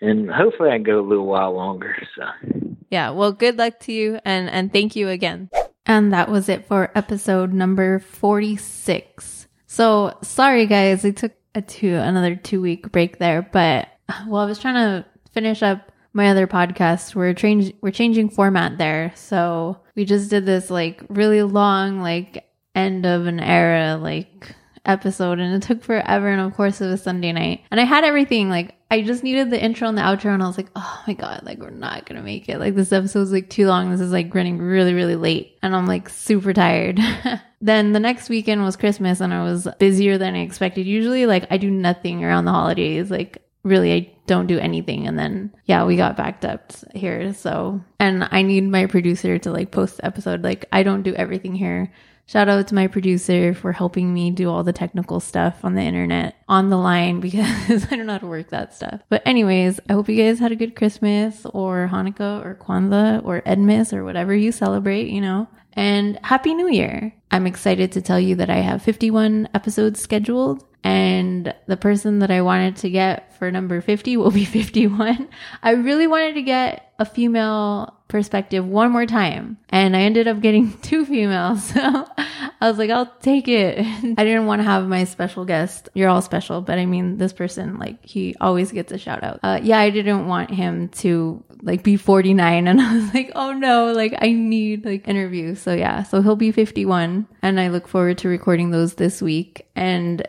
and 0.00 0.30
hopefully 0.30 0.70
I 0.70 0.74
can 0.74 0.82
go 0.82 1.00
a 1.00 1.06
little 1.06 1.26
while 1.26 1.54
longer. 1.54 1.96
So 2.16 2.24
yeah, 2.90 3.10
well, 3.10 3.32
good 3.32 3.58
luck 3.58 3.80
to 3.80 3.92
you 3.92 4.20
and 4.24 4.48
and 4.48 4.72
thank 4.72 4.94
you 4.94 5.08
again. 5.08 5.50
And 5.86 6.12
that 6.12 6.30
was 6.30 6.48
it 6.48 6.66
for 6.66 6.92
episode 6.94 7.52
number 7.52 7.98
46. 7.98 9.48
So, 9.66 10.16
sorry 10.22 10.66
guys, 10.66 11.04
I 11.04 11.10
took 11.10 11.32
a 11.54 11.62
two 11.62 11.94
another 11.96 12.36
2 12.36 12.60
week 12.60 12.92
break 12.92 13.18
there, 13.18 13.42
but 13.42 13.88
well, 14.28 14.42
I 14.42 14.46
was 14.46 14.58
trying 14.60 14.74
to 14.74 15.04
finish 15.32 15.62
up 15.62 15.90
my 16.14 16.30
other 16.30 16.46
podcast. 16.46 17.14
We're 17.14 17.34
changing 17.34 17.76
we're 17.82 17.90
changing 17.90 18.30
format 18.30 18.78
there. 18.78 19.12
So, 19.16 19.80
we 19.94 20.04
just 20.04 20.30
did 20.30 20.46
this 20.46 20.70
like 20.70 21.02
really 21.08 21.42
long 21.42 22.00
like 22.00 22.48
end 22.74 23.04
of 23.06 23.26
an 23.26 23.40
era 23.40 23.96
like 23.96 24.54
episode 24.86 25.38
and 25.38 25.54
it 25.54 25.66
took 25.66 25.82
forever 25.82 26.28
and 26.28 26.40
of 26.40 26.54
course 26.54 26.80
it 26.80 26.86
was 26.86 27.02
Sunday 27.02 27.32
night. 27.32 27.62
And 27.70 27.80
I 27.80 27.84
had 27.84 28.04
everything 28.04 28.48
like 28.48 28.74
I 28.90 29.02
just 29.02 29.24
needed 29.24 29.50
the 29.50 29.62
intro 29.62 29.88
and 29.88 29.96
the 29.96 30.02
outro 30.02 30.34
and 30.34 30.42
I 30.42 30.46
was 30.46 30.56
like, 30.56 30.70
oh 30.76 31.02
my 31.06 31.14
god, 31.14 31.42
like 31.44 31.58
we're 31.58 31.70
not 31.70 32.06
gonna 32.06 32.22
make 32.22 32.48
it. 32.48 32.58
Like 32.58 32.74
this 32.74 32.92
episode's 32.92 33.32
like 33.32 33.50
too 33.50 33.66
long. 33.66 33.90
This 33.90 34.00
is 34.00 34.12
like 34.12 34.34
running 34.34 34.58
really, 34.58 34.94
really 34.94 35.16
late. 35.16 35.58
And 35.62 35.74
I'm 35.74 35.86
like 35.86 36.08
super 36.08 36.52
tired. 36.52 37.00
then 37.60 37.92
the 37.92 38.00
next 38.00 38.28
weekend 38.28 38.62
was 38.62 38.76
Christmas 38.76 39.20
and 39.20 39.32
I 39.32 39.42
was 39.42 39.66
busier 39.78 40.18
than 40.18 40.34
I 40.34 40.40
expected. 40.40 40.86
Usually 40.86 41.26
like 41.26 41.46
I 41.50 41.56
do 41.56 41.70
nothing 41.70 42.24
around 42.24 42.44
the 42.44 42.52
holidays. 42.52 43.10
Like 43.10 43.43
really 43.64 43.92
I 43.92 44.12
don't 44.26 44.46
do 44.46 44.58
anything. 44.58 45.06
And 45.06 45.18
then 45.18 45.52
yeah, 45.64 45.84
we 45.84 45.96
got 45.96 46.16
backed 46.16 46.44
up 46.44 46.72
here. 46.94 47.34
So 47.34 47.82
and 47.98 48.28
I 48.30 48.42
need 48.42 48.64
my 48.64 48.86
producer 48.86 49.38
to 49.38 49.50
like 49.50 49.70
post 49.70 49.96
the 49.96 50.06
episode. 50.06 50.44
Like 50.44 50.66
I 50.72 50.82
don't 50.82 51.02
do 51.02 51.14
everything 51.14 51.54
here. 51.54 51.92
Shout 52.26 52.48
out 52.48 52.68
to 52.68 52.74
my 52.74 52.86
producer 52.86 53.52
for 53.52 53.72
helping 53.72 54.14
me 54.14 54.30
do 54.30 54.48
all 54.48 54.64
the 54.64 54.72
technical 54.72 55.20
stuff 55.20 55.62
on 55.62 55.74
the 55.74 55.82
internet 55.82 56.36
on 56.48 56.70
the 56.70 56.78
line 56.78 57.20
because 57.20 57.84
I 57.90 57.96
don't 57.96 58.06
know 58.06 58.14
how 58.14 58.18
to 58.18 58.26
work 58.26 58.50
that 58.50 58.74
stuff. 58.74 59.02
But 59.10 59.22
anyways, 59.26 59.80
I 59.88 59.92
hope 59.92 60.08
you 60.08 60.16
guys 60.16 60.38
had 60.38 60.52
a 60.52 60.56
good 60.56 60.76
Christmas 60.76 61.44
or 61.52 61.88
Hanukkah 61.92 62.44
or 62.44 62.54
Kwanzaa 62.54 63.22
or 63.24 63.42
Edmas 63.42 63.92
or 63.92 64.04
whatever 64.04 64.34
you 64.34 64.52
celebrate, 64.52 65.08
you 65.08 65.20
know. 65.20 65.48
And 65.74 66.18
Happy 66.22 66.54
New 66.54 66.68
Year. 66.68 67.12
I'm 67.30 67.46
excited 67.46 67.92
to 67.92 68.00
tell 68.00 68.20
you 68.20 68.36
that 68.36 68.48
I 68.48 68.58
have 68.58 68.80
51 68.80 69.48
episodes 69.54 70.00
scheduled 70.00 70.64
and 70.84 71.54
the 71.66 71.78
person 71.78 72.18
that 72.18 72.30
I 72.30 72.42
wanted 72.42 72.76
to 72.76 72.90
get 72.90 73.34
for 73.38 73.50
number 73.50 73.80
50 73.80 74.18
will 74.18 74.30
be 74.30 74.44
51. 74.44 75.28
I 75.62 75.70
really 75.70 76.06
wanted 76.06 76.34
to 76.34 76.42
get 76.42 76.92
a 76.98 77.04
female 77.04 77.92
perspective 78.06 78.64
one 78.64 78.92
more 78.92 79.06
time 79.06 79.56
and 79.70 79.96
I 79.96 80.02
ended 80.02 80.28
up 80.28 80.40
getting 80.40 80.78
two 80.82 81.04
females. 81.04 81.72
So 81.84 82.06
I 82.60 82.68
was 82.68 82.78
like, 82.78 82.90
I'll 82.90 83.12
take 83.20 83.48
it. 83.48 83.78
I 83.78 84.24
didn't 84.24 84.46
want 84.46 84.60
to 84.60 84.64
have 84.64 84.86
my 84.86 85.04
special 85.04 85.44
guest. 85.44 85.88
You're 85.92 86.08
all 86.08 86.22
special, 86.22 86.60
but 86.60 86.78
I 86.78 86.86
mean, 86.86 87.18
this 87.18 87.32
person, 87.32 87.78
like, 87.78 88.04
he 88.06 88.34
always 88.40 88.72
gets 88.72 88.90
a 88.92 88.96
shout 88.96 89.22
out. 89.22 89.40
Uh, 89.42 89.60
yeah, 89.62 89.78
I 89.78 89.90
didn't 89.90 90.28
want 90.28 90.50
him 90.50 90.88
to 91.00 91.42
like 91.62 91.82
be 91.82 91.96
49 91.96 92.68
and 92.68 92.80
I 92.80 92.94
was 92.94 93.12
like, 93.12 93.32
oh 93.34 93.52
no, 93.52 93.92
like 93.92 94.14
I 94.18 94.32
need 94.32 94.84
like 94.84 95.08
interviews. 95.08 95.60
So 95.60 95.74
yeah, 95.74 96.04
so 96.04 96.22
he'll 96.22 96.36
be 96.36 96.52
51 96.52 97.26
and 97.42 97.60
I 97.60 97.68
look 97.68 97.88
forward 97.88 98.18
to 98.18 98.28
recording 98.28 98.70
those 98.70 98.94
this 98.94 99.20
week. 99.20 99.66
And 99.74 100.26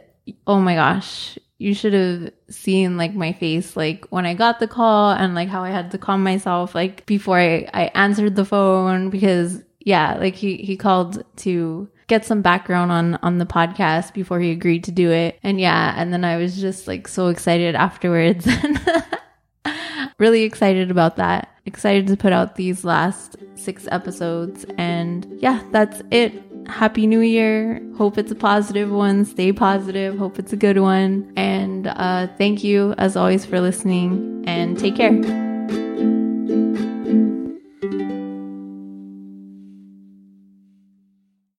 oh 0.47 0.59
my 0.59 0.75
gosh, 0.75 1.37
you 1.57 1.73
should 1.73 1.93
have 1.93 2.31
seen 2.49 2.97
like 2.97 3.13
my 3.13 3.31
face 3.33 3.77
like 3.77 4.05
when 4.09 4.25
I 4.25 4.33
got 4.33 4.59
the 4.59 4.67
call 4.67 5.11
and 5.11 5.35
like 5.35 5.47
how 5.47 5.63
I 5.63 5.69
had 5.69 5.91
to 5.91 5.97
calm 5.97 6.21
myself 6.23 6.75
like 6.75 7.05
before 7.05 7.39
I, 7.39 7.69
I 7.73 7.85
answered 7.95 8.35
the 8.35 8.45
phone 8.45 9.09
because 9.09 9.63
yeah, 9.79 10.17
like 10.19 10.35
he, 10.35 10.57
he 10.57 10.75
called 10.75 11.23
to 11.37 11.87
get 12.07 12.25
some 12.25 12.41
background 12.41 12.91
on 12.91 13.15
on 13.23 13.37
the 13.37 13.45
podcast 13.45 14.13
before 14.13 14.39
he 14.39 14.51
agreed 14.51 14.83
to 14.85 14.91
do 14.91 15.11
it. 15.11 15.39
And 15.43 15.59
yeah, 15.59 15.93
and 15.95 16.11
then 16.11 16.25
I 16.25 16.37
was 16.37 16.59
just 16.59 16.87
like 16.87 17.07
so 17.07 17.27
excited 17.27 17.75
afterwards. 17.75 18.47
really 20.17 20.43
excited 20.43 20.91
about 20.91 21.15
that. 21.17 21.49
Excited 21.65 22.07
to 22.07 22.17
put 22.17 22.33
out 22.33 22.55
these 22.55 22.85
last 22.85 23.37
6 23.55 23.87
episodes 23.91 24.65
and 24.77 25.27
yeah, 25.39 25.63
that's 25.71 26.01
it. 26.11 26.33
Happy 26.67 27.07
New 27.07 27.21
Year. 27.21 27.81
Hope 27.97 28.17
it's 28.17 28.31
a 28.31 28.35
positive 28.35 28.91
one. 28.91 29.25
Stay 29.25 29.51
positive. 29.53 30.17
Hope 30.17 30.39
it's 30.39 30.53
a 30.53 30.57
good 30.57 30.79
one. 30.79 31.31
And 31.35 31.87
uh, 31.87 32.27
thank 32.37 32.63
you, 32.63 32.93
as 32.97 33.15
always, 33.15 33.45
for 33.45 33.61
listening 33.61 34.43
and 34.47 34.77
take 34.77 34.95
care. 34.95 35.54